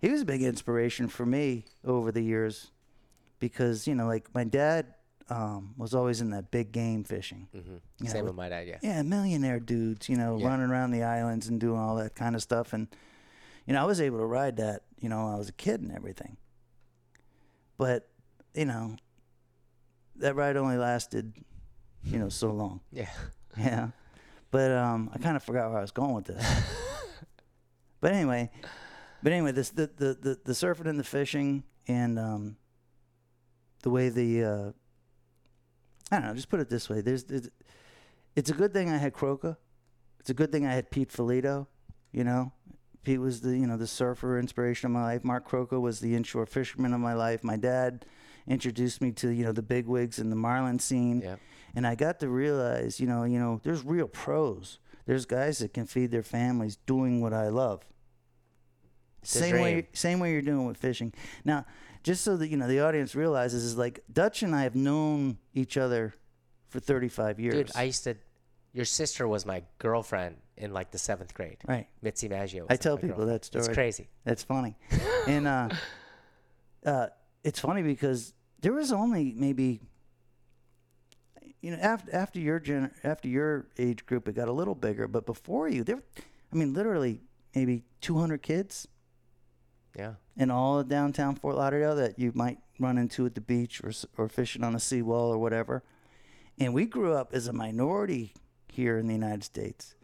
he 0.00 0.08
was 0.10 0.22
a 0.22 0.24
big 0.24 0.42
inspiration 0.42 1.06
for 1.06 1.24
me 1.24 1.64
over 1.84 2.10
the 2.10 2.22
years, 2.22 2.72
because 3.38 3.86
you 3.86 3.94
know, 3.94 4.06
like 4.06 4.34
my 4.34 4.42
dad 4.44 4.94
um, 5.30 5.74
was 5.76 5.94
always 5.94 6.20
in 6.20 6.30
that 6.30 6.50
big 6.50 6.72
game 6.72 7.04
fishing. 7.04 7.46
hmm 7.52 7.76
Yeah, 8.00 8.10
Same 8.10 8.22
with- 8.24 8.30
with 8.30 8.36
my 8.36 8.48
dad. 8.48 8.66
Yeah. 8.66 8.78
yeah, 8.82 9.02
millionaire 9.02 9.60
dudes, 9.60 10.08
you 10.08 10.16
know, 10.16 10.38
Yeah. 10.38 10.48
running 10.48 10.70
around 10.70 10.90
the 10.90 11.02
islands 11.04 11.46
and 11.48 11.60
doing 11.60 11.78
all 11.78 11.96
that 11.96 12.14
kind 12.16 12.34
of 12.34 12.42
stuff. 12.42 12.72
And, 12.72 12.88
you 13.66 13.72
know, 13.74 13.80
I 13.82 13.84
was 13.84 14.00
able 14.00 14.18
to 14.18 14.26
ride 14.26 14.56
that, 14.58 14.82
you 15.00 15.08
know, 15.08 15.24
when 15.24 15.34
I 15.34 15.38
was 15.38 15.48
a 15.48 15.52
kid 15.52 15.80
and 15.80 15.90
everything. 15.92 16.36
But, 17.76 18.08
you 18.54 18.64
know, 18.64 18.96
that 20.18 20.36
ride 20.36 20.56
only 20.56 20.76
lasted, 20.76 21.32
you 22.04 22.18
know, 22.18 22.28
so 22.28 22.50
long. 22.50 22.80
Yeah. 22.92 23.10
Yeah. 23.58 23.88
But 24.50 24.72
um, 24.72 25.10
I 25.14 25.18
kind 25.18 25.36
of 25.36 25.42
forgot 25.42 25.70
where 25.70 25.78
I 25.78 25.82
was 25.82 25.90
going 25.90 26.14
with 26.14 26.26
this. 26.26 26.44
but 28.00 28.12
anyway, 28.12 28.50
but 29.22 29.32
anyway, 29.32 29.52
this 29.52 29.70
the, 29.70 29.90
the, 29.96 30.14
the, 30.14 30.38
the 30.44 30.52
surfing 30.52 30.86
and 30.86 30.98
the 30.98 31.04
fishing 31.04 31.64
and 31.88 32.18
um, 32.18 32.56
the 33.82 33.90
way 33.90 34.08
the 34.08 34.44
uh, 34.44 34.72
I 36.10 36.20
don't 36.20 36.28
know, 36.28 36.34
just 36.34 36.48
put 36.48 36.60
it 36.60 36.68
this 36.68 36.88
way. 36.88 37.00
There's, 37.00 37.24
there's 37.24 37.48
it's 38.34 38.50
a 38.50 38.54
good 38.54 38.72
thing 38.72 38.90
I 38.90 38.98
had 38.98 39.12
Croca. 39.12 39.56
It's 40.20 40.30
a 40.30 40.34
good 40.34 40.52
thing 40.52 40.66
I 40.66 40.72
had 40.72 40.90
Pete 40.90 41.10
Felito, 41.10 41.66
you 42.12 42.24
know. 42.24 42.52
Pete 43.02 43.20
was 43.20 43.40
the 43.40 43.56
you 43.56 43.66
know 43.66 43.76
the 43.76 43.86
surfer 43.86 44.38
inspiration 44.38 44.86
of 44.86 44.92
my 44.92 45.02
life. 45.02 45.24
Mark 45.24 45.48
Croca 45.48 45.80
was 45.80 46.00
the 46.00 46.14
inshore 46.14 46.46
fisherman 46.46 46.92
of 46.92 47.00
my 47.00 47.14
life. 47.14 47.44
My 47.44 47.56
dad 47.56 48.04
introduced 48.48 49.00
me 49.00 49.10
to 49.12 49.28
you 49.30 49.44
know 49.44 49.52
the 49.52 49.62
big 49.62 49.86
wigs 49.86 50.18
and 50.18 50.30
the 50.30 50.36
marlin 50.36 50.78
scene 50.78 51.20
Yeah. 51.20 51.36
and 51.74 51.86
I 51.86 51.94
got 51.94 52.20
to 52.20 52.28
realize, 52.28 53.00
you 53.00 53.06
know, 53.06 53.24
you 53.24 53.38
know, 53.38 53.60
there's 53.64 53.84
real 53.84 54.08
pros. 54.08 54.78
There's 55.06 55.24
guys 55.26 55.58
that 55.58 55.72
can 55.74 55.86
feed 55.86 56.10
their 56.10 56.22
families 56.22 56.76
doing 56.86 57.20
what 57.20 57.32
I 57.32 57.48
love. 57.48 57.84
Same 59.22 59.60
way, 59.60 59.88
same 59.92 60.20
way 60.20 60.32
you're 60.32 60.42
doing 60.42 60.66
with 60.66 60.76
fishing. 60.76 61.12
Now, 61.44 61.66
just 62.04 62.22
so 62.22 62.36
that 62.36 62.48
you 62.48 62.56
know, 62.56 62.68
the 62.68 62.80
audience 62.80 63.14
realizes 63.16 63.64
is 63.64 63.76
like 63.76 64.00
Dutch 64.12 64.42
and 64.44 64.54
I 64.54 64.62
have 64.62 64.76
known 64.76 65.38
each 65.52 65.76
other 65.76 66.14
for 66.68 66.78
35 66.78 67.40
years. 67.40 67.54
Dude, 67.54 67.70
I 67.74 67.82
used 67.84 68.04
to. 68.04 68.16
Your 68.72 68.84
sister 68.84 69.26
was 69.26 69.44
my 69.46 69.62
girlfriend 69.78 70.36
in 70.56 70.72
like 70.72 70.90
the 70.92 70.98
seventh 70.98 71.34
grade. 71.34 71.56
right. 71.66 71.88
Mitzi 72.02 72.28
Maggio. 72.28 72.64
was 72.64 72.70
I 72.70 72.76
tell 72.76 72.96
people 72.96 73.16
girlfriend. 73.16 73.30
that 73.40 73.44
story. 73.44 73.64
It's 73.64 73.74
crazy. 73.74 74.08
That's 74.24 74.44
funny. 74.44 74.76
and 75.26 75.46
uh, 75.48 75.68
uh, 76.86 77.06
it's 77.42 77.58
funny 77.58 77.82
because 77.82 78.32
there 78.66 78.72
was 78.72 78.90
only 78.90 79.32
maybe 79.36 79.78
you 81.62 81.70
know 81.70 81.76
after 81.80 82.12
after 82.12 82.40
your 82.40 82.58
gener- 82.58 82.90
after 83.04 83.28
your 83.28 83.68
age 83.78 84.04
group 84.06 84.26
it 84.26 84.34
got 84.34 84.48
a 84.48 84.52
little 84.52 84.74
bigger 84.74 85.06
but 85.06 85.24
before 85.24 85.68
you 85.68 85.84
there 85.84 86.02
i 86.52 86.56
mean 86.56 86.74
literally 86.74 87.20
maybe 87.54 87.84
200 88.00 88.42
kids 88.42 88.88
Yeah. 89.96 90.14
in 90.36 90.50
all 90.50 90.80
of 90.80 90.88
downtown 90.88 91.36
fort 91.36 91.54
lauderdale 91.54 91.94
that 91.94 92.18
you 92.18 92.32
might 92.34 92.58
run 92.80 92.98
into 92.98 93.24
at 93.24 93.36
the 93.36 93.40
beach 93.40 93.80
or, 93.84 93.92
or 94.18 94.28
fishing 94.28 94.64
on 94.64 94.74
a 94.74 94.80
seawall 94.80 95.32
or 95.32 95.38
whatever 95.38 95.84
and 96.58 96.74
we 96.74 96.86
grew 96.86 97.12
up 97.12 97.32
as 97.32 97.46
a 97.46 97.52
minority 97.52 98.34
here 98.68 98.98
in 98.98 99.06
the 99.06 99.14
united 99.14 99.44
states 99.44 99.94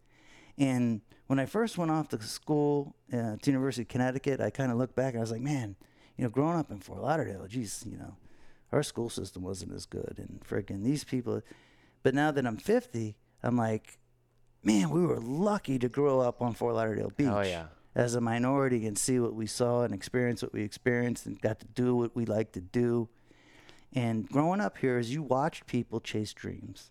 and 0.57 1.01
when 1.27 1.41
i 1.41 1.47
first 1.47 1.77
went 1.77 1.91
off 1.91 2.09
to 2.11 2.23
school 2.23 2.95
uh, 3.13 3.35
to 3.43 3.51
university 3.51 3.83
of 3.83 3.89
connecticut 3.89 4.41
i 4.41 4.51
kind 4.51 4.71
of 4.71 4.79
looked 4.79 4.95
back 4.95 5.15
and 5.15 5.19
i 5.19 5.21
was 5.21 5.33
like 5.33 5.41
man 5.41 5.75
you 6.17 6.23
know 6.23 6.31
growing 6.31 6.57
up 6.57 6.71
in 6.71 6.79
fort 6.79 7.03
lauderdale 7.03 7.45
geez 7.49 7.85
you 7.91 7.99
know 7.99 8.15
our 8.73 8.83
school 8.83 9.11
system 9.11 9.43
wasn't 9.43 9.73
as 9.73 9.87
good 9.87 10.15
and 10.19 10.41
freaking 10.49 10.83
these 10.83 11.05
people 11.05 11.43
but 12.03 12.15
now 12.15 12.31
that 12.31 12.47
i'm 12.47 12.57
50 12.57 13.15
i'm 13.43 13.57
like 13.57 13.99
man 14.63 14.91
we 14.91 15.05
were 15.05 15.21
lucky 15.21 15.79
to 15.79 15.89
grow 15.89 16.21
up 16.21 16.41
on 16.41 16.55
fort 16.55 16.75
lauderdale 16.75 17.13
beach 17.17 17.29
Oh 17.29 17.43
yeah. 17.43 17.67
as 17.95 18.15
a 18.15 18.21
minority 18.21 18.87
and 18.87 18.97
see 18.97 19.19
what 19.21 19.35
we 19.35 19.47
saw 19.47 19.83
and 19.83 19.93
experience 19.93 20.43
what 20.43 20.53
we 20.53 20.63
experienced 20.63 21.27
and 21.27 21.41
got 21.41 21.61
to 21.61 21.67
do 21.67 21.95
what 21.95 22.17
we 22.17 22.25
like 22.25 22.53
to 22.53 22.61
do. 22.61 23.09
And 23.95 24.27
growing 24.27 24.61
up 24.63 24.79
here 24.79 24.99
is 24.99 25.13
you 25.13 25.23
watched 25.23 25.67
people 25.67 26.01
chase 26.01 26.33
dreams. 26.33 26.91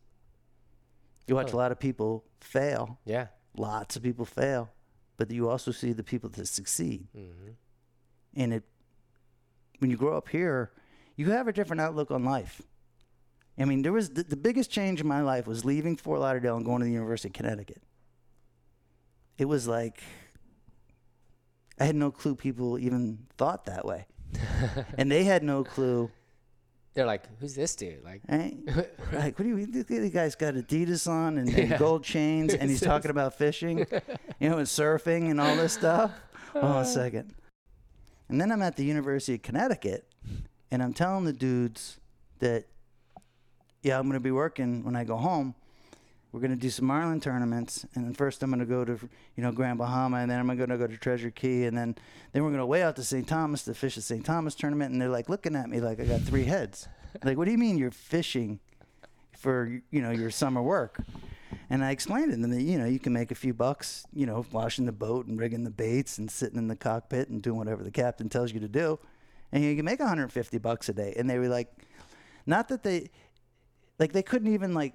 You 1.25 1.33
watch 1.35 1.53
a 1.53 1.57
lot 1.57 1.71
of 1.71 1.79
people 1.79 2.25
fail. 2.39 2.99
Yeah. 3.05 3.27
lots 3.57 3.95
of 3.95 4.03
people 4.03 4.25
fail 4.25 4.69
but 5.17 5.31
you 5.31 5.49
also 5.49 5.71
see 5.71 5.91
the 5.93 6.03
people 6.03 6.29
that 6.29 6.47
succeed. 6.47 7.07
Hmm 7.15 7.51
and 8.35 8.53
it 8.53 8.63
when 9.79 9.89
you 9.89 9.97
grow 9.97 10.15
up 10.15 10.29
here 10.29 10.71
you 11.15 11.31
have 11.31 11.47
a 11.47 11.53
different 11.53 11.81
outlook 11.81 12.11
on 12.11 12.23
life. 12.23 12.61
I 13.59 13.65
mean 13.65 13.81
there 13.81 13.91
was 13.93 14.09
the, 14.11 14.23
the 14.23 14.37
biggest 14.37 14.71
change 14.71 15.01
in 15.01 15.07
my 15.07 15.21
life 15.21 15.45
was 15.47 15.63
leaving 15.65 15.95
fort 15.97 16.19
lauderdale 16.21 16.55
and 16.57 16.65
going 16.65 16.79
to 16.79 16.85
the 16.85 16.91
university 16.91 17.29
of 17.29 17.33
connecticut. 17.33 17.81
It 19.37 19.45
was 19.45 19.67
like 19.67 20.01
i 21.79 21.85
had 21.85 21.95
no 21.95 22.11
clue 22.11 22.35
people 22.35 22.77
even 22.77 23.25
thought 23.37 23.65
that 23.65 23.85
way. 23.85 24.05
And 24.97 25.11
they 25.11 25.23
had 25.23 25.43
no 25.43 25.63
clue. 25.63 26.09
They're 26.93 27.05
like, 27.05 27.23
who's 27.39 27.55
this 27.55 27.75
dude? 27.75 28.03
Like, 28.03 28.21
right? 28.29 28.57
like 29.13 29.37
what 29.39 29.43
do 29.45 29.49
you 29.57 29.65
the, 29.65 29.83
the 29.83 30.09
guy's 30.09 30.35
got 30.35 30.53
adidas 30.55 31.07
on 31.09 31.37
and, 31.37 31.49
and 31.49 31.69
Yeah. 31.69 31.77
gold 31.77 32.03
chains 32.03 32.53
and 32.53 32.69
he's 32.71 32.81
talking 32.81 33.11
about 33.11 33.37
fishing? 33.37 33.79
You 34.39 34.49
know 34.49 34.57
and 34.57 34.67
surfing 34.67 35.29
and 35.31 35.39
all 35.41 35.55
this 35.55 35.73
stuff? 35.73 36.11
Hold 36.53 36.65
on 36.65 36.81
a 36.83 36.85
second. 36.85 37.33
And 38.29 38.39
then 38.39 38.51
i'm 38.51 38.61
at 38.61 38.75
the 38.77 38.85
university 38.85 39.35
of 39.35 39.41
connecticut 39.41 40.07
and 40.71 40.81
i'm 40.81 40.93
telling 40.93 41.25
the 41.25 41.33
dudes 41.33 41.99
that 42.39 42.65
yeah 43.83 43.97
i'm 43.97 44.03
going 44.03 44.13
to 44.13 44.19
be 44.19 44.31
working 44.31 44.83
when 44.83 44.95
i 44.95 45.03
go 45.03 45.17
home. 45.17 45.55
We're 46.33 46.39
going 46.39 46.51
to 46.51 46.57
do 46.57 46.69
some 46.69 46.85
marlin 46.85 47.19
tournaments 47.19 47.85
and 47.93 48.05
then 48.05 48.13
first 48.13 48.41
i'm 48.41 48.49
going 48.49 48.61
to 48.61 48.65
go 48.65 48.85
to 48.85 48.97
you 49.35 49.43
know 49.43 49.51
grand 49.51 49.77
bahama 49.77 50.17
and 50.17 50.31
then 50.31 50.39
i'm 50.39 50.47
going 50.47 50.69
to 50.69 50.77
go 50.77 50.87
to 50.87 50.97
Treasure 50.97 51.29
Cay 51.29 51.65
and 51.65 51.77
then 51.77 51.95
then 52.31 52.43
we're 52.43 52.49
going 52.49 52.61
to 52.61 52.65
way 52.65 52.83
out 52.83 52.95
to 52.95 53.03
st 53.03 53.27
thomas 53.27 53.63
to 53.63 53.73
fish 53.73 53.95
the 53.95 54.01
st 54.01 54.25
thomas 54.25 54.55
tournament 54.55 54.93
and 54.93 55.01
they're 55.01 55.09
like 55.09 55.27
looking 55.27 55.57
at 55.57 55.69
me 55.69 55.81
like 55.81 55.99
i 55.99 56.05
got 56.05 56.21
three 56.21 56.45
heads. 56.45 56.87
Like 57.25 57.37
what 57.37 57.43
do 57.43 57.51
you 57.51 57.57
mean 57.57 57.77
you're 57.77 57.91
fishing 57.91 58.61
for 59.37 59.81
you 59.91 60.01
know 60.01 60.11
your 60.11 60.31
summer 60.31 60.61
work? 60.61 61.01
And 61.69 61.83
I 61.83 61.91
explained 61.91 62.31
to 62.31 62.37
them 62.37 62.51
that 62.51 62.61
you 62.61 62.77
know 62.77 62.85
you 62.85 62.99
can 62.99 63.11
make 63.13 63.31
a 63.31 63.35
few 63.35 63.53
bucks, 63.53 64.05
you 64.13 64.25
know, 64.25 64.45
washing 64.51 64.85
the 64.85 64.91
boat 64.91 65.25
and 65.25 65.39
rigging 65.39 65.63
the 65.63 65.69
baits 65.69 66.17
and 66.17 66.31
sitting 66.31 66.57
in 66.57 66.67
the 66.67 66.75
cockpit 66.75 67.29
and 67.29 67.41
doing 67.41 67.57
whatever 67.57 67.83
the 67.83 67.91
captain 67.91 68.29
tells 68.29 68.53
you 68.53 68.59
to 68.61 68.67
do, 68.67 68.97
and 69.51 69.63
you 69.63 69.75
can 69.75 69.85
make 69.85 69.99
150 69.99 70.57
bucks 70.59 70.89
a 70.89 70.93
day. 70.93 71.13
And 71.17 71.29
they 71.29 71.37
were 71.39 71.47
like, 71.49 71.67
not 72.45 72.67
that 72.69 72.83
they, 72.83 73.09
like 73.99 74.11
they 74.13 74.23
couldn't 74.23 74.53
even 74.53 74.73
like 74.73 74.93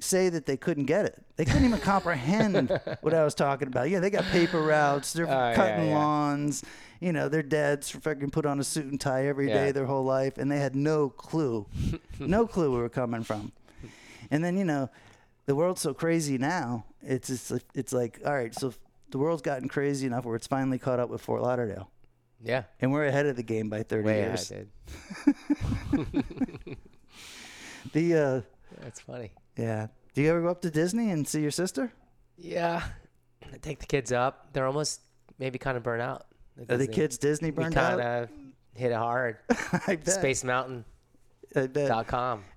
say 0.00 0.28
that 0.28 0.46
they 0.46 0.56
couldn't 0.56 0.86
get 0.86 1.04
it. 1.04 1.22
They 1.36 1.44
couldn't 1.44 1.64
even 1.64 1.78
comprehend 1.80 2.70
what 3.02 3.14
I 3.14 3.24
was 3.24 3.34
talking 3.34 3.68
about. 3.68 3.88
Yeah, 3.90 4.00
they 4.00 4.10
got 4.10 4.24
paper 4.26 4.60
routes. 4.60 5.12
They're 5.12 5.26
Oh, 5.26 5.52
cutting 5.54 5.88
yeah. 5.88 5.94
lawns. 5.98 6.64
You 7.00 7.12
know, 7.12 7.28
their 7.28 7.42
dads 7.42 7.90
fucking 7.90 8.30
put 8.30 8.46
on 8.46 8.60
a 8.60 8.64
suit 8.64 8.86
and 8.86 9.00
tie 9.00 9.26
every 9.26 9.46
day 9.48 9.66
Yeah. 9.66 9.72
their 9.72 9.86
whole 9.86 10.04
life, 10.04 10.38
and 10.38 10.50
they 10.50 10.58
had 10.58 10.76
no 10.76 11.08
clue, 11.08 11.66
no 12.20 12.46
clue 12.46 12.70
where 12.70 12.78
we 12.78 12.82
were 12.82 12.88
coming 12.88 13.22
from. 13.24 13.52
And 14.30 14.44
then 14.44 14.56
you 14.56 14.64
know, 14.64 14.88
the 15.46 15.54
world's 15.56 15.80
so 15.80 15.92
crazy 15.94 16.38
now. 16.38 16.84
It's 17.02 17.26
just, 17.28 17.52
it's 17.74 17.92
like 17.92 18.20
all 18.24 18.32
right, 18.34 18.54
so 18.54 18.72
the 19.10 19.18
world's 19.18 19.42
gotten 19.42 19.68
crazy 19.68 20.06
enough 20.06 20.24
where 20.24 20.36
it's 20.36 20.46
finally 20.46 20.78
caught 20.78 21.00
up 21.00 21.10
with 21.10 21.20
Fort 21.20 21.42
Lauderdale, 21.42 21.90
yeah. 22.42 22.64
and 22.80 22.92
we're 22.92 23.04
ahead 23.06 23.26
of 23.26 23.36
the 23.36 23.42
game 23.42 23.68
by 23.68 23.82
30 23.82 24.04
Way 24.04 24.20
years. 24.20 24.50
ahead. 24.50 24.68
The 27.92 28.14
uh, 28.14 28.40
That's 28.80 29.00
funny. 29.00 29.32
yeah. 29.56 29.88
Do 30.14 30.22
you 30.22 30.30
ever 30.30 30.40
go 30.40 30.48
up 30.48 30.62
to 30.62 30.70
Disney 30.70 31.10
and 31.10 31.26
see 31.26 31.40
your 31.40 31.50
sister? 31.50 31.92
Yeah. 32.38 32.82
I 33.52 33.56
take 33.58 33.80
the 33.80 33.86
kids 33.86 34.12
up. 34.12 34.48
They're 34.52 34.66
almost 34.66 35.00
maybe 35.38 35.58
kind 35.58 35.76
of 35.76 35.82
burnt 35.82 36.02
out. 36.02 36.26
Are 36.58 36.64
the 36.64 36.78
Disney. 36.78 36.94
kids 36.94 37.18
Disney 37.18 37.50
We 37.50 37.62
burned 37.64 37.74
kind 37.74 38.00
out? 38.00 38.22
of 38.24 38.28
hit 38.74 38.92
it 38.92 38.96
hard. 38.96 39.38
I 39.86 39.96
bet. 39.96 40.04
SpaceMountain.com. 40.06 40.84
I 41.54 41.66
bet. 41.66 41.90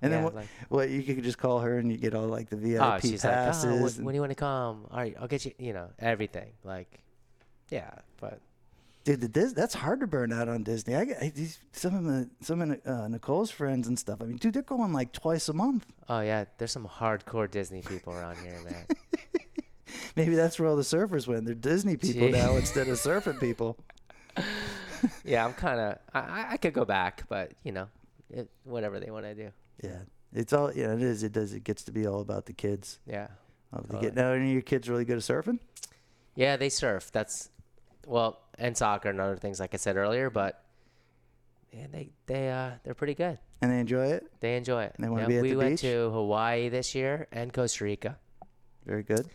And 0.02 0.12
then 0.12 0.20
yeah, 0.20 0.24
what, 0.24 0.34
like, 0.34 0.48
what 0.68 0.88
you 0.90 1.02
could 1.02 1.24
just 1.24 1.38
call 1.38 1.60
her 1.60 1.78
and 1.78 1.90
you 1.90 1.98
get 1.98 2.14
all 2.14 2.26
like 2.28 2.48
the 2.48 2.56
VIP 2.56 2.80
oh, 2.82 2.98
she's 3.00 3.24
like, 3.24 3.34
passes. 3.34 3.64
oh, 3.64 3.82
when, 3.82 4.04
when 4.06 4.12
do 4.12 4.16
you 4.16 4.20
want 4.20 4.30
to 4.30 4.36
come? 4.36 4.86
All 4.90 4.98
right, 4.98 5.16
I'll 5.20 5.28
get 5.28 5.44
you. 5.44 5.52
You 5.58 5.72
know, 5.72 5.88
everything. 5.98 6.52
Like, 6.62 7.00
yeah, 7.70 7.90
but 8.20 8.40
Dude, 9.06 9.20
the 9.20 9.28
Dis- 9.28 9.52
that's 9.52 9.72
hard 9.74 10.00
to 10.00 10.08
burn 10.08 10.32
out 10.32 10.48
on 10.48 10.64
Disney. 10.64 10.96
I, 10.96 11.02
I 11.02 11.32
these, 11.32 11.60
some 11.70 11.94
of 11.94 12.02
the, 12.02 12.28
some 12.40 12.60
of 12.60 12.80
uh, 12.84 13.06
Nicole's 13.06 13.52
friends 13.52 13.86
and 13.86 13.96
stuff. 13.96 14.20
I 14.20 14.24
mean, 14.24 14.36
dude, 14.36 14.52
they're 14.52 14.62
going 14.62 14.92
like 14.92 15.12
twice 15.12 15.48
a 15.48 15.52
month. 15.52 15.86
oh 16.08 16.18
yeah, 16.22 16.46
there's 16.58 16.72
some 16.72 16.88
hardcore 16.88 17.48
Disney 17.48 17.82
people 17.82 18.12
around 18.12 18.36
here, 18.38 18.58
man. 18.64 18.84
Maybe 20.16 20.34
that's 20.34 20.58
where 20.58 20.68
all 20.68 20.74
the 20.74 20.82
surfers 20.82 21.28
went. 21.28 21.44
They're 21.44 21.54
Disney 21.54 21.96
people 21.96 22.26
Gee. 22.26 22.32
now 22.32 22.56
instead 22.56 22.88
of 22.88 22.96
surfing 22.96 23.38
people. 23.38 23.78
yeah, 25.24 25.46
I'm 25.46 25.52
kind 25.52 25.78
of. 25.78 25.98
I, 26.12 26.18
I 26.18 26.46
I 26.52 26.56
could 26.56 26.74
go 26.74 26.84
back, 26.84 27.28
but 27.28 27.52
you 27.62 27.70
know, 27.70 27.86
it, 28.28 28.50
whatever 28.64 28.98
they 28.98 29.12
want 29.12 29.24
to 29.26 29.36
do. 29.36 29.50
Yeah, 29.84 29.98
it's 30.32 30.52
all. 30.52 30.72
Yeah, 30.72 30.94
it 30.94 31.02
is. 31.02 31.22
It 31.22 31.30
does. 31.30 31.52
It 31.52 31.62
gets 31.62 31.84
to 31.84 31.92
be 31.92 32.08
all 32.08 32.22
about 32.22 32.46
the 32.46 32.54
kids. 32.54 32.98
Yeah. 33.06 33.28
Oh, 33.72 33.82
they 33.82 33.82
Totally. 33.82 34.02
get 34.02 34.16
now. 34.16 34.32
Any 34.32 34.46
of 34.48 34.52
your 34.52 34.62
kids 34.62 34.88
really 34.88 35.04
good 35.04 35.18
at 35.18 35.22
surfing? 35.22 35.60
Yeah, 36.34 36.56
they 36.56 36.70
surf. 36.70 37.12
That's 37.12 37.50
well, 38.06 38.40
and 38.58 38.74
soccer 38.76 39.10
and 39.10 39.20
other 39.20 39.36
things 39.36 39.60
like 39.60 39.74
I 39.74 39.76
said 39.76 39.96
earlier, 39.96 40.30
but 40.30 40.62
yeah, 41.72 41.86
they 41.92 42.10
they 42.26 42.50
uh 42.50 42.70
they're 42.84 42.94
pretty 42.94 43.14
good. 43.14 43.38
And 43.60 43.70
they 43.72 43.80
enjoy 43.80 44.06
it. 44.08 44.24
They 44.40 44.56
enjoy 44.56 44.84
it. 44.84 44.92
And 44.96 45.04
they 45.04 45.08
wanna 45.08 45.22
Yeah, 45.22 45.28
be 45.28 45.36
at 45.36 45.42
we 45.42 45.50
the 45.50 45.56
went 45.56 45.70
beach? 45.72 45.80
to 45.82 46.10
Hawaii 46.10 46.68
this 46.68 46.94
year 46.94 47.26
and 47.32 47.52
Costa 47.52 47.84
Rica, 47.84 48.18
Very 48.84 49.02
good. 49.02 49.28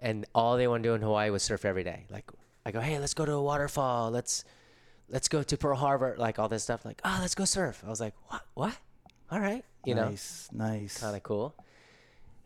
and 0.00 0.26
all 0.34 0.56
they 0.56 0.66
want 0.68 0.82
to 0.82 0.88
do 0.90 0.94
in 0.94 1.02
Hawaii 1.02 1.30
was 1.30 1.42
surf 1.42 1.64
every 1.64 1.84
day. 1.84 2.06
Like 2.10 2.30
I 2.66 2.70
go, 2.72 2.80
hey, 2.80 2.98
let's 2.98 3.14
go 3.14 3.24
to 3.24 3.32
a 3.32 3.42
waterfall. 3.42 4.10
Let's 4.10 4.44
let's 5.08 5.28
go 5.28 5.42
to 5.42 5.56
Pearl 5.56 5.76
Harbor. 5.76 6.14
Like 6.18 6.38
all 6.38 6.48
this 6.48 6.64
stuff. 6.64 6.84
Like, 6.84 7.00
oh, 7.04 7.18
let's 7.20 7.34
go 7.34 7.44
surf. 7.44 7.82
I 7.86 7.88
was 7.90 8.00
like, 8.00 8.14
what? 8.28 8.42
What? 8.54 8.76
All 9.30 9.40
right, 9.40 9.64
you 9.86 9.94
know, 9.94 10.10
nice, 10.10 10.48
nice. 10.52 10.98
kind 11.00 11.16
of 11.16 11.22
cool. 11.22 11.54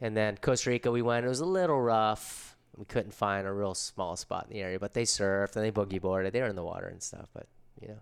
And 0.01 0.17
then 0.17 0.37
Costa 0.41 0.71
Rica, 0.71 0.91
we 0.93 1.03
went. 1.03 1.27
It 1.27 1.29
was 1.29 1.41
a 1.41 1.45
little 1.47 1.81
rough. 1.81 2.56
We 2.77 2.85
couldn't 2.85 3.15
find 3.15 3.47
a 3.47 3.53
real 3.53 3.75
small 3.75 4.17
spot 4.17 4.47
in 4.49 4.55
the 4.57 4.63
area, 4.63 4.79
but 4.79 4.93
they 4.95 5.05
surfed 5.05 5.57
and 5.57 5.65
they 5.65 5.71
boogie 5.73 6.01
boarded. 6.01 6.33
They 6.33 6.41
were 6.43 6.49
in 6.49 6.57
the 6.57 6.65
water 6.65 6.87
and 6.89 7.03
stuff. 7.03 7.29
But 7.33 7.47
you 7.81 7.89
know, 7.89 7.99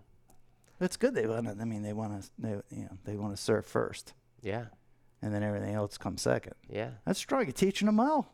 It's 0.81 0.97
good. 0.97 1.13
They 1.15 1.25
want 1.27 1.45
to. 1.47 1.61
I 1.61 1.65
mean, 1.65 1.81
they 1.81 1.93
want 1.93 2.21
to. 2.21 2.29
They 2.37 2.49
you 2.75 2.83
know 2.83 2.97
they 3.05 3.15
want 3.15 3.35
to 3.35 3.41
surf 3.41 3.65
first, 3.65 4.13
yeah, 4.41 4.65
and 5.21 5.33
then 5.33 5.43
everything 5.43 5.73
else 5.75 5.97
comes 5.97 6.21
second. 6.21 6.53
yeah. 6.69 6.89
That's 7.05 7.19
strong. 7.19 7.43
You're 7.43 7.51
teaching 7.53 7.85
them 7.85 7.97
well. 7.97 8.27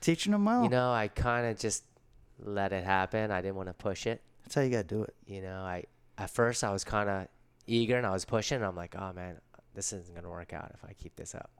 Teaching 0.00 0.32
them 0.32 0.44
well. 0.44 0.64
You 0.64 0.68
know, 0.68 0.92
I 0.92 1.08
kind 1.08 1.46
of 1.46 1.58
just 1.58 1.84
let 2.38 2.72
it 2.72 2.84
happen. 2.84 3.30
I 3.30 3.40
didn't 3.40 3.54
want 3.56 3.68
to 3.70 3.74
push 3.74 4.06
it. 4.06 4.20
That's 4.42 4.54
how 4.56 4.60
you 4.60 4.68
got 4.70 4.86
to 4.88 4.94
do 4.94 5.02
it. 5.02 5.14
You 5.26 5.40
know, 5.40 5.60
I 5.62 5.84
at 6.18 6.28
first 6.30 6.62
I 6.62 6.70
was 6.72 6.84
kind 6.84 7.08
of 7.08 7.28
eager 7.66 7.96
and 7.96 8.06
I 8.06 8.10
was 8.10 8.26
pushing. 8.26 8.62
I'm 8.62 8.76
like, 8.76 8.94
oh 8.98 9.12
man, 9.14 9.36
this 9.74 9.94
isn't 9.94 10.14
gonna 10.14 10.28
work 10.28 10.52
out 10.52 10.70
if 10.74 10.84
I 10.84 10.92
keep 10.92 11.16
this 11.16 11.34
up. 11.34 11.50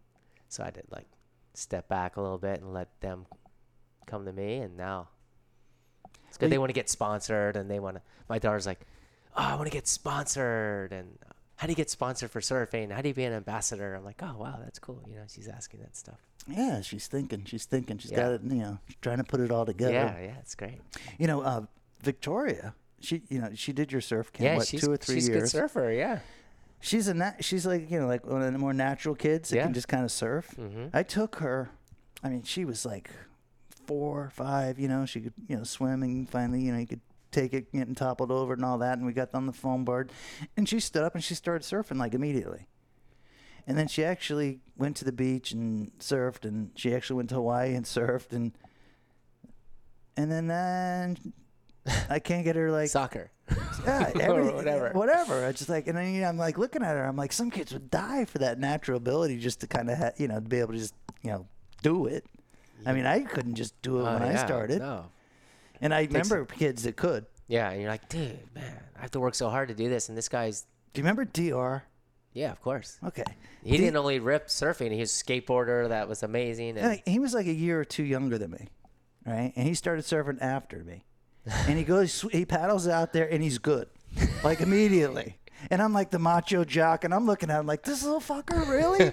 So 0.51 0.63
I 0.63 0.71
did 0.71 0.85
like 0.91 1.07
step 1.55 1.89
back 1.89 2.17
a 2.17 2.21
little 2.21 2.37
bit 2.39 2.61
and 2.61 2.75
let 2.75 3.01
them 3.01 3.25
come 4.07 4.25
to 4.27 4.33
me. 4.33 4.57
And 4.59 4.77
now 4.77 5.09
it's 6.29 6.37
good. 6.39 6.47
Well, 6.47 6.51
they 6.51 6.59
want 6.59 6.71
to 6.71 6.75
get 6.75 6.89
sponsored 6.89 7.57
and 7.57 7.71
they 7.71 7.79
want 7.81 7.97
to. 7.97 8.03
My 8.29 8.39
daughter's 8.39 8.67
like, 8.67 8.81
oh, 9.37 9.43
I 9.43 9.55
want 9.55 9.67
to 9.67 9.73
get 9.73 9.87
sponsored 9.89 10.93
and. 10.93 11.19
How 11.57 11.69
do 11.69 11.71
you 11.71 11.77
get 11.77 11.89
sponsored 11.89 12.33
for 12.33 12.41
surfing? 12.41 12.91
How 12.91 13.01
do 13.01 13.07
you 13.09 13.15
be 13.15 13.23
an 13.23 13.33
ambassador? 13.33 13.95
I'm 13.95 14.05
like, 14.05 14.21
oh 14.25 14.35
wow, 14.37 14.59
that's 14.61 14.81
cool. 14.81 15.01
You 15.09 15.15
know, 15.15 15.23
she's 15.33 15.47
asking 15.47 15.81
that 15.83 15.97
stuff. 15.97 16.19
Yeah, 16.49 16.81
she's 16.81 17.07
thinking. 17.07 17.45
She's 17.47 17.65
thinking. 17.65 17.97
She's 17.99 18.11
Yeah. 18.11 18.17
got 18.23 18.33
it. 18.33 18.41
You 18.43 18.57
know, 18.57 18.79
she's 18.89 18.97
trying 19.01 19.19
to 19.19 19.25
put 19.25 19.39
it 19.39 19.53
all 19.53 19.65
together. 19.65 19.93
Yeah, 19.93 20.19
yeah, 20.21 20.35
it's 20.41 20.57
great. 20.57 20.81
You 21.17 21.29
know, 21.29 21.43
uh, 21.43 21.63
Victoria. 22.03 22.75
She, 23.01 23.23
you 23.29 23.41
know, 23.41 23.51
she 23.55 23.73
did 23.73 23.93
your 23.93 24.01
surf 24.01 24.33
camp. 24.33 24.45
yeah, 24.45 24.57
what, 24.57 24.67
she's 24.67 24.81
two 24.81 24.91
or 24.91 24.97
three 24.97 25.15
she's 25.15 25.29
a 25.29 25.33
good 25.33 25.49
surfer. 25.49 25.93
Yeah. 25.93 26.19
She's 26.81 27.07
a 27.07 27.15
nat- 27.15 27.45
she's 27.45 27.65
like 27.65 27.89
you 27.89 28.01
know 28.01 28.09
like 28.09 28.27
one 28.27 28.43
of 28.43 28.53
the 28.53 28.59
more 28.59 28.75
natural 28.75 29.15
kids 29.15 29.51
that 29.51 29.57
Yeah. 29.57 29.63
can 29.65 29.75
just 29.75 29.87
kind 29.89 30.05
of 30.05 30.11
surf. 30.11 30.55
Mm-hmm. 30.59 30.89
I 30.93 31.05
took 31.05 31.37
her. 31.37 31.71
I 32.25 32.31
mean, 32.31 32.43
she 32.43 32.65
was 32.65 32.85
like 32.85 33.11
four, 33.87 34.31
five. 34.31 34.79
You 34.79 34.89
know, 34.89 35.07
she 35.07 35.21
could 35.21 35.35
you 35.49 35.57
know 35.57 35.65
swim 35.65 36.03
and 36.03 36.29
finally 36.29 36.61
you 36.61 36.73
know 36.73 36.79
you 36.79 36.87
could 36.87 37.01
take 37.31 37.53
it 37.53 37.73
getting 37.73 37.95
toppled 37.95 38.31
over 38.31 38.55
and 38.55 38.65
all 38.65 38.79
that. 38.79 38.99
And 38.99 39.07
we 39.07 39.13
got 39.13 39.35
on 39.35 39.47
the 39.47 39.53
foam 39.53 39.85
board, 39.85 40.13
and 40.57 40.69
she 40.69 40.81
stood 40.81 41.03
up 41.03 41.15
and 41.15 41.23
she 41.25 41.35
started 41.35 41.65
surfing 41.65 41.99
like 41.99 42.15
immediately. 42.15 42.69
And 43.67 43.79
then 43.79 43.89
she 43.89 44.05
actually 44.05 44.61
went 44.77 44.97
to 44.97 45.05
the 45.05 45.13
beach 45.13 45.53
and 45.53 45.91
surfed, 45.99 46.45
and 46.45 46.71
she 46.77 46.95
actually 46.95 47.17
went 47.17 47.31
to 47.31 47.37
Hawaii 47.37 47.75
and 47.75 47.85
surfed, 47.85 48.33
and 48.33 48.53
and 50.17 50.31
then 50.31 50.51
uh, 50.51 51.93
I 52.09 52.19
can't 52.19 52.45
get 52.45 52.57
her 52.57 52.71
like 52.71 52.89
Soccer. 52.89 53.31
yeah, 53.85 54.11
everything, 54.21 54.55
whatever. 54.55 54.91
whatever. 54.93 55.45
I 55.45 55.53
just 55.53 55.69
like, 55.69 55.87
and 55.87 55.97
then 55.97 56.15
you 56.15 56.21
know, 56.21 56.29
I'm 56.29 56.39
like 56.39 56.59
looking 56.59 56.83
at 56.83 56.95
her. 56.95 57.05
I'm 57.05 57.17
like, 57.17 57.33
some 57.33 57.51
kids 57.51 57.73
would 57.73 57.91
die 57.91 58.25
for 58.25 58.39
that 58.39 58.59
natural 58.59 58.97
ability 58.97 59.39
just 59.39 59.61
to 59.61 59.67
kind 59.67 59.91
of, 59.91 59.99
ha- 59.99 60.13
you 60.17 60.29
know, 60.29 60.37
to 60.37 60.41
be 60.41 60.61
able 60.61 60.73
to 60.73 60.79
just, 60.79 60.95
you 61.23 61.31
know, 61.31 61.47
do 61.83 62.07
it. 62.07 62.25
I 62.87 62.93
mean, 62.93 63.07
I 63.07 63.21
couldn't 63.21 63.55
just 63.55 63.81
do 63.83 63.99
it 63.99 64.03
Oh, 64.03 64.13
when 64.15 64.23
I 64.23 64.33
yeah, 64.33 64.45
started, 64.47 64.79
No. 64.81 65.07
and 65.81 65.95
I 65.95 66.07
Takes 66.07 66.31
remember 66.31 66.45
kids 66.55 66.83
that 66.85 66.97
could. 66.97 67.27
Yeah, 67.49 67.71
and 67.71 67.81
you're 67.81 67.91
like, 67.91 68.09
dude, 68.09 68.39
man, 68.55 68.81
I 68.97 69.03
have 69.03 69.11
to 69.13 69.21
work 69.21 69.35
so 69.35 69.51
hard 69.51 69.69
to 69.69 69.75
do 69.75 69.89
this, 69.89 70.09
and 70.09 70.17
this 70.19 70.29
guy's. 70.29 70.67
Do 70.93 71.01
you 71.01 71.05
remember 71.05 71.25
Dr? 71.25 71.85
Yeah, 72.33 72.51
of 72.53 72.61
course. 72.63 72.99
Okay, 73.05 73.25
He 73.63 73.73
D- 73.73 73.77
didn't 73.79 73.97
only 73.97 74.19
rip 74.19 74.49
surfing; 74.49 74.93
he 74.93 75.01
was 75.01 75.13
a 75.21 75.25
skateboarder 75.25 75.89
that 75.89 76.09
was 76.09 76.23
amazing. 76.23 76.77
And 76.79 76.89
Like, 76.89 77.07
he 77.07 77.19
was 77.19 77.33
like 77.35 77.47
a 77.47 77.53
year 77.53 77.81
or 77.81 77.85
two 77.85 78.03
younger 78.05 78.39
than 78.39 78.51
me, 78.51 78.69
right? 79.27 79.53
And 79.57 79.67
he 79.69 79.75
started 79.75 80.05
surfing 80.05 80.39
after 80.41 80.83
me. 80.85 81.05
And 81.47 81.77
he 81.79 81.85
goes, 81.85 82.23
he 82.33 82.45
paddles 82.47 82.89
out 82.89 83.13
there 83.13 83.31
and 83.31 83.43
he's 83.43 83.59
good, 83.59 83.89
like 84.43 84.61
immediately. 84.61 85.37
And 85.71 85.81
I'm 85.83 85.93
like 85.93 86.11
the 86.11 86.19
macho 86.19 86.65
jock, 86.65 87.05
and 87.05 87.13
I'm 87.15 87.27
looking 87.27 87.51
at 87.51 87.61
him 87.61 87.67
like, 87.67 87.83
this 87.83 88.03
little 88.03 88.21
fucker, 88.21 88.69
really? 88.69 89.13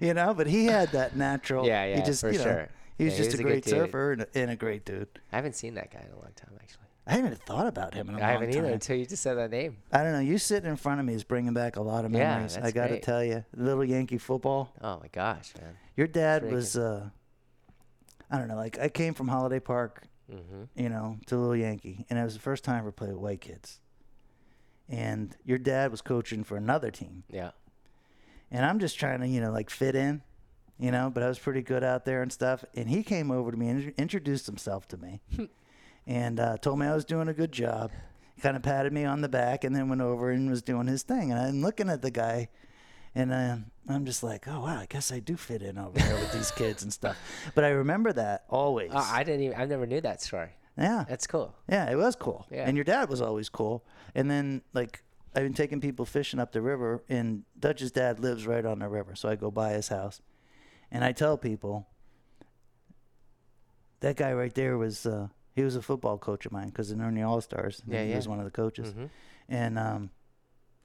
you 0.06 0.14
know, 0.14 0.34
but 0.34 0.46
he 0.46 0.66
had 0.66 0.90
that 0.92 1.16
natural. 1.16 1.66
Yeah, 1.66 1.84
yeah, 1.86 1.96
he 1.96 2.02
just, 2.02 2.20
for 2.20 2.30
you 2.30 2.38
know, 2.38 2.44
sure. 2.44 2.68
He 2.98 3.04
was 3.04 3.14
Yeah, 3.14 3.18
he 3.18 3.24
just 3.24 3.30
was 3.32 3.40
a 3.40 3.42
a 3.42 3.46
great 3.46 3.64
surfer 3.64 4.12
and 4.12 4.22
a, 4.22 4.26
and 4.34 4.50
a 4.50 4.56
great 4.56 4.84
dude. 4.84 5.08
I 5.32 5.36
haven't 5.36 5.56
seen 5.56 5.74
that 5.74 5.90
guy 5.92 6.00
in 6.00 6.12
a 6.12 6.16
long 6.16 6.30
time, 6.36 6.50
actually. 6.60 6.80
I 7.06 7.10
haven't 7.12 7.26
even 7.26 7.38
thought 7.38 7.66
about 7.66 7.92
him 7.92 8.08
in 8.08 8.14
a 8.14 8.18
I 8.18 8.20
long 8.20 8.30
haven't 8.42 8.56
either 8.56 8.68
until 8.72 8.96
you 8.96 9.04
just 9.04 9.22
said 9.22 9.34
that 9.34 9.50
name. 9.50 9.76
I 9.92 10.02
don't 10.02 10.12
know. 10.12 10.20
You 10.20 10.38
sitting 10.38 10.70
in 10.70 10.76
front 10.76 11.00
of 11.00 11.06
me 11.06 11.12
is 11.14 11.22
bringing 11.24 11.52
back 11.52 11.76
a 11.76 11.82
lot 11.82 12.04
of 12.06 12.10
memories. 12.12 12.56
Yeah. 12.56 12.64
I 12.66 12.70
got 12.70 12.86
to 12.88 13.00
tell 13.00 13.22
you, 13.22 13.44
little 13.54 13.84
Yankee 13.84 14.16
football. 14.18 14.72
Oh 14.80 15.00
my 15.00 15.08
gosh, 15.12 15.52
man. 15.60 15.74
Your 15.96 16.06
dad 16.06 16.42
Freaking- 16.44 16.52
was, 16.52 16.76
uh, 16.78 17.08
I 18.30 18.38
don't 18.38 18.48
know, 18.48 18.56
like 18.56 18.78
I 18.78 18.88
came 18.88 19.12
from 19.14 19.28
Holiday 19.28 19.60
Park, 19.60 20.04
Mm-hmm. 20.32 20.62
you 20.82 20.88
know, 20.88 21.18
to 21.26 21.36
Little 21.36 21.54
Yankee, 21.54 22.06
and 22.08 22.18
it 22.18 22.22
was 22.24 22.32
the 22.32 22.40
first 22.40 22.64
time 22.64 22.76
I 22.76 22.78
ever 22.78 22.90
played 22.92 23.10
with 23.10 23.18
white 23.20 23.42
kids. 23.42 23.78
And 24.88 25.34
your 25.44 25.58
dad 25.58 25.90
was 25.90 26.02
coaching 26.02 26.44
for 26.44 26.56
another 26.56 26.90
team, 26.90 27.24
Yeah. 27.30 27.52
and 28.50 28.66
I'm 28.66 28.78
just 28.78 28.98
trying 28.98 29.20
to, 29.20 29.26
you 29.26 29.40
know, 29.40 29.50
like 29.50 29.70
fit 29.70 29.94
in, 29.96 30.22
you 30.78 30.90
know, 30.90 31.10
but 31.12 31.22
I 31.22 31.28
was 31.28 31.38
pretty 31.38 31.62
good 31.62 31.82
out 31.82 32.04
there 32.04 32.20
and 32.20 32.30
stuff. 32.30 32.64
And 32.74 32.88
he 32.90 33.02
came 33.02 33.30
over 33.30 33.50
to 33.50 33.56
me 33.56 33.68
and 33.68 33.94
introduced 33.96 34.44
himself 34.46 34.86
to 34.88 34.98
me, 34.98 35.22
and 36.06 36.38
uh, 36.38 36.58
told 36.58 36.78
me 36.78 36.86
I 36.86 36.94
was 36.94 37.04
doing 37.06 37.28
a 37.28 37.32
good 37.34 37.50
job. 37.52 37.92
Kind 38.42 38.56
of 38.56 38.62
patted 38.62 38.92
me 38.92 39.04
on 39.04 39.20
the 39.22 39.28
back, 39.28 39.64
and 39.64 39.74
then 39.74 39.88
went 39.88 40.02
over 40.02 40.30
and 40.30 40.50
was 40.50 40.60
doing 40.60 40.86
his 40.86 41.02
thing. 41.02 41.30
And 41.30 41.40
I'm 41.40 41.62
looking 41.62 41.88
at 41.88 42.02
the 42.02 42.10
guy, 42.10 42.48
and 43.14 43.32
uh, 43.32 43.56
I'm 43.88 44.04
just 44.04 44.22
like, 44.24 44.46
oh 44.48 44.60
wow, 44.60 44.80
I 44.80 44.86
guess 44.88 45.12
I 45.12 45.20
do 45.20 45.36
fit 45.36 45.62
in 45.62 45.78
over 45.78 45.96
there 45.98 46.16
with 46.16 46.32
these 46.32 46.50
kids 46.50 46.82
and 46.82 46.92
stuff. 46.92 47.16
But 47.54 47.64
I 47.64 47.68
remember 47.68 48.12
that 48.12 48.44
always. 48.50 48.90
Oh, 48.92 49.08
I 49.10 49.22
didn't 49.24 49.42
even. 49.44 49.58
I 49.58 49.64
never 49.66 49.86
knew 49.86 50.00
that 50.02 50.20
story. 50.20 50.50
Yeah, 50.76 51.04
That's 51.08 51.26
cool. 51.26 51.54
yeah, 51.68 51.90
it 51.90 51.96
was 51.96 52.16
cool. 52.16 52.46
Yeah. 52.50 52.64
And 52.66 52.76
your 52.76 52.84
dad 52.84 53.08
was 53.08 53.20
always 53.20 53.48
cool. 53.48 53.84
And 54.14 54.30
then 54.30 54.62
like 54.72 55.02
I've 55.34 55.42
been 55.42 55.54
taking 55.54 55.80
people 55.80 56.04
fishing 56.04 56.40
up 56.40 56.52
the 56.52 56.62
river 56.62 57.02
and 57.08 57.42
Dutch's 57.58 57.90
dad 57.92 58.18
lives 58.20 58.46
right 58.46 58.64
on 58.64 58.78
the 58.80 58.88
river. 58.88 59.14
So 59.14 59.28
I 59.28 59.36
go 59.36 59.50
by 59.50 59.72
his 59.72 59.88
house 59.88 60.20
and 60.90 61.04
I 61.04 61.12
tell 61.12 61.36
people 61.36 61.86
that 64.00 64.16
guy 64.16 64.32
right 64.32 64.54
there 64.54 64.76
was 64.78 65.06
uh 65.06 65.28
he 65.54 65.62
was 65.62 65.76
a 65.76 65.82
football 65.82 66.18
coach 66.18 66.46
of 66.46 66.52
mine 66.52 66.68
because 66.68 66.90
in 66.90 66.98
the 67.14 67.22
All 67.22 67.40
Stars 67.40 67.80
Yeah, 67.86 68.02
he 68.02 68.10
yeah. 68.10 68.16
was 68.16 68.26
one 68.28 68.38
of 68.40 68.44
the 68.44 68.50
coaches, 68.50 68.92
Mhm. 68.92 69.08
and 69.48 69.78
um, 69.78 70.10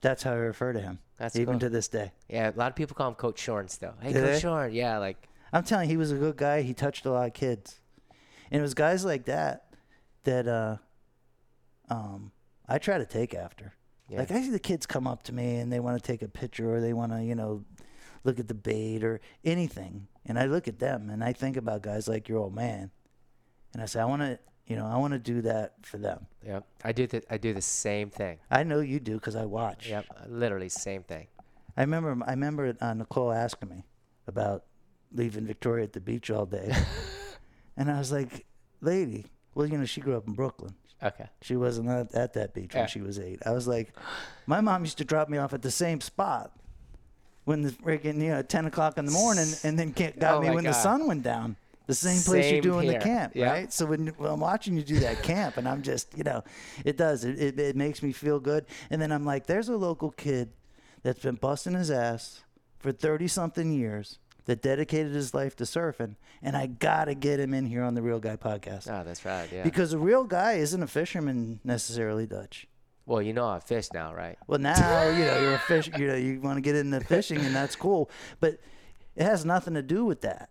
that's 0.02 0.22
how 0.22 0.32
I 0.34 0.36
refer 0.36 0.74
to 0.74 0.80
him, 0.80 1.00
That's 1.18 1.36
even 1.36 1.54
cool. 1.56 1.60
to 1.62 1.70
this 1.70 1.88
day. 1.88 2.12
Yeah, 2.28 2.52
a 2.52 2.56
lot 2.56 2.70
of 2.70 2.76
people 2.76 2.96
call 2.96 3.08
him 3.10 3.16
Coach 3.16 3.40
Shorn 3.40 3.68
still. 3.68 3.96
Hey, 4.00 4.14
Do 4.14 4.20
Coach 4.22 4.34
they? 4.34 4.40
Shorn. 4.40 4.74
Yeah, 4.74 5.00
like 5.00 5.28
I'm 5.52 5.64
telling 5.64 5.90
you, 5.90 5.94
he 5.94 5.98
was 5.98 6.12
a 6.12 6.18
good 6.18 6.38
guy. 6.38 6.62
He 6.62 6.76
touched 6.76 7.08
a 7.08 7.12
lot 7.12 7.26
of 7.26 7.34
kids, 7.34 7.80
and 8.52 8.60
it 8.60 8.62
was 8.62 8.76
guys 8.76 9.04
like 9.04 9.26
that 9.26 9.69
that 10.30 10.48
uh, 10.48 10.78
um, 11.90 12.32
I 12.68 12.78
try 12.78 12.98
to 12.98 13.06
take 13.06 13.34
after. 13.34 13.74
Yeah. 14.10 14.20
Like 14.20 14.32
I 14.32 14.42
see 14.42 14.52
the 14.52 14.60
kids 14.60 14.86
come 14.86 15.08
up 15.08 15.24
to 15.24 15.34
me 15.34 15.58
and 15.58 15.72
they 15.72 15.80
want 15.80 16.02
to 16.02 16.12
take 16.12 16.22
a 16.22 16.28
picture 16.28 16.76
or 16.76 16.82
they 16.82 16.94
want 16.94 17.12
to, 17.12 17.24
you 17.24 17.36
know, 17.36 17.64
look 18.24 18.40
at 18.40 18.48
the 18.48 18.54
bait 18.54 19.04
or 19.04 19.22
anything, 19.44 20.08
and 20.26 20.38
I 20.38 20.46
look 20.46 20.68
at 20.68 20.80
them 20.80 21.10
and 21.10 21.24
I 21.24 21.34
think 21.34 21.58
about 21.58 21.82
guys 21.84 22.08
like 22.08 22.28
your 22.28 22.40
old 22.40 22.54
man, 22.54 22.92
and 23.74 23.82
I 23.82 23.86
say, 23.86 24.02
I 24.02 24.06
want 24.06 24.22
to, 24.22 24.40
you 24.68 24.76
know, 24.76 24.86
I 24.86 24.98
want 24.98 25.14
to 25.14 25.20
do 25.20 25.42
that 25.44 25.74
for 25.84 25.98
them. 25.98 26.28
Yeah, 26.46 26.60
I 26.84 26.92
do 26.92 27.08
the 27.08 27.24
I 27.32 27.38
do 27.38 27.54
the 27.54 27.62
same 27.62 28.10
thing. 28.10 28.40
I 28.52 28.64
know 28.64 28.82
you 28.82 29.00
do 29.00 29.14
because 29.14 29.36
I 29.36 29.46
watch. 29.46 29.90
Yep. 29.90 30.06
Literally 30.28 30.70
same 30.70 31.04
thing. 31.04 31.28
I 31.78 31.82
remember 31.82 32.18
I 32.26 32.32
remember 32.32 32.76
uh, 32.82 32.94
Nicole 32.94 33.32
asking 33.32 33.70
me 33.70 33.86
about 34.28 34.66
leaving 35.14 35.46
Victoria 35.46 35.86
at 35.86 35.94
the 35.94 36.02
beach 36.02 36.30
all 36.30 36.46
day, 36.46 36.76
and 37.78 37.90
I 37.90 37.98
was 37.98 38.12
like, 38.12 38.46
"Lady, 38.82 39.28
well, 39.56 39.66
you 39.68 39.78
know, 39.78 39.86
she 39.86 40.02
grew 40.02 40.16
up 40.18 40.28
in 40.28 40.34
Brooklyn. 40.34 40.74
Okay. 41.02 41.28
She 41.41 41.56
wasn't 41.56 41.89
at, 41.89 42.14
at 42.14 42.34
that 42.34 42.54
beach 42.54 42.74
when 42.74 42.84
Yeah. 42.84 42.88
she 42.88 43.02
was 43.02 43.20
eight. 43.20 43.39
I 43.45 43.52
was 43.52 43.68
like, 43.68 43.93
my 44.47 44.60
mom 44.62 44.84
used 44.84 44.97
to 44.97 45.06
drop 45.06 45.30
me 45.30 45.38
off 45.38 45.54
at 45.54 45.62
the 45.62 45.72
same 45.72 46.02
spot 46.02 46.52
when 47.45 47.62
the 47.62 47.72
freaking 47.72 48.16
you 48.22 48.30
know 48.30 48.41
ten 48.41 48.66
o'clock 48.66 48.97
in 48.97 49.06
the 49.06 49.12
morning, 49.12 49.47
and 49.64 49.80
then 49.80 49.93
ca- 49.93 50.12
got 50.18 50.36
Oh 50.36 50.41
me 50.41 50.50
my 50.50 50.56
when 50.56 50.64
the 50.66 50.72
God. 50.72 50.82
sun 50.82 51.08
went 51.08 51.24
down. 51.24 51.56
The 51.88 51.95
same 51.95 52.22
place 52.22 52.45
you're 52.52 52.62
Same 52.62 52.72
doing 52.72 52.89
here. 52.89 53.00
the 53.00 53.04
camp, 53.06 53.32
Yeah. 53.36 53.50
right? 53.52 53.74
So 53.74 53.88
when, 53.88 54.08
when 54.18 54.30
I'm 54.30 54.39
watching 54.39 54.76
you 54.76 54.84
do 54.84 55.00
that 55.00 55.24
camp, 55.32 55.58
and 55.58 55.68
I'm 55.68 55.82
just, 55.82 56.16
you 56.16 56.24
know, 56.24 56.43
it 56.86 56.97
does. 56.97 57.24
It, 57.24 57.39
it 57.41 57.60
it 57.60 57.76
makes 57.76 58.04
me 58.04 58.12
feel 58.12 58.39
good. 58.39 58.66
And 58.91 59.02
then 59.02 59.12
I'm 59.12 59.26
like, 59.26 59.47
there's 59.47 59.70
a 59.70 59.76
local 59.78 60.12
kid 60.12 60.52
that's 61.02 61.20
been 61.24 61.36
busting 61.36 61.74
his 61.74 61.89
ass 61.89 62.43
for 62.78 62.91
thirty 62.91 63.28
something 63.28 63.72
years 63.72 64.20
that 64.50 64.64
dedicated 64.64 65.14
his 65.14 65.36
life 65.36 65.56
to 65.58 65.64
surfing, 65.64 66.16
and 66.41 66.58
I 66.58 66.66
gotta 66.66 67.14
get 67.14 67.39
him 67.39 67.54
in 67.54 67.68
here 67.68 67.84
on 67.84 67.93
the 67.93 68.02
Real 68.02 68.20
Guy 68.20 68.36
podcast 68.36 68.89
Oh, 68.89 69.04
that's 69.04 69.24
right. 69.24 69.47
Yeah. 69.52 69.62
because 69.64 69.93
a 69.93 70.00
real 70.00 70.24
guy 70.24 70.54
isn't 70.54 70.82
a 70.82 70.88
fisherman 70.88 71.60
necessarily, 71.64 72.26
Dutch. 72.26 72.68
well, 73.06 73.22
you 73.22 73.32
know 73.32 73.47
I 73.47 73.60
fish 73.60 73.89
now, 73.93 74.12
right? 74.12 74.38
Well, 74.47 74.58
now 74.60 75.08
you 75.10 75.24
know 75.24 75.39
you're 75.39 75.54
a 75.54 75.60
fish. 75.60 75.89
You 75.95 76.08
know 76.08 76.16
you 76.16 76.41
want 76.41 76.58
to 76.58 76.62
get 76.62 76.76
into 76.76 77.00
fishing, 77.02 77.38
and 77.39 77.56
that's 77.56 77.76
cool. 77.76 78.10
But 78.39 78.58
it 79.16 79.24
has 79.24 79.45
nothing 79.45 79.76
to 79.76 79.84
do 79.84 80.04
with 80.04 80.22
that. 80.22 80.50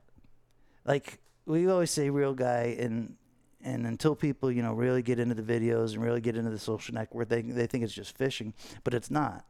Like 0.85 1.19
we 1.45 1.67
always 1.69 1.91
say, 1.91 2.09
real 2.09 2.35
guy, 2.35 2.77
and 2.79 3.17
and 3.65 3.85
until 3.85 4.15
people 4.15 4.53
you 4.53 4.63
know 4.63 4.75
really 4.75 5.03
get 5.03 5.19
into 5.19 5.35
the 5.35 5.43
videos 5.43 5.95
and 5.95 6.05
really 6.05 6.21
get 6.21 6.37
into 6.37 6.51
the 6.51 6.59
social 6.61 6.95
network, 6.95 7.29
they 7.29 7.43
they 7.43 7.67
think 7.67 7.83
it's 7.83 7.93
just 7.93 8.17
fishing, 8.17 8.55
but 8.85 8.95
it's 8.95 9.11
not. 9.11 9.45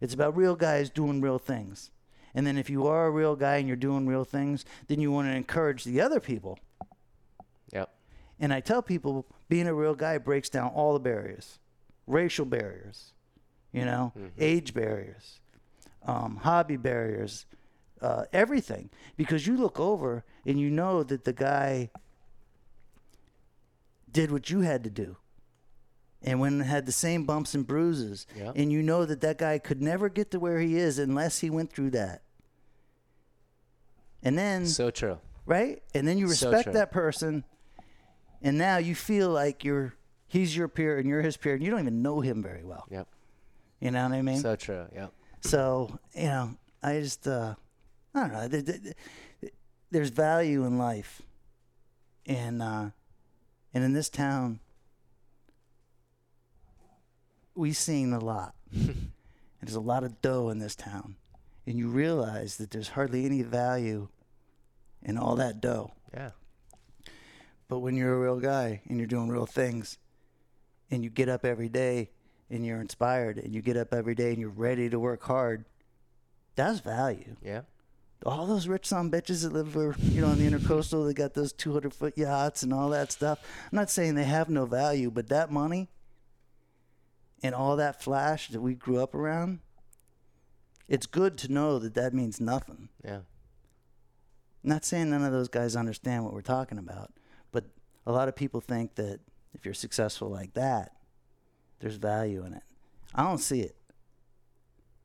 It's 0.00 0.14
about 0.14 0.34
real 0.36 0.56
guys 0.56 0.88
doing 0.88 1.20
real 1.20 1.38
things. 1.38 1.90
And 2.34 2.46
then 2.46 2.58
if 2.58 2.70
you 2.70 2.86
are 2.86 3.06
a 3.06 3.10
real 3.10 3.36
guy 3.36 3.56
and 3.56 3.66
you're 3.66 3.76
doing 3.76 4.06
real 4.06 4.24
things, 4.24 4.64
then 4.86 5.00
you 5.00 5.10
want 5.10 5.28
to 5.28 5.34
encourage 5.34 5.84
the 5.84 6.00
other 6.00 6.20
people. 6.20 6.58
Yep. 7.72 7.90
And 8.40 8.52
I 8.52 8.60
tell 8.60 8.82
people 8.82 9.26
being 9.48 9.66
a 9.66 9.74
real 9.74 9.94
guy 9.94 10.18
breaks 10.18 10.48
down 10.48 10.68
all 10.70 10.92
the 10.92 11.00
barriers 11.00 11.58
racial 12.06 12.46
barriers, 12.46 13.12
you 13.70 13.84
know, 13.84 14.12
age 14.38 14.72
barriers, 14.72 15.40
um, 16.06 16.36
hobby 16.36 16.76
barriers, 16.76 17.44
uh, 18.00 18.24
everything. 18.32 18.88
Because 19.16 19.46
you 19.46 19.56
look 19.58 19.78
over 19.78 20.24
and 20.46 20.58
you 20.58 20.70
know 20.70 21.02
that 21.02 21.24
the 21.24 21.34
guy 21.34 21.90
did 24.10 24.32
what 24.32 24.48
you 24.48 24.60
had 24.60 24.84
to 24.84 24.90
do. 24.90 25.16
And 26.28 26.40
when 26.40 26.60
had 26.60 26.84
the 26.84 26.92
same 26.92 27.24
bumps 27.24 27.54
and 27.54 27.66
bruises, 27.66 28.26
Yeah. 28.36 28.52
and 28.54 28.70
you 28.70 28.82
know 28.82 29.04
that 29.06 29.20
that 29.22 29.38
guy 29.38 29.58
could 29.58 29.80
never 29.80 30.08
get 30.08 30.30
to 30.32 30.38
where 30.38 30.58
he 30.60 30.76
is 30.76 30.98
unless 30.98 31.38
he 31.38 31.48
went 31.48 31.72
through 31.72 31.90
that. 31.92 32.22
And 34.22 34.36
then 34.36 34.66
So 34.66 34.90
true. 34.90 35.18
right? 35.46 35.82
And 35.94 36.06
then 36.06 36.18
you 36.18 36.28
respect 36.28 36.64
true. 36.64 36.72
that 36.74 36.90
person, 36.90 37.44
and 38.42 38.58
now 38.58 38.76
you 38.78 38.94
feel 38.94 39.30
like 39.30 39.64
you're 39.64 39.94
he's 40.26 40.56
your 40.56 40.68
peer 40.68 40.98
and 40.98 41.08
you're 41.08 41.22
his 41.22 41.36
peer, 41.36 41.54
and 41.54 41.62
you 41.62 41.70
don't 41.70 41.80
even 41.80 42.02
know 42.02 42.20
him 42.20 42.42
very 42.42 42.64
well. 42.64 42.86
Yep. 42.90 43.08
You 43.80 43.90
know 43.92 44.02
what 44.02 44.12
I 44.12 44.22
mean? 44.22 44.36
So, 44.36 44.52
So 44.52 44.56
true. 44.56 44.86
Yep. 44.94 45.12
So 45.40 45.98
you 46.14 46.24
know, 46.24 46.56
I 46.82 47.00
just 47.00 47.26
uh, 47.26 47.54
I 48.14 48.20
don't 48.20 48.32
know. 48.32 48.48
There- 48.48 48.62
there- 48.62 48.94
There's 49.90 50.10
value 50.10 50.64
in 50.66 50.76
life, 50.76 51.22
and 52.26 52.60
uh, 52.60 52.90
and 53.72 53.84
in 53.84 53.94
this 53.94 54.10
town, 54.10 54.60
we've 57.58 57.76
seen 57.76 58.12
a 58.12 58.20
lot. 58.20 58.54
and 58.72 59.10
there's 59.60 59.74
a 59.74 59.80
lot 59.80 60.04
of 60.04 60.22
dough 60.22 60.48
in 60.48 60.60
this 60.60 60.76
town, 60.76 61.16
and 61.66 61.76
you 61.76 61.88
realize 61.88 62.56
that 62.56 62.70
there's 62.70 62.90
hardly 62.90 63.26
any 63.26 63.42
value 63.42 64.08
in 65.02 65.18
all 65.18 65.36
that 65.36 65.60
dough. 65.60 65.92
Yeah. 66.14 66.30
But 67.68 67.80
when 67.80 67.96
you're 67.96 68.14
a 68.14 68.20
real 68.20 68.40
guy 68.40 68.80
and 68.88 68.98
you're 68.98 69.06
doing 69.06 69.28
real 69.28 69.44
things 69.44 69.98
and 70.90 71.04
you 71.04 71.10
get 71.10 71.28
up 71.28 71.44
every 71.44 71.68
day 71.68 72.10
and 72.48 72.64
you're 72.64 72.80
inspired 72.80 73.36
and 73.38 73.54
you 73.54 73.60
get 73.60 73.76
up 73.76 73.92
every 73.92 74.14
day 74.14 74.30
and 74.30 74.38
you're 74.38 74.48
ready 74.48 74.88
to 74.88 74.98
work 74.98 75.22
hard, 75.24 75.66
that's 76.56 76.80
value. 76.80 77.36
Yeah. 77.42 77.62
all 78.24 78.46
those 78.46 78.66
rich 78.66 78.86
son 78.86 79.10
bitches 79.10 79.42
that 79.42 79.52
live 79.52 79.76
over, 79.76 79.94
you 80.00 80.22
know, 80.22 80.28
on 80.28 80.38
the 80.38 80.50
intercoastal, 80.50 81.06
they 81.06 81.12
got 81.12 81.34
those 81.34 81.52
200 81.52 81.92
foot 81.92 82.16
yachts 82.16 82.62
and 82.62 82.72
all 82.72 82.88
that 82.88 83.12
stuff. 83.12 83.38
I'm 83.70 83.76
not 83.76 83.90
saying 83.90 84.14
they 84.14 84.24
have 84.24 84.48
no 84.48 84.64
value, 84.64 85.10
but 85.10 85.28
that 85.28 85.52
money 85.52 85.88
and 87.42 87.54
all 87.54 87.76
that 87.76 88.02
flash 88.02 88.48
that 88.48 88.60
we 88.60 88.74
grew 88.74 89.00
up 89.02 89.14
around, 89.14 89.60
it's 90.88 91.06
good 91.06 91.36
to 91.38 91.52
know 91.52 91.78
that 91.78 91.94
that 91.94 92.14
means 92.14 92.40
nothing. 92.40 92.88
Yeah. 93.04 93.20
I'm 94.64 94.70
not 94.70 94.84
saying 94.84 95.10
none 95.10 95.24
of 95.24 95.32
those 95.32 95.48
guys 95.48 95.76
understand 95.76 96.24
what 96.24 96.32
we're 96.32 96.40
talking 96.40 96.78
about, 96.78 97.12
but 97.52 97.64
a 98.06 98.12
lot 98.12 98.28
of 98.28 98.34
people 98.34 98.60
think 98.60 98.94
that 98.96 99.20
if 99.54 99.64
you're 99.64 99.74
successful 99.74 100.28
like 100.28 100.54
that, 100.54 100.92
there's 101.80 101.96
value 101.96 102.44
in 102.44 102.54
it. 102.54 102.62
I 103.14 103.22
don't 103.22 103.38
see 103.38 103.60
it. 103.60 103.76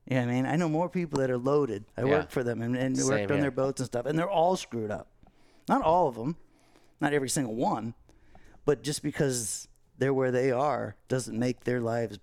You 0.09 0.15
know 0.17 0.23
I 0.23 0.25
mean? 0.25 0.45
I 0.45 0.55
know 0.57 0.67
more 0.67 0.89
people 0.89 1.19
that 1.19 1.29
are 1.29 1.37
loaded. 1.37 1.85
I 1.97 2.01
Yeah. 2.01 2.09
work 2.09 2.31
for 2.31 2.43
them 2.43 2.61
and, 2.61 2.75
and 2.75 2.97
Same 2.97 3.07
worked 3.07 3.31
on 3.31 3.37
here. 3.37 3.41
their 3.43 3.51
boats 3.51 3.79
and 3.79 3.85
stuff, 3.87 4.05
and 4.05 4.17
they're 4.19 4.29
all 4.29 4.57
screwed 4.57 4.91
up. 4.91 5.07
Not 5.69 5.81
all 5.81 6.07
of 6.09 6.15
them, 6.15 6.35
not 6.99 7.13
every 7.13 7.29
single 7.29 7.55
one, 7.55 7.93
but 8.65 8.81
just 8.83 9.01
because 9.01 9.67
they're 9.97 10.13
where 10.13 10.31
they 10.31 10.51
are 10.51 10.95
doesn't 11.07 11.37
make 11.37 11.63
their 11.63 11.79
lives 11.81 12.19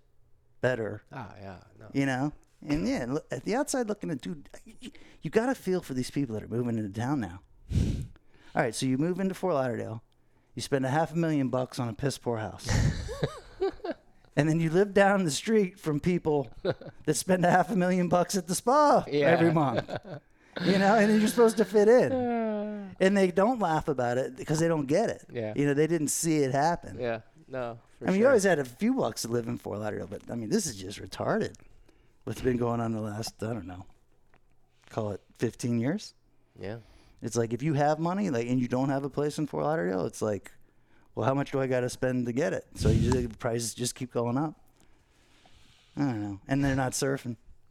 better 0.60 1.02
Ah, 1.12 1.32
yeah. 1.40 1.56
No. 1.78 1.86
you 1.92 2.06
know 2.06 2.32
and 2.68 2.86
yeah 2.86 3.06
look, 3.08 3.24
at 3.30 3.44
the 3.44 3.54
outside 3.54 3.88
looking 3.88 4.10
at 4.10 4.20
dude 4.20 4.48
you, 4.80 4.90
you 5.22 5.30
got 5.30 5.46
to 5.46 5.54
feel 5.54 5.80
for 5.80 5.94
these 5.94 6.10
people 6.10 6.34
that 6.34 6.44
are 6.44 6.48
moving 6.48 6.76
into 6.78 6.90
town 7.00 7.20
now 7.20 7.40
all 7.74 8.62
right 8.62 8.74
so 8.74 8.84
you 8.86 8.98
move 8.98 9.18
into 9.20 9.34
fort 9.34 9.54
lauderdale 9.54 10.02
you 10.54 10.60
spend 10.62 10.84
a 10.84 10.90
half 10.90 11.12
a 11.12 11.16
million 11.16 11.48
bucks 11.48 11.78
on 11.78 11.88
a 11.88 11.92
piss 11.94 12.18
poor 12.18 12.36
house 12.38 12.68
and 14.36 14.48
then 14.48 14.60
you 14.60 14.70
live 14.70 14.92
down 14.94 15.24
the 15.24 15.30
street 15.30 15.78
from 15.78 16.00
people 16.00 16.50
that 17.06 17.14
spend 17.14 17.44
a 17.44 17.50
half 17.50 17.70
a 17.70 17.76
million 17.76 18.08
bucks 18.08 18.36
at 18.36 18.46
the 18.46 18.54
spa 18.54 19.04
Yeah. 19.08 19.26
every 19.26 19.52
month 19.52 19.90
you 20.62 20.78
know 20.78 20.96
and 20.96 21.10
then 21.10 21.18
you're 21.20 21.28
supposed 21.28 21.56
to 21.58 21.64
fit 21.64 21.88
in 21.88 22.12
and 23.00 23.16
they 23.16 23.30
don't 23.30 23.60
laugh 23.60 23.88
about 23.88 24.18
it 24.18 24.36
because 24.36 24.58
they 24.58 24.68
don't 24.68 24.86
get 24.86 25.08
it 25.10 25.24
Yeah. 25.32 25.52
you 25.56 25.64
know 25.66 25.74
they 25.74 25.86
didn't 25.86 26.08
see 26.08 26.38
it 26.38 26.52
happen 26.52 26.98
Yeah. 27.00 27.20
No. 27.50 27.78
For 27.98 28.04
I 28.04 28.10
mean, 28.10 28.14
sure. 28.14 28.20
you 28.20 28.26
always 28.28 28.44
had 28.44 28.58
a 28.58 28.64
few 28.64 28.94
bucks 28.94 29.22
to 29.22 29.28
live 29.28 29.48
in 29.48 29.58
Fort 29.58 29.80
Lauderdale, 29.80 30.06
but 30.08 30.22
I 30.30 30.36
mean, 30.36 30.48
this 30.48 30.66
is 30.66 30.76
just 30.76 31.02
retarded. 31.02 31.54
What's 32.24 32.40
been 32.40 32.56
going 32.56 32.80
on 32.80 32.92
the 32.92 33.00
last, 33.00 33.34
I 33.42 33.46
don't 33.46 33.66
know, 33.66 33.84
call 34.88 35.10
it 35.10 35.20
15 35.38 35.80
years? 35.80 36.14
Yeah. 36.58 36.76
It's 37.22 37.36
like 37.36 37.52
if 37.52 37.62
you 37.62 37.74
have 37.74 37.98
money, 37.98 38.30
like, 38.30 38.48
and 38.48 38.60
you 38.60 38.68
don't 38.68 38.88
have 38.88 39.04
a 39.04 39.10
place 39.10 39.38
in 39.38 39.46
Fort 39.46 39.64
Lauderdale, 39.64 40.06
it's 40.06 40.22
like, 40.22 40.52
well, 41.14 41.26
how 41.26 41.34
much 41.34 41.50
do 41.50 41.60
I 41.60 41.66
got 41.66 41.80
to 41.80 41.90
spend 41.90 42.26
to 42.26 42.32
get 42.32 42.52
it? 42.52 42.64
So 42.76 42.88
you 42.88 43.10
just, 43.10 43.28
the 43.28 43.36
prices 43.36 43.74
just 43.74 43.94
keep 43.94 44.12
going 44.12 44.38
up. 44.38 44.54
I 45.96 46.02
don't 46.02 46.22
know, 46.22 46.40
and 46.46 46.64
they're 46.64 46.76
not 46.76 46.92
surfing. 46.92 47.36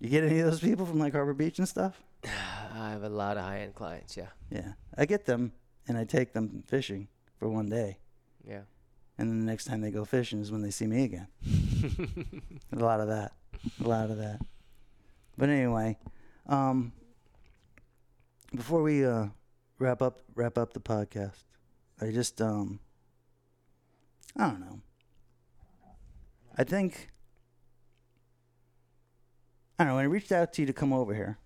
you 0.00 0.08
get 0.08 0.24
any 0.24 0.40
of 0.40 0.50
those 0.50 0.60
people 0.60 0.86
from 0.86 0.98
like 0.98 1.12
Harbor 1.12 1.34
Beach 1.34 1.58
and 1.58 1.68
stuff? 1.68 2.02
I 2.24 2.90
have 2.90 3.04
a 3.04 3.10
lot 3.10 3.36
of 3.36 3.44
high 3.44 3.60
end 3.60 3.74
clients. 3.74 4.16
Yeah. 4.16 4.28
Yeah, 4.50 4.72
I 4.96 5.04
get 5.04 5.26
them, 5.26 5.52
and 5.86 5.98
I 5.98 6.04
take 6.04 6.32
them 6.32 6.64
fishing 6.66 7.08
for 7.42 7.48
one 7.48 7.68
day. 7.68 7.98
Yeah. 8.46 8.60
and 9.18 9.28
then 9.28 9.40
the 9.40 9.50
next 9.50 9.64
time 9.64 9.80
they 9.80 9.90
go 9.90 10.04
fishing 10.04 10.40
is 10.40 10.52
when 10.52 10.62
they 10.62 10.70
see 10.70 10.86
me 10.86 11.02
again. 11.02 11.26
a 12.72 12.76
lot 12.76 13.00
of 13.00 13.08
that, 13.08 13.32
a 13.84 13.88
lot 13.88 14.10
of 14.10 14.18
that. 14.18 14.40
But 15.36 15.48
anyway, 15.48 15.98
um, 16.46 16.92
before 18.54 18.80
we 18.82 19.04
uh, 19.04 19.26
wrap 19.80 20.02
up 20.02 20.20
wrap 20.36 20.56
up 20.56 20.72
the 20.72 20.78
podcast, 20.78 21.42
I 22.00 22.12
just 22.12 22.40
um, 22.40 22.78
I 24.36 24.46
don't 24.46 24.60
know. 24.60 24.80
I 26.56 26.62
think 26.62 27.08
I 29.80 29.84
don't 29.84 29.88
know. 29.88 29.96
When 29.96 30.04
I 30.04 30.08
reached 30.08 30.30
out 30.30 30.52
to 30.52 30.62
you 30.62 30.66
to 30.66 30.72
come 30.72 30.92
over 30.92 31.12
here, 31.12 31.38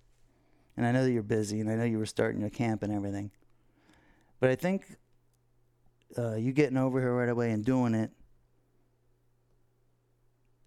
and 0.76 0.84
I 0.84 0.92
know 0.92 1.04
that 1.04 1.10
you're 1.10 1.22
busy, 1.22 1.58
and 1.60 1.70
I 1.70 1.74
know 1.74 1.84
you 1.84 1.98
were 1.98 2.04
starting 2.04 2.42
your 2.42 2.50
camp 2.50 2.82
and 2.82 2.92
everything, 2.92 3.30
but 4.40 4.50
I 4.50 4.56
think 4.56 4.98
uh, 6.16 6.34
you 6.34 6.52
getting 6.52 6.76
over 6.76 7.00
here 7.00 7.14
right 7.14 7.28
away 7.28 7.50
and 7.50 7.64
doing 7.64 7.94
it, 7.94 8.10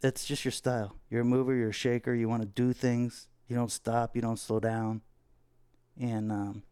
that's 0.01 0.25
just 0.25 0.45
your 0.45 0.51
style. 0.51 0.95
You're 1.09 1.21
a 1.21 1.25
mover, 1.25 1.53
you're 1.53 1.69
a 1.69 1.73
shaker, 1.73 2.13
you 2.13 2.29
want 2.29 2.41
to 2.41 2.47
do 2.47 2.73
things. 2.73 3.27
You 3.47 3.55
don't 3.55 3.71
stop, 3.71 4.15
you 4.15 4.21
don't 4.21 4.39
slow 4.39 4.59
down. 4.59 5.01
And 5.99 6.31
um, 6.31 6.63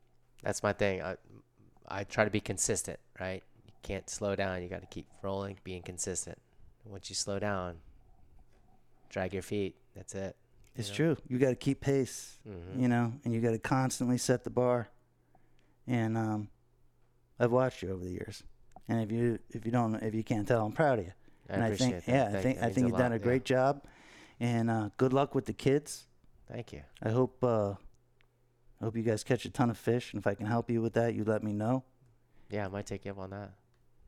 That's 0.43 0.63
my 0.63 0.71
thing. 0.73 1.01
I, 1.01 1.15
I 1.87 2.03
try 2.03 2.23
to 2.23 2.29
be 2.31 2.39
consistent, 2.39 2.99
right? 3.19 3.43
You 3.65 3.73
can't 3.83 4.09
slow 4.09 4.35
down. 4.35 4.61
You 4.61 4.69
got 4.69 4.81
to 4.81 4.87
keep 4.87 5.07
rolling, 5.21 5.57
being 5.63 5.81
consistent. 5.81 6.37
Once 6.85 7.09
you 7.09 7.15
slow 7.15 7.39
down, 7.39 7.75
drag 9.09 9.33
your 9.33 9.41
feet. 9.41 9.75
That's 9.95 10.15
it. 10.15 10.35
it's 10.75 10.89
know? 10.89 10.95
true. 10.95 11.17
You 11.27 11.39
got 11.39 11.49
to 11.49 11.55
keep 11.55 11.81
pace, 11.81 12.37
Mhm. 12.47 12.81
you 12.81 12.87
know, 12.87 13.11
and 13.25 13.33
you 13.33 13.41
got 13.41 13.51
to 13.51 13.59
constantly 13.59 14.17
set 14.17 14.43
the 14.45 14.49
bar. 14.49 14.87
And 15.87 16.17
um, 16.17 16.49
I've 17.39 17.51
watched 17.51 17.81
you 17.81 17.91
over 17.91 18.03
the 18.05 18.11
years. 18.11 18.43
And 18.89 19.01
if 19.01 19.11
you 19.11 19.39
if 19.51 19.65
you 19.65 19.71
don't 19.71 19.95
if 19.95 20.13
you 20.15 20.23
can't 20.23 20.47
tell, 20.47 20.65
I'm 20.65 20.71
proud 20.71 20.99
of 20.99 21.05
you. 21.05 21.11
I 21.49 21.53
and 21.53 21.63
I 21.63 21.67
appreciate 21.67 22.03
think 22.03 22.05
that. 22.05 22.31
yeah, 22.31 22.39
I 22.39 22.41
think 22.41 22.57
you. 22.57 22.61
I 22.63 22.71
think 22.71 22.87
you've 22.87 22.97
done 22.97 23.11
lot, 23.11 23.15
a 23.15 23.19
great 23.19 23.45
job. 23.45 23.83
And 24.39 24.69
uh, 24.69 24.89
good 24.97 25.13
luck 25.13 25.33
with 25.35 25.45
the 25.45 25.53
kids. 25.53 26.05
Thank 26.51 26.71
you. 26.73 26.81
I 27.01 27.09
hope 27.09 27.43
uh, 27.43 27.71
I 27.71 28.83
hope 28.83 28.95
you 28.95 29.03
guys 29.03 29.23
catch 29.23 29.45
a 29.45 29.49
ton 29.49 29.69
of 29.69 29.77
fish, 29.77 30.13
and 30.13 30.19
if 30.21 30.27
I 30.27 30.35
can 30.35 30.45
help 30.45 30.69
you 30.69 30.81
with 30.81 30.93
that, 30.93 31.13
you 31.15 31.23
let 31.23 31.43
me 31.43 31.53
know. 31.53 31.83
Yeah, 32.49 32.65
I 32.65 32.69
might 32.69 32.85
take 32.85 33.05
you 33.05 33.11
up 33.11 33.19
on 33.19 33.31
that. 33.31 33.51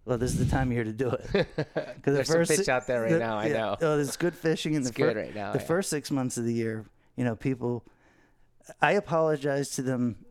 Well, 0.05 0.17
this 0.17 0.31
is 0.31 0.39
the 0.39 0.45
time 0.49 0.69
of 0.69 0.73
year 0.73 0.83
to 0.85 0.93
do 0.93 1.09
it. 1.11 1.29
Because 1.55 2.15
There's 2.15 2.27
some 2.27 2.45
fish 2.45 2.67
out 2.69 2.87
there 2.87 3.01
right 3.01 3.11
the- 3.11 3.19
now. 3.19 3.37
I 3.37 3.47
yeah, 3.47 3.53
know. 3.53 3.77
Oh, 3.81 3.95
there's 3.97 4.15
good 4.17 4.33
fishing 4.33 4.73
in 4.73 4.81
It's 4.81 4.89
the 4.91 4.95
good 4.95 5.13
fir- 5.13 5.19
right 5.19 5.35
now. 5.35 5.51
the 5.51 5.59
yeah. 5.59 5.65
first 5.65 5.89
six 5.89 6.09
months 6.09 6.37
of 6.37 6.45
the 6.45 6.53
year. 6.53 6.85
You 7.17 7.25
know, 7.25 7.35
people. 7.35 7.83
I 8.81 8.93
apologize 8.93 9.71
to 9.71 9.81
them 9.81 10.25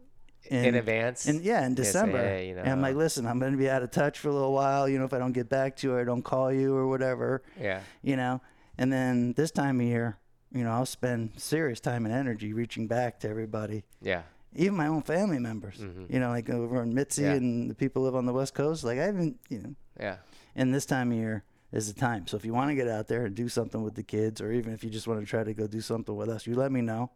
in, 0.50 0.64
in 0.64 0.74
advance. 0.74 1.26
And 1.26 1.40
yeah 1.42 1.64
in 1.64 1.72
Yeah, 1.72 1.76
say, 1.76 1.82
December, 1.82 2.18
"Hey, 2.18 2.48
you 2.50 2.58
and 2.58 2.68
I'm 2.68 2.80
like, 2.80 2.96
listen, 2.96 3.26
I'm 3.26 3.38
going 3.38 3.52
to 3.52 3.58
be 3.58 3.68
out 3.70 3.82
of 3.82 3.90
touch 3.90 4.18
for 4.18 4.28
a 4.28 4.32
little 4.32 4.52
while. 4.52 4.88
You 4.88 4.98
know, 4.98 5.04
if 5.04 5.12
I 5.12 5.18
don't 5.18 5.32
get 5.32 5.48
back 5.48 5.76
to 5.76 5.86
you 5.88 5.94
or 5.94 6.00
I 6.00 6.04
don't 6.04 6.22
call 6.22 6.52
you 6.52 6.74
or 6.74 6.86
whatever, 6.88 7.42
yeah. 7.60 7.80
you 8.02 8.16
know. 8.16 8.40
And 8.76 8.92
then 8.92 9.32
this 9.34 9.50
time 9.50 9.80
of 9.80 9.86
year, 9.86 10.18
you 10.52 10.64
know, 10.64 10.70
I'll 10.70 10.86
spend 10.86 11.32
serious 11.36 11.80
time 11.80 12.06
and 12.06 12.14
energy 12.14 12.52
reaching 12.52 12.86
back 12.86 13.20
to 13.20 13.28
everybody 13.28 13.84
Yeah. 14.00 14.22
even 14.54 14.76
my 14.76 14.86
own 14.86 15.02
family 15.02 15.38
members. 15.38 15.78
Mhm. 15.78 16.10
You 16.12 16.20
know, 16.20 16.30
like 16.30 16.48
over 16.48 16.82
in 16.82 16.94
Mitzi 16.94 17.22
Yeah. 17.22 17.32
and 17.34 17.70
the 17.70 17.74
people 17.74 18.02
live 18.02 18.14
on 18.16 18.24
the 18.26 18.32
West 18.32 18.54
Coast. 18.54 18.84
Like 18.84 18.98
I 18.98 19.04
haven't, 19.04 19.38
you 19.48 19.58
know, 19.58 19.74
Yeah. 20.00 20.16
and 20.56 20.72
this 20.74 20.86
time 20.86 21.12
of 21.12 21.18
year 21.18 21.44
is 21.70 21.92
the 21.92 22.00
time. 22.00 22.26
So 22.26 22.36
if 22.38 22.46
you 22.46 22.54
want 22.54 22.70
to 22.70 22.74
get 22.74 22.88
out 22.88 23.08
there 23.08 23.26
and 23.26 23.34
do 23.34 23.48
something 23.48 23.82
with 23.82 23.94
the 23.94 24.02
kids, 24.02 24.40
or 24.40 24.50
even 24.52 24.72
if 24.72 24.82
you 24.82 24.88
just 24.88 25.06
want 25.06 25.20
to 25.20 25.26
try 25.26 25.44
to 25.44 25.52
go 25.52 25.66
do 25.66 25.82
something 25.82 26.16
with 26.16 26.30
us, 26.30 26.46
you 26.46 26.54
let 26.54 26.72
me 26.72 26.80
know. 26.80 27.10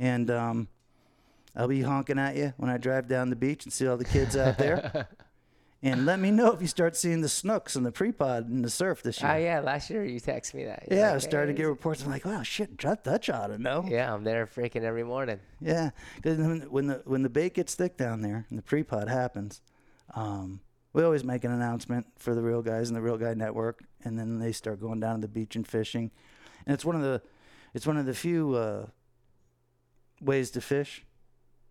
And 0.00 0.30
um, 0.30 0.68
I'll 1.56 1.68
be 1.68 1.82
honking 1.82 2.18
at 2.18 2.36
you 2.36 2.52
when 2.56 2.70
I 2.70 2.78
drive 2.78 3.08
down 3.08 3.30
the 3.30 3.36
beach 3.36 3.64
and 3.64 3.72
see 3.72 3.86
all 3.86 3.96
the 3.96 4.04
kids 4.04 4.36
out 4.36 4.58
there. 4.58 5.08
and 5.82 6.06
let 6.06 6.18
me 6.18 6.30
know 6.30 6.52
if 6.52 6.60
you 6.60 6.66
start 6.66 6.96
seeing 6.96 7.20
the 7.20 7.28
snooks 7.28 7.76
and 7.76 7.86
the 7.86 7.92
pre-pod 7.92 8.48
and 8.48 8.64
the 8.64 8.70
surf 8.70 9.02
this 9.02 9.20
year. 9.20 9.32
Oh 9.32 9.36
yeah. 9.36 9.60
Last 9.60 9.90
year 9.90 10.04
you 10.04 10.20
texted 10.20 10.54
me 10.54 10.64
that. 10.64 10.84
You're 10.90 10.98
yeah, 10.98 11.06
like, 11.08 11.16
I 11.16 11.18
started 11.18 11.46
to 11.48 11.52
get 11.54 11.64
reports. 11.64 12.02
I'm 12.02 12.10
like, 12.10 12.24
wow, 12.24 12.42
shit, 12.42 12.76
Dutch 12.76 13.04
Dutch 13.04 13.30
ought 13.30 13.48
to 13.48 13.58
know. 13.58 13.84
Yeah, 13.86 14.12
I'm 14.12 14.24
there 14.24 14.46
freaking 14.46 14.82
every 14.82 15.04
morning. 15.04 15.40
Yeah, 15.60 15.90
because 16.16 16.38
when, 16.38 16.60
when 16.70 16.86
the 16.88 17.02
when 17.04 17.22
the 17.22 17.30
bait 17.30 17.54
gets 17.54 17.74
thick 17.74 17.96
down 17.96 18.22
there 18.22 18.46
and 18.50 18.58
the 18.58 18.62
pre-pod 18.62 19.08
happens, 19.08 19.60
um, 20.14 20.60
we 20.92 21.02
always 21.02 21.24
make 21.24 21.44
an 21.44 21.52
announcement 21.52 22.06
for 22.16 22.34
the 22.34 22.42
real 22.42 22.62
guys 22.62 22.88
and 22.88 22.96
the 22.96 23.02
real 23.02 23.18
guy 23.18 23.34
network, 23.34 23.84
and 24.04 24.18
then 24.18 24.38
they 24.38 24.52
start 24.52 24.80
going 24.80 25.00
down 25.00 25.16
to 25.16 25.20
the 25.22 25.28
beach 25.28 25.56
and 25.56 25.66
fishing, 25.66 26.10
and 26.66 26.74
it's 26.74 26.84
one 26.84 26.96
of 26.96 27.02
the 27.02 27.22
it's 27.74 27.86
one 27.86 27.96
of 27.96 28.06
the 28.06 28.14
few 28.14 28.54
uh, 28.54 28.86
ways 30.20 30.50
to 30.50 30.60
fish 30.60 31.04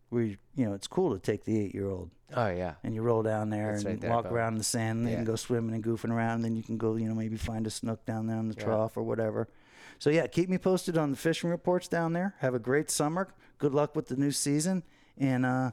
where 0.10 0.24
you, 0.24 0.38
you 0.56 0.66
know 0.66 0.74
it's 0.74 0.88
cool 0.88 1.14
to 1.14 1.20
take 1.20 1.44
the 1.44 1.60
eight 1.60 1.74
year 1.74 1.90
old 1.90 2.10
Oh 2.36 2.48
yeah. 2.48 2.74
and 2.84 2.94
you 2.94 3.02
roll 3.02 3.24
down 3.24 3.50
there 3.50 3.72
That's 3.72 3.84
and 3.84 3.94
right 3.94 4.02
there, 4.02 4.10
walk 4.12 4.24
bro. 4.26 4.34
around 4.34 4.54
in 4.54 4.58
the 4.58 4.64
sand 4.64 5.08
and 5.08 5.10
Yeah. 5.10 5.24
go 5.24 5.36
swimming 5.36 5.74
and 5.76 5.84
goofing 5.84 6.12
around 6.12 6.36
and 6.36 6.46
then 6.46 6.56
you 6.56 6.64
can 6.64 6.78
go 6.78 6.96
you 6.96 7.08
know 7.08 7.16
maybe 7.16 7.38
find 7.38 7.66
a 7.66 7.70
snook 7.70 8.06
down 8.06 8.28
there 8.28 8.38
in 8.38 8.48
the 8.50 8.56
Yeah. 8.58 8.64
trough 8.66 8.98
or 8.98 9.04
whatever 9.04 9.48
so 10.00 10.10
yeah 10.10 10.28
keep 10.28 10.50
me 10.50 10.58
posted 10.58 10.98
on 10.98 11.12
the 11.12 11.18
fishing 11.18 11.50
reports 11.50 11.88
down 11.88 12.14
there 12.14 12.36
have 12.40 12.54
a 12.54 12.60
great 12.60 12.90
summer 12.92 13.28
good 13.60 13.74
luck 13.74 13.96
with 13.96 14.08
the 14.08 14.16
new 14.18 14.32
season 14.32 14.84
and 15.18 15.46
uh 15.46 15.72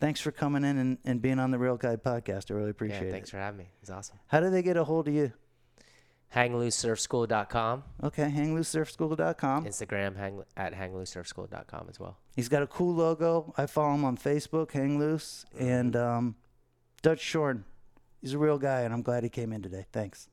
thanks 0.00 0.20
for 0.20 0.30
coming 0.30 0.64
in 0.64 0.78
and, 0.78 0.98
and 1.04 1.20
being 1.20 1.38
on 1.38 1.50
the 1.50 1.58
real 1.58 1.76
guy 1.76 1.96
podcast 1.96 2.50
i 2.50 2.54
really 2.54 2.70
appreciate 2.70 3.02
yeah. 3.02 3.08
it 3.08 3.12
Thanks 3.12 3.30
for 3.30 3.36
having 3.38 3.58
me. 3.58 3.68
It's 3.82 3.90
awesome. 3.90 4.18
how 4.28 4.40
do 4.40 4.48
they 4.50 4.62
get 4.62 4.76
a 4.78 4.84
hold 4.84 5.06
of 5.08 5.14
you 5.14 5.32
Hangloosesurfschool.com. 6.34 7.82
okay 8.04 8.30
hangloosesurfschool.com 8.30 9.64
Instagram 9.64 10.16
hang 10.16 10.42
at 10.56 10.74
hangloosesurfschool.com 10.74 11.86
as 11.88 11.98
well. 11.98 12.18
he's 12.36 12.48
got 12.48 12.62
a 12.62 12.66
cool 12.66 12.94
logo. 12.94 13.52
I 13.56 13.66
follow 13.66 13.94
him 13.94 14.04
on 14.04 14.16
facebook 14.16 14.72
hang 14.72 14.98
loose 14.98 15.44
and 15.58 15.96
um 15.96 16.36
dutch 17.02 17.20
shorn. 17.20 17.64
He's 18.20 18.34
a 18.34 18.38
real 18.38 18.58
guy 18.58 18.82
and 18.82 18.92
i'm 18.94 19.02
glad 19.02 19.22
he 19.24 19.28
came 19.30 19.52
in 19.52 19.62
today. 19.62 19.86
Thanks 19.92 20.28